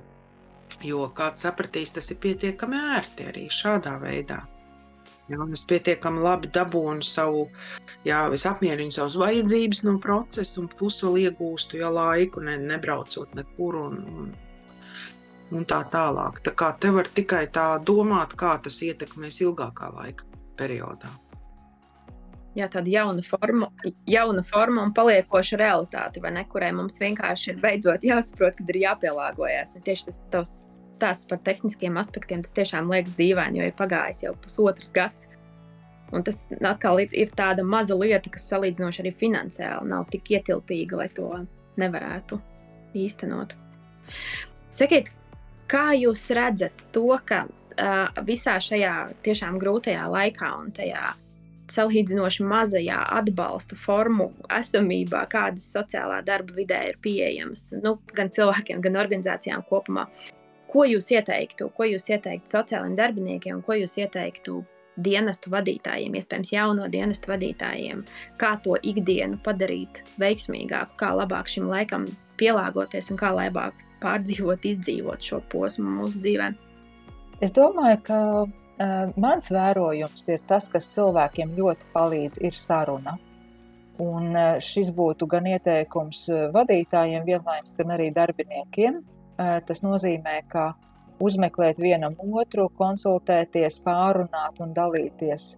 jo 0.85 1.07
kāds 1.17 1.45
sapratīs, 1.45 1.95
tas 1.95 2.11
ir 2.11 2.21
pietiekami 2.23 2.83
ērti 2.97 3.31
arī 3.31 3.47
šādā 3.61 3.97
veidā. 4.03 4.43
Jā, 5.25 5.41
es 5.57 5.63
pietiekami 5.65 6.21
labi 6.21 6.51
dabūnu 6.53 7.05
savu, 7.05 7.47
jā, 8.05 8.19
es 8.37 8.45
apmierinu 8.45 8.93
savas 8.93 9.15
vajadzības 9.17 9.81
no 9.87 9.95
procesa, 10.01 10.59
un 10.61 10.67
plus 10.69 10.99
vēl 11.01 11.23
iegūstu 11.23 11.79
ja, 11.81 11.89
laiku, 11.89 12.43
ne, 12.45 12.59
nebraucot 12.61 13.33
nekur. 13.37 13.79
Un, 13.87 14.03
un 14.05 14.27
un 15.51 15.67
tā 15.69 15.81
tālāk. 15.91 16.41
Tā 16.45 16.55
kā 16.57 16.71
te 16.79 16.91
var 16.95 17.09
tikai 17.17 17.45
tā 17.53 17.67
domāt, 17.85 18.33
kā 18.39 18.55
tas 18.63 18.81
ietekmēs 18.85 19.41
ilgākā 19.45 19.91
laika 19.93 20.25
periodā. 20.57 21.11
Jā, 22.55 22.69
tāda 22.71 22.87
jauna 22.87 23.23
forma, 23.27 23.67
jauna 24.07 24.41
forma 24.47 24.85
un 24.87 24.93
paliekoša 24.95 25.57
realitāte, 25.59 26.21
ne, 26.31 26.45
kurai 26.47 26.69
mums 26.71 26.95
vienkārši 27.01 27.51
ir 27.51 27.57
beidzot 27.59 28.05
jāsaprot, 28.07 28.55
kad 28.55 28.69
ir 28.71 28.79
jāpielāgojas. 28.85 29.75
Tieši 29.83 30.07
tas 30.07 30.21
tavs 30.31 30.53
stāsts 30.95 31.27
par 31.27 31.41
tehniskiem 31.43 31.99
aspektiem, 31.99 32.45
tas 32.45 32.55
tiešām 32.55 32.87
liekas 32.93 33.17
dīvaini, 33.19 33.59
jo 33.59 33.67
ir 33.67 33.75
pagājis 33.75 34.23
jau 34.23 34.31
pusotrs 34.39 34.93
gads. 34.95 35.27
Un 36.15 36.23
tas 36.23 36.45
atkal 36.55 37.01
ir 37.03 37.33
tāda 37.35 37.65
maza 37.65 37.97
lieta, 37.97 38.31
kas 38.31 38.47
salīdzinoši 38.53 39.03
arī 39.03 39.11
finansiāli 39.19 39.91
nav 39.91 40.07
tik 40.13 40.31
ietilpīga, 40.37 41.01
lai 41.01 41.09
to 41.11 41.27
nevarētu 41.81 42.39
īstenot. 42.95 43.55
Sakiet, 44.71 45.11
Kā 45.71 45.91
jūs 45.97 46.27
redzat 46.37 46.85
to, 46.93 47.07
ka 47.25 47.45
uh, 47.49 48.23
visā 48.27 48.59
šajā 48.61 48.95
tiešām 49.25 49.57
grūtajā 49.61 50.05
laikā 50.13 50.51
un 50.59 50.73
tajā 50.75 51.13
salīdzinoši 51.73 52.45
mazajā 52.45 52.99
atbalsta 53.17 53.77
formu 53.79 54.29
esamībā, 54.53 55.23
kādas 55.31 55.65
sociālā 55.73 56.21
darba 56.25 56.53
vidē 56.59 56.81
ir 56.91 56.99
pieejamas 57.01 57.71
nu, 57.81 57.97
gan 58.13 58.29
cilvēkiem, 58.29 58.83
gan 58.85 58.99
organizācijām 59.01 59.65
kopumā. 59.69 60.05
Ko 60.69 60.85
jūs 60.85 61.09
ieteiktu? 61.13 61.71
Ko 61.73 61.87
jūs 61.87 62.09
ieteiktu 62.11 62.51
sociālajiem 62.51 62.97
darbiniekiem 62.99 63.61
ko 63.65 63.77
jūs 63.79 63.95
ieteiktu 64.01 64.59
dienestu 65.05 65.51
vadītājiem, 65.51 66.13
iespējams, 66.19 66.51
jauno 66.53 66.89
dienestu 66.91 67.31
vadītājiem? 67.31 68.03
Kā 68.41 68.55
to 68.63 68.77
ikdienu 68.83 69.39
padarīt 69.43 70.03
veiksmīgāku, 70.21 70.99
kā 70.99 71.13
labāk 71.15 71.49
šim 71.51 71.71
laikam 71.71 72.05
pielāgoties 72.39 73.11
un 73.13 73.19
kā 73.19 73.31
labāk 73.35 73.81
pārdzīvot, 74.03 74.67
izdzīvot 74.69 75.23
šo 75.23 75.41
posmu 75.51 75.97
mūsu 75.99 76.21
dzīvē? 76.23 76.51
Es 77.43 77.51
domāju, 77.55 77.99
ka 78.07 78.19
uh, 78.45 79.13
mans 79.19 79.49
vērojums 79.51 80.27
ir 80.31 80.43
tas, 80.49 80.69
kas 80.71 80.91
cilvēkiem 80.95 81.55
ļoti 81.57 81.91
palīdz, 81.95 82.39
ir 82.47 82.55
saruna. 82.55 83.17
Un 84.03 84.31
uh, 84.35 84.55
šis 84.63 84.91
būtu 84.95 85.27
gan 85.31 85.47
ieteikums 85.51 86.25
vadītājiem, 86.55 87.27
vienlaikus, 87.27 87.75
gan 87.79 87.95
arī 87.97 88.11
darbiniekiem. 88.15 89.01
Uh, 89.35 89.59
tas 89.67 89.83
nozīmē, 89.83 90.41
ka 90.51 90.71
uzmeklēt 91.23 91.79
vienam 91.79 92.15
otru, 92.19 92.69
konsultēties, 92.79 93.79
pārunāt 93.85 94.59
un 94.63 94.73
dalīties. 94.75 95.55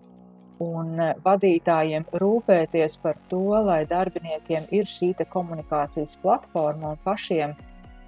Un 0.63 0.97
vadītājiem 1.21 2.07
rūpēties 2.17 2.97
par 3.03 3.19
to, 3.29 3.43
lai 3.61 3.83
darbiniekiem 3.85 4.65
ir 4.73 4.89
šī 4.89 5.13
komunikācijas 5.29 6.17
platforma 6.23 6.95
un 6.95 7.01
pašiem 7.05 7.53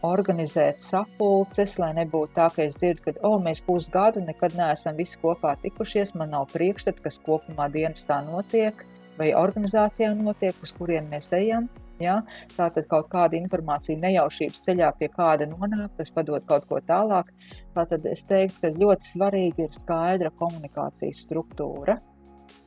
organizēt 0.06 0.80
sapulces, 0.82 1.76
lai 1.80 1.92
nebūtu 1.98 2.34
tā, 2.38 2.48
ka 2.56 2.64
es 2.64 2.80
dzirdu, 2.80 3.04
ka 3.06 3.14
oh, 3.28 3.38
mēs 3.44 3.62
pusgadu 3.66 4.24
nekad 4.24 4.56
neesam 4.58 4.96
visi 4.98 5.20
kopā 5.22 5.56
tikušies, 5.62 6.16
man 6.16 6.32
nav 6.34 6.48
priekšstats, 6.54 7.04
kas 7.04 7.20
kopumā 7.26 7.68
dienestā 7.74 8.22
notiek 8.26 8.86
vai 9.20 9.34
organizācijā 9.36 10.14
notiek, 10.16 10.56
uz 10.64 10.74
kurien 10.74 11.10
mēs 11.12 11.34
ejam. 11.36 11.68
Ja? 12.00 12.22
Tātad 12.56 12.88
kaut 12.88 13.10
kāda 13.12 13.36
informācija 13.36 14.00
nejaušības 14.00 14.62
ceļā 14.64 14.94
pie 15.00 15.10
kāda 15.12 15.50
nonāk, 15.52 15.92
tas 15.98 16.14
padod 16.16 16.46
kaut 16.48 16.70
ko 16.70 16.80
tālāk. 16.80 17.34
Tātad 17.76 18.08
es 18.08 18.24
teiktu, 18.30 18.62
ka 18.64 18.72
ļoti 18.78 19.10
svarīga 19.10 19.68
ir 19.68 19.76
skaidra 19.76 20.32
komunikācijas 20.40 21.26
struktūra, 21.28 22.00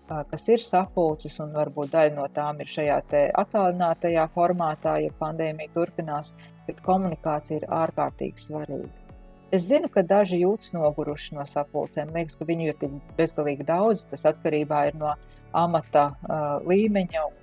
kas 0.08 0.48
ir 0.48 0.62
sapulces, 0.62 1.38
un 1.40 1.52
varbūt 1.56 1.92
daļa 1.92 2.14
no 2.16 2.26
tām 2.34 2.60
ir 2.60 2.70
šajā 2.70 3.00
attālinātajā 3.42 4.26
formātā, 4.34 4.98
ja 5.04 5.12
pandēmija 5.20 5.72
turpinās 5.74 6.34
bet 6.66 6.82
komunikācija 6.86 7.60
ir 7.60 7.68
ārkārtīgi 7.72 8.46
svarīga. 8.46 8.90
Es 9.52 9.66
zinu, 9.68 9.90
ka 9.92 10.04
daži 10.08 10.40
jūtas 10.40 10.72
noguruši 10.72 11.36
no 11.36 11.44
sapulcēm. 11.48 12.14
Liekas, 12.14 12.38
ka 12.40 12.48
viņu 12.48 12.70
ir 12.70 12.78
tik 12.80 12.94
bezgalīgi 13.18 13.66
daudz. 13.68 14.06
Tas 14.08 14.24
atkarībā 14.30 14.86
no 14.96 15.12
amata 15.52 16.06
uh, 16.14 16.54
līmeņa 16.64 17.26
un 17.26 17.36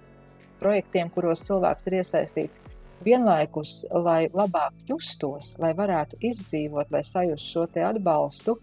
projektiem, 0.62 1.12
kuros 1.14 1.45
cilvēks 1.45 1.86
ir 1.88 1.99
iesaistīts. 1.99 2.64
Vienlaikus, 3.05 3.86
lai 3.93 4.26
labāk 4.34 4.74
justos, 4.89 5.53
lai 5.62 5.72
varētu 5.78 6.18
izdzīvot, 6.32 6.89
lai 6.91 7.03
sajustu 7.05 7.53
šo 7.53 7.68
atbalstu, 7.88 8.57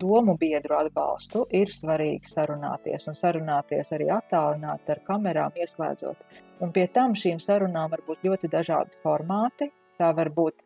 domu 0.00 0.36
biedru 0.40 0.78
atbalstu, 0.80 1.44
ir 1.56 1.72
svarīgi 1.74 2.28
sarunāties 2.30 3.08
un 3.10 3.18
sarunāties 3.18 3.92
arī 3.96 4.08
attālināti 4.14 4.96
ar 4.96 5.02
kamerām, 5.06 5.58
ieslēdzot. 5.60 6.24
Un 6.60 6.72
pie 6.76 6.86
tam 6.92 7.14
šīm 7.16 7.38
sarunām 7.40 7.92
var 7.92 8.02
būt 8.08 8.26
ļoti 8.26 8.50
dažādi 8.52 8.98
formāti, 9.04 9.70
Tā 10.00 10.14
var 10.16 10.30
būt 10.32 10.62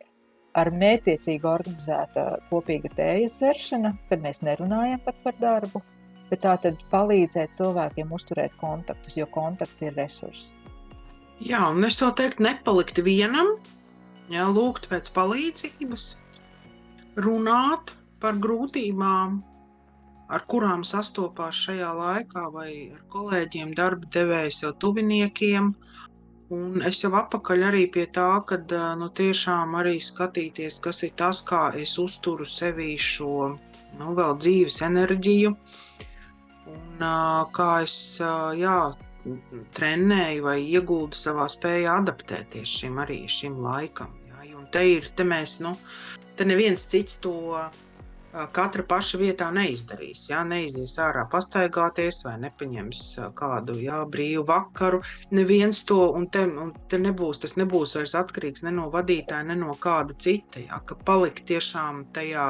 ar 0.60 0.68
mētiecīgi 0.78 1.48
organizēta 1.50 2.24
kopīga 2.52 2.90
tējas 2.94 3.40
dzeršana, 3.40 3.90
kad 4.10 4.20
mēs 4.22 4.44
nerunājam 4.46 5.00
pat 5.02 5.16
par 5.24 5.34
darbu, 5.40 5.82
bet 6.28 6.44
tā 6.44 6.52
tad 6.62 6.84
palīdzēt 6.92 7.56
cilvēkiem 7.58 8.12
uzturēt 8.14 8.54
kontaktus, 8.60 9.16
jo 9.18 9.26
kontakti 9.34 9.88
ir 9.90 9.98
resursi. 9.98 10.54
Jā, 11.42 11.64
un 11.66 11.82
es 11.88 11.98
to 11.98 12.12
teiktu, 12.14 12.46
nepalikt 12.46 13.00
vienam, 13.02 13.56
jā, 14.30 14.46
lūgt 14.54 14.86
pēc 14.92 15.10
palīdzības, 15.16 16.06
runāt 17.26 17.90
par 18.24 18.40
grūtībām, 18.46 19.38
ar 20.34 20.44
kurām 20.50 20.84
sastopās 20.88 21.62
šajā 21.68 21.94
laikā, 22.00 22.48
vai 22.58 22.70
ar 22.96 23.02
kolēģiem, 23.14 23.76
darba 23.80 24.10
devējiem, 24.18 24.60
jau 24.64 24.76
tuviniekiem, 24.86 25.74
Un 26.54 26.82
es 26.84 26.98
jau 27.00 27.08
apakaļ 27.16 27.62
arī 27.70 27.84
pie 27.92 28.04
tā, 28.16 28.26
ka 28.48 28.58
nu, 29.00 29.06
tiešām 29.20 29.72
arī 29.80 29.94
skatīties, 30.06 30.76
kas 30.84 31.02
ir 31.06 31.14
tas, 31.16 31.40
kā 31.50 31.62
es 31.84 31.94
uzturu 31.98 32.44
sevī 32.44 32.98
šo 33.00 33.54
nu, 33.98 34.10
vēl 34.18 34.36
dzīves 34.44 34.82
enerģiju, 34.88 35.54
un 36.74 37.06
kā 37.58 37.70
es 37.86 37.96
jā, 38.60 38.76
trenēju 39.78 40.44
vai 40.44 40.58
ieguldu 40.60 41.16
savā 41.16 41.48
spējā 41.48 41.96
adaptēties 42.02 42.76
šim 42.82 43.00
arī 43.06 43.22
šim 43.38 43.56
laikam. 43.64 44.12
Jā. 44.28 44.44
Un 44.58 44.68
te 44.76 44.84
ir, 44.98 45.08
te 45.16 45.24
mēs, 45.24 45.58
nu, 45.64 45.72
te 46.36 46.44
neviens 46.44 46.84
cits 46.92 47.16
to 47.24 47.34
katra 48.34 48.82
paša 48.90 49.18
vietā 49.20 49.48
neizdarīs. 49.54 50.24
Jā, 50.30 50.40
neizies 50.48 50.96
ārā 51.02 51.22
pastaigāties 51.30 52.22
vai 52.26 52.34
nepaņems 52.42 53.02
kādu 53.38 53.76
jā, 53.78 54.00
brīvu 54.10 54.44
vakaru. 54.48 55.00
Neviens 55.38 55.84
to, 55.88 56.00
un 56.18 56.26
te, 56.34 56.42
un 56.64 56.72
te 56.90 56.98
nebūs, 56.98 57.42
tas 57.44 57.54
nebūs 57.60 57.94
vairs 57.98 58.16
atkarīgs 58.18 58.66
ne 58.66 58.74
no 58.78 58.88
vadītāja, 58.94 59.46
ne 59.50 59.58
no 59.60 59.76
kāda 59.86 60.16
cita. 60.26 60.64
Jā, 60.64 60.80
ka 60.88 60.98
palikt 61.06 61.46
tiešām 61.50 62.04
tajā, 62.16 62.48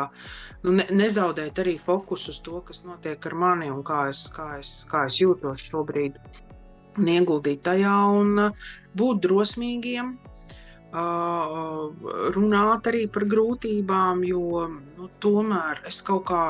nu, 0.64 0.76
ne, 0.80 0.88
nezaudēt 1.02 1.60
arī 1.60 1.76
fokusu 1.84 2.32
uz 2.32 2.40
to, 2.46 2.64
kas 2.64 2.84
notiek 2.88 3.28
ar 3.30 3.38
mani 3.44 3.70
un 3.72 3.84
kā 3.84 4.06
es, 4.12 4.24
kā 4.32 4.54
es, 4.62 4.76
kā 4.90 5.04
es 5.10 5.20
jūtos 5.20 5.68
šobrīd. 5.68 6.16
Un 6.94 7.10
ieguldīt 7.10 7.64
tajā 7.66 7.96
un 8.14 8.38
būt 8.96 9.24
drosmīgiem, 9.26 10.14
runāt 10.94 12.86
arī 12.90 13.06
par 13.14 13.24
grūtībām, 13.30 14.20
jo 14.28 14.66
nu, 14.70 15.08
tomēr 15.24 15.80
es 15.90 15.98
kaut 16.06 16.26
kā 16.30 16.42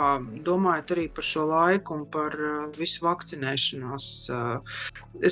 domāju 0.48 0.96
arī 0.96 1.06
par 1.16 1.24
šo 1.24 1.46
laiku 1.48 1.94
un 1.96 2.04
par 2.16 2.36
visu 2.76 3.06
vakcinēšanās 3.06 4.08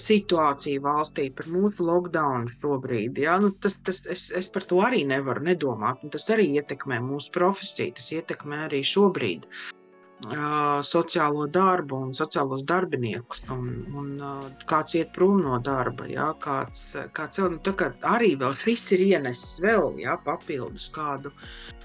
situāciju 0.07 0.85
valstī, 0.87 1.29
par 1.37 1.47
mūsu 1.53 1.85
lockdown 1.91 2.49
šobrīd. 2.63 3.21
Ja? 3.27 3.37
Nu, 3.43 3.53
tas, 3.53 3.77
tas, 3.85 4.01
es, 4.17 4.31
es 4.31 4.49
par 4.49 4.65
to 4.65 4.81
arī 4.87 5.05
nevaru 5.05 5.45
nedomāt. 5.51 6.01
Tas 6.17 6.31
arī 6.33 6.49
ietekmē 6.57 7.03
mūsu 7.05 7.37
profesiju, 7.37 7.99
tas 8.01 8.13
ietekmē 8.17 8.65
arī 8.71 8.81
šobrīd. 8.95 9.45
Uh, 9.45 9.82
sociālo 10.23 11.47
darbu 11.51 11.97
un 11.97 12.13
sociālos 12.15 12.63
darbiniekus, 12.65 13.45
un, 13.51 13.87
un 13.95 14.21
kāds 14.67 14.95
iet 14.95 15.13
prom 15.13 15.43
no 15.43 15.59
darba. 15.59 16.07
Jā, 16.07 16.33
kāds, 16.39 16.97
kāds 17.13 17.39
vēl, 17.39 17.59
nu, 17.59 17.73
kā 17.75 17.93
arī 18.03 18.37
vēl 18.39 18.55
šis 18.55 18.93
ir 18.93 19.01
ienesis 19.01 19.61
vēl 19.61 19.99
jā, 19.99 20.17
papildus 20.25 20.91
kādu 20.95 21.33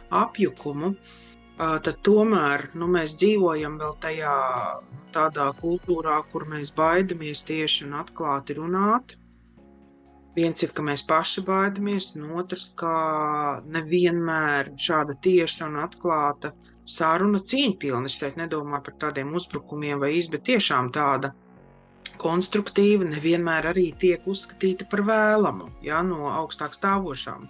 apjukumu. 0.10 0.96
Tad 1.58 1.96
tomēr 2.06 2.70
nu, 2.76 2.88
mēs 2.88 3.18
dzīvojam 3.18 3.80
vēl 3.82 3.96
tajā 4.02 4.36
tādā 5.12 5.52
kultūrā, 5.58 6.22
kur 6.32 6.46
mēs 6.46 6.72
baidamies 6.72 7.42
tieši 7.42 7.88
un 7.88 7.98
atklāti 8.04 8.54
runāt. 8.60 9.18
Viens 10.38 10.62
ir, 10.62 10.70
ka 10.70 10.84
mēs 10.86 11.02
paši 11.10 11.42
baidamies, 11.42 12.12
un 12.16 12.38
otrs, 12.38 12.70
ka 12.78 13.64
nevienmēr 13.66 14.76
šāda 14.78 15.18
tieša 15.26 15.66
un 15.66 15.80
atklāta 15.82 16.52
uh, 16.54 16.77
saruna 16.88 17.42
cieņpilna. 17.52 18.08
Es 18.10 18.16
šeit 18.22 18.40
nedomāju 18.40 18.86
par 18.88 18.96
tādiem 19.06 19.36
uzbrukumiem 19.38 20.00
vai 20.04 20.14
iz, 20.18 20.32
bet 20.32 20.48
tiešām 20.50 20.92
tāda 20.96 21.34
konstruktīva 22.22 23.06
nevienmēr 23.08 23.68
arī 23.72 23.86
tiek 24.02 24.26
uzskatīta 24.32 24.88
par 24.92 25.04
vēlamu 25.10 25.68
ja, 25.86 26.00
no 26.06 26.30
augstāk 26.32 26.74
stāvošām 26.78 27.46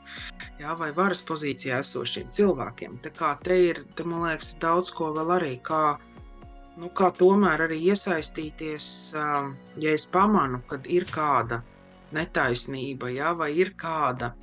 ja, 0.60 0.74
vai 0.80 0.90
varas 0.98 1.24
pozīcijā 1.28 1.80
esošiem 1.84 2.30
cilvēkiem. 2.36 2.98
Tā 3.06 3.14
kā 3.16 3.34
te 3.46 3.58
ir, 3.70 3.84
te, 3.96 4.04
man 4.04 4.26
liekas, 4.26 4.56
daudz 4.64 4.92
ko 4.98 5.14
vēl 5.16 5.34
arī, 5.38 5.54
kā, 5.70 5.98
nu, 6.82 6.92
kā 7.00 7.12
tomēr 7.22 7.68
arī 7.68 7.80
iesaistīties, 7.94 8.90
ja 9.16 9.96
es 9.96 10.08
pamanu, 10.18 10.62
kad 10.72 10.90
ir 10.92 11.08
kāda 11.14 11.62
netaisnība, 12.16 13.12
ja, 13.16 13.34
vai 13.38 13.52
ir 13.62 13.74
kāda 13.80 14.34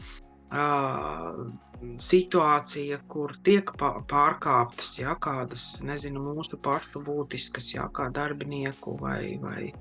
situācija, 2.05 2.99
kur 3.09 3.35
tiek 3.47 3.71
pārkāptas 4.11 4.91
ja, 5.01 5.15
kādas, 5.21 5.65
nezinu, 5.83 6.23
mūsu 6.35 6.59
pašu 6.63 7.03
būtiskas, 7.07 7.75
ja, 7.75 7.89
kā 7.93 8.11
darbinieku 8.15 8.97
vai, 9.01 9.39
vai, 9.43 9.73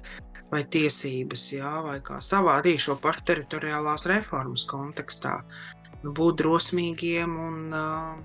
vai 0.51 0.64
tiesības, 0.76 1.45
ja, 1.53 1.82
vai 1.86 1.99
kā 2.01 2.20
savā 2.22 2.59
arī 2.61 2.78
šo 2.78 2.97
pašu 3.01 3.26
teritoriālās 3.30 4.07
reformas 4.09 4.66
kontekstā, 4.70 5.39
nu, 6.03 6.14
būt 6.14 6.41
drosmīgiem 6.41 7.38
un 7.47 7.78
uh, 7.78 8.18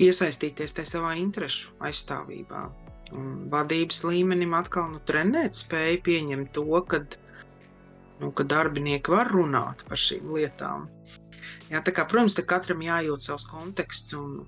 iesaistīties 0.00 0.78
tajā 0.78 0.94
savā 0.96 1.16
interešu 1.20 1.76
aizstāvībā. 1.84 2.68
Un 3.12 3.48
vadības 3.52 4.04
līmenim 4.08 4.54
atkal 4.56 4.94
nu, 4.94 5.02
trenēt 5.08 5.58
spēju 5.58 6.00
pieņemt 6.06 6.54
to, 6.56 6.64
kad, 6.88 7.18
nu, 8.22 8.30
ka 8.32 8.46
darbinieki 8.48 9.12
var 9.12 9.28
runāt 9.34 9.84
par 9.88 10.00
šīm 10.00 10.32
lietām. 10.32 10.88
Jā, 11.72 11.80
tā 11.80 11.94
kā, 11.96 12.04
protams, 12.08 12.36
katram 12.48 12.82
jājūt 12.84 13.24
savs 13.24 13.46
konteksts 13.48 14.12
un 14.18 14.42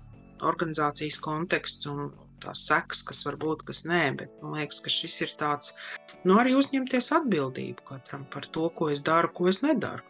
organizācijas 0.45 1.17
konteksts 1.25 1.89
un 1.89 2.11
tās 2.45 2.65
sekas, 2.69 3.03
kas 3.09 3.23
var 3.27 3.39
būt, 3.41 3.63
kas 3.69 3.85
nē, 3.89 4.01
bet 4.21 4.33
man 4.43 4.59
liekas, 4.59 4.81
ka 4.85 4.93
šis 4.93 5.21
ir 5.25 5.37
tāds, 5.41 5.73
nu 6.29 6.37
arī 6.41 6.53
uzņemties 6.59 7.13
atbildību 7.19 7.87
katram 7.89 8.27
par 8.35 8.49
to, 8.57 8.69
ko 8.79 8.91
es 8.93 9.01
daru, 9.07 9.31
ko 9.39 9.49
es 9.53 9.63
nedaru. 9.65 10.05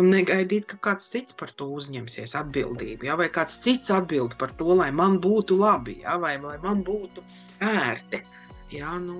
Un 0.00 0.08
negaidīt, 0.12 0.66
ka 0.70 0.78
kāds 0.86 1.08
cits 1.12 1.36
par 1.36 1.50
to 1.60 1.66
uzņemsies 1.76 2.36
atbildību, 2.42 3.08
ja? 3.08 3.16
vai 3.20 3.28
kāds 3.32 3.58
cits 3.64 3.92
atbild 3.92 4.36
par 4.40 4.52
to, 4.60 4.68
lai 4.80 4.90
man 5.00 5.18
būtu 5.24 5.58
labi, 5.60 5.98
ja? 6.04 6.18
vai 6.22 6.36
lai 6.44 6.58
man 6.64 6.84
būtu 6.86 7.24
ērti. 7.70 8.22
Jā, 8.70 8.92
nu, 9.02 9.16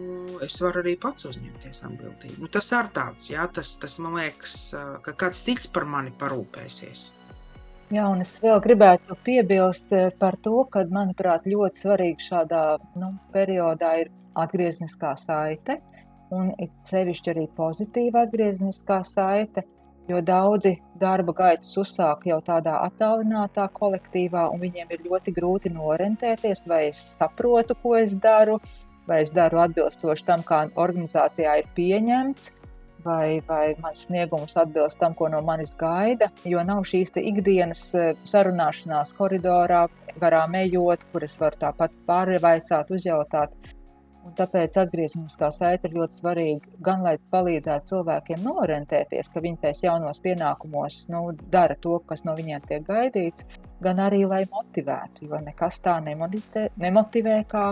es 0.46 0.60
varu 0.62 0.84
arī 0.84 0.94
pats 1.02 1.26
uzņemties 1.26 1.82
atbildību. 1.88 2.36
Nu, 2.44 2.52
tas 2.54 2.70
ir 2.76 2.92
tāds, 2.96 3.26
jā, 3.32 3.48
tas, 3.56 3.72
tas 3.82 3.98
man 4.04 4.14
liekas, 4.20 4.58
ka 5.08 5.16
kāds 5.24 5.42
cits 5.48 5.72
par 5.74 5.88
mani 5.90 6.14
parūpēsies. 6.20 7.08
Jā, 7.90 8.04
un 8.06 8.20
es 8.22 8.36
vēl 8.38 8.60
gribētu 8.62 9.16
piebilst 9.26 9.90
eh, 9.98 10.12
par 10.22 10.36
to, 10.44 10.60
ka, 10.70 10.84
manuprāt, 10.94 11.48
ļoti 11.50 11.80
svarīgi 11.80 12.22
šādā 12.22 12.60
nu, 13.02 13.08
periodā 13.34 13.96
ir 14.04 14.12
atgriezniskā 14.38 15.16
saite, 15.18 15.80
un 16.30 16.52
it 16.62 16.70
sevišķi 16.86 17.32
arī 17.32 17.48
pozitīva 17.56 18.22
atgriezniskā 18.28 19.00
saite, 19.02 19.64
jo 20.06 20.20
daudzi 20.22 20.76
darba 21.02 21.34
gaitas 21.40 21.72
uzsāk 21.82 22.28
jau 22.30 22.38
tādā 22.46 22.76
attālinātā 22.86 23.66
kolektīvā, 23.74 24.46
un 24.54 24.62
viņiem 24.62 24.94
ir 24.94 25.02
ļoti 25.10 25.34
grūti 25.34 25.74
norentēties, 25.74 26.62
vai 26.70 26.84
es 26.92 27.02
saprotu, 27.18 27.74
ko 27.82 27.96
es 27.98 28.14
daru, 28.22 28.60
vai 29.10 29.24
es 29.24 29.34
daru 29.34 29.64
atbilstoši 29.66 30.30
tam, 30.30 30.46
kā 30.46 30.68
organizācijā 30.78 31.58
ir 31.58 31.74
pieņemts, 31.74 32.52
vai, 33.04 33.40
vai 33.48 33.74
mans 33.82 34.06
sniegums 34.06 34.56
atbilst 34.60 35.00
tam, 35.00 35.14
ko 35.14 35.28
no 35.32 35.40
manis 35.46 35.74
gaida. 35.78 36.30
Jo 36.44 36.64
nav 36.66 36.84
šīs 36.88 37.14
ikdienas 37.20 37.84
eh, 37.98 38.14
sarunāšanās 38.32 39.14
koridorā, 39.18 39.86
garām 40.20 40.56
ejot, 40.58 41.04
kur 41.12 41.26
es 41.26 41.38
varu 41.40 41.60
tāpat 41.66 41.94
pārvaicāt, 42.08 42.90
uzjautāt. 42.96 43.54
Un 44.20 44.34
tāpēc 44.36 44.76
atgriezeniskā 44.82 45.48
saite 45.54 45.88
ir 45.88 45.94
ļoti 45.96 46.18
svarīga 46.18 46.74
gan 46.84 47.00
lai 47.06 47.14
palīdzētu 47.32 47.88
cilvēkiem 47.88 48.42
norentēties, 48.44 49.30
ka 49.32 49.40
viņi 49.40 49.62
tais 49.62 49.80
jaunos 49.86 50.20
pienākumos 50.20 51.06
nu, 51.14 51.22
dara 51.54 51.76
to, 51.80 51.96
kas 52.06 52.26
no 52.28 52.34
viņiem 52.36 52.66
tiek 52.68 52.84
gaidīts, 52.84 53.46
gan 53.80 54.02
arī 54.04 54.26
lai 54.28 54.42
motivētu. 54.52 55.30
Jo 55.30 55.40
nekas 55.46 55.80
tā 55.86 55.96
nemotivē 56.04 57.38
kā 57.48 57.64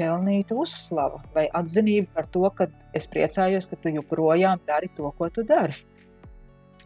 pelnīta 0.00 0.56
uzslava 0.56 1.20
vai 1.36 1.46
atzinība 1.60 2.16
par 2.16 2.28
to, 2.34 2.46
ka 2.56 2.68
es 2.96 3.06
priecājos, 3.12 3.68
ka 3.70 3.76
tu 3.76 3.92
joprojām 4.00 4.62
dari 4.66 4.88
to, 4.96 5.12
ko 5.18 5.28
tu 5.28 5.44
dari. 5.46 5.76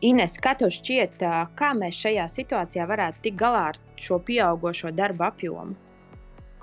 Ines, 0.05 0.35
kā 0.43 0.53
tev 0.59 0.73
šķiet, 0.75 1.23
kā 1.57 1.71
mēs 1.79 2.03
šajā 2.05 2.27
situācijā 2.29 2.85
varētu 2.91 3.23
tikt 3.25 3.39
galā 3.41 3.63
ar 3.71 3.81
šo 4.05 4.19
pieaugušo 4.27 4.91
darba 4.93 5.31
apjomu? 5.31 5.79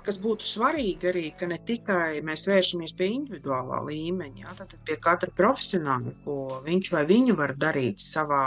Kas 0.06 0.18
būtu 0.18 0.46
svarīgi 0.46 1.08
arī, 1.08 1.24
ka 1.38 1.46
ne 1.46 1.58
tikai 1.62 2.20
mēs 2.26 2.44
vēršamies 2.50 2.94
pie 2.98 3.08
individuālā 3.16 3.80
līmeņa, 3.86 4.42
ja, 4.42 4.54
tad 4.58 4.74
pie 4.86 4.96
katra 5.02 5.30
profesionāla, 5.38 6.14
ko 6.24 6.58
viņš 6.66 6.90
vai 6.94 7.04
viņa 7.10 7.36
var 7.38 7.54
darīt 7.64 8.02
savā 8.02 8.42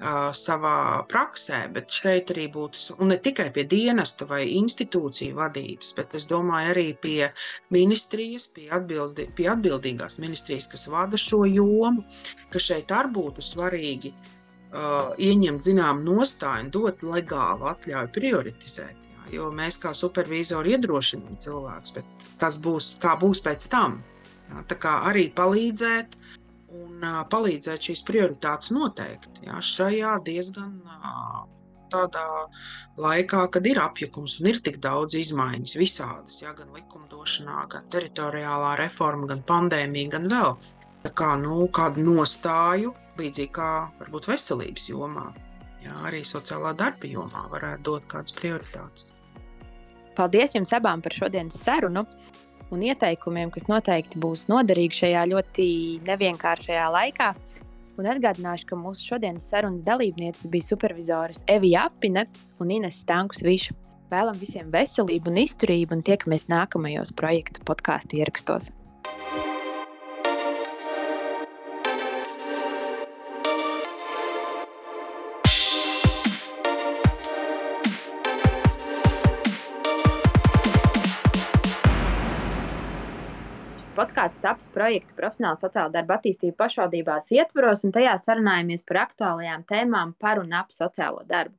uh, 0.00 0.30
savā 0.36 1.02
praksē, 1.10 1.60
bet 1.74 1.90
šeit 1.90 2.30
arī 2.34 2.46
būtu, 2.54 2.96
un 3.02 3.10
ne 3.12 3.18
tikai 3.22 3.48
pie 3.54 3.64
dienesta 3.72 4.28
vai 4.30 4.44
institūciju 4.54 5.38
vadības, 5.38 5.92
bet 5.98 6.14
es 6.18 6.26
domāju 6.30 6.72
arī 6.74 6.86
pie 7.02 7.30
ministrijas, 7.74 8.48
pie, 8.54 8.68
atbildi, 8.78 9.28
pie 9.38 9.48
atbildīgās 9.54 10.18
ministrijas, 10.22 10.70
kas 10.74 10.86
vada 10.92 11.18
šo 11.18 11.44
jomu, 11.50 12.04
ka 12.52 12.62
šeit 12.62 12.94
arī 12.94 13.14
būtu 13.18 13.44
svarīgi 13.44 14.14
uh, 14.14 15.14
ieņemt 15.18 15.66
zinām 15.66 16.04
nostāju 16.06 16.68
un 16.68 16.72
dot 16.78 17.02
legālu 17.02 17.70
atļauju 17.72 18.14
prioritizēt. 18.14 19.06
Jā, 19.08 19.26
jo 19.38 19.50
mēs 19.54 19.80
kā 19.82 19.94
supervizori 19.96 20.76
iedrošinām 20.76 21.40
cilvēkus, 21.42 21.98
bet 21.98 22.28
kas 22.42 22.60
būs, 22.68 22.94
kā 23.02 23.18
būs 23.20 23.42
pēc 23.44 23.70
tam? 23.74 24.02
Jā, 24.48 24.62
tā 24.70 24.78
kā 24.80 24.94
arī 25.10 25.28
palīdzēt 25.36 26.14
uh, 26.16 26.37
un 26.74 27.04
palīdzēt 27.32 27.88
šīs 27.88 28.02
prioritātes 28.08 28.72
noteikt. 28.76 29.40
Jā, 29.46 29.60
šajā 29.64 30.18
diezgan 30.26 30.74
tādā 31.92 32.24
laikā, 33.00 33.46
kad 33.54 33.66
ir 33.66 33.80
apjukums 33.80 34.38
un 34.40 34.50
ir 34.52 34.60
tik 34.64 34.80
daudz 34.84 35.16
izmaiņas 35.16 35.76
visādas, 35.80 36.40
jā, 36.42 36.52
gan 36.58 36.72
likumdošanā, 36.76 37.64
gan 37.72 37.88
teritoriālā 37.94 38.74
reforma, 38.82 39.28
gan 39.30 39.44
pandēmija, 39.48 40.12
gan 40.16 40.28
vēl. 40.32 40.56
Tā 41.06 41.12
kā 41.16 41.34
nu, 41.40 41.60
kādu 41.72 42.04
nostāju, 42.04 42.92
līdzīgi 43.20 43.54
kā 43.56 43.70
varbūt 44.00 44.28
veselības 44.28 44.88
jomā, 44.90 45.28
jā, 45.84 45.94
arī 46.10 46.24
sociālā 46.26 46.74
darba 46.76 47.08
jomā, 47.08 47.46
varētu 47.54 47.86
dot 47.88 48.10
kādas 48.12 48.34
prioritātes. 48.36 49.14
Paldies 50.18 50.56
jums 50.58 50.74
abām 50.74 51.00
par 51.00 51.14
šodienas 51.14 51.60
sarunu! 51.62 52.04
Un 52.74 52.84
ieteikumiem, 52.84 53.52
kas 53.54 53.68
noteikti 53.70 54.20
būs 54.20 54.46
noderīgi 54.50 55.02
šajā 55.02 55.24
ļoti 55.32 55.66
nevienkāršajā 56.08 56.86
laikā. 56.94 57.32
Un 57.98 58.06
atgādināšu, 58.12 58.68
ka 58.68 58.78
mūsu 58.78 59.14
šodienas 59.14 59.48
sarunas 59.50 59.82
dalībnieces 59.86 60.46
bija 60.52 60.68
supervizoras 60.68 61.42
Evija 61.50 61.88
Apina 61.88 62.28
un 62.62 62.70
Ines 62.76 63.00
Stankus 63.02 63.42
Viša. 63.42 63.74
Vēlam 64.08 64.38
visiem 64.40 64.70
veselību 64.72 65.32
un 65.32 65.42
izturību, 65.42 65.98
un 65.98 66.06
tiekamies 66.06 66.46
nākamajos 66.48 67.12
projektu 67.18 67.66
podkāstu 67.68 68.22
ierakstos. 68.22 68.70
Podkāsts 83.98 84.42
taps 84.42 84.70
projekta 84.74 85.16
profesionāla 85.18 85.58
sociāla 85.58 85.92
darba 85.94 86.18
attīstība 86.18 86.56
pašvaldībās 86.64 87.32
ietvaros, 87.34 87.84
un 87.86 87.94
tajā 87.96 88.14
sarunājamies 88.22 88.86
par 88.88 89.04
aktuālajām 89.06 89.64
tēmām 89.68 90.14
par 90.22 90.42
un 90.42 90.54
ap 90.60 90.70
sociālo 90.74 91.24
darbu. 91.26 91.56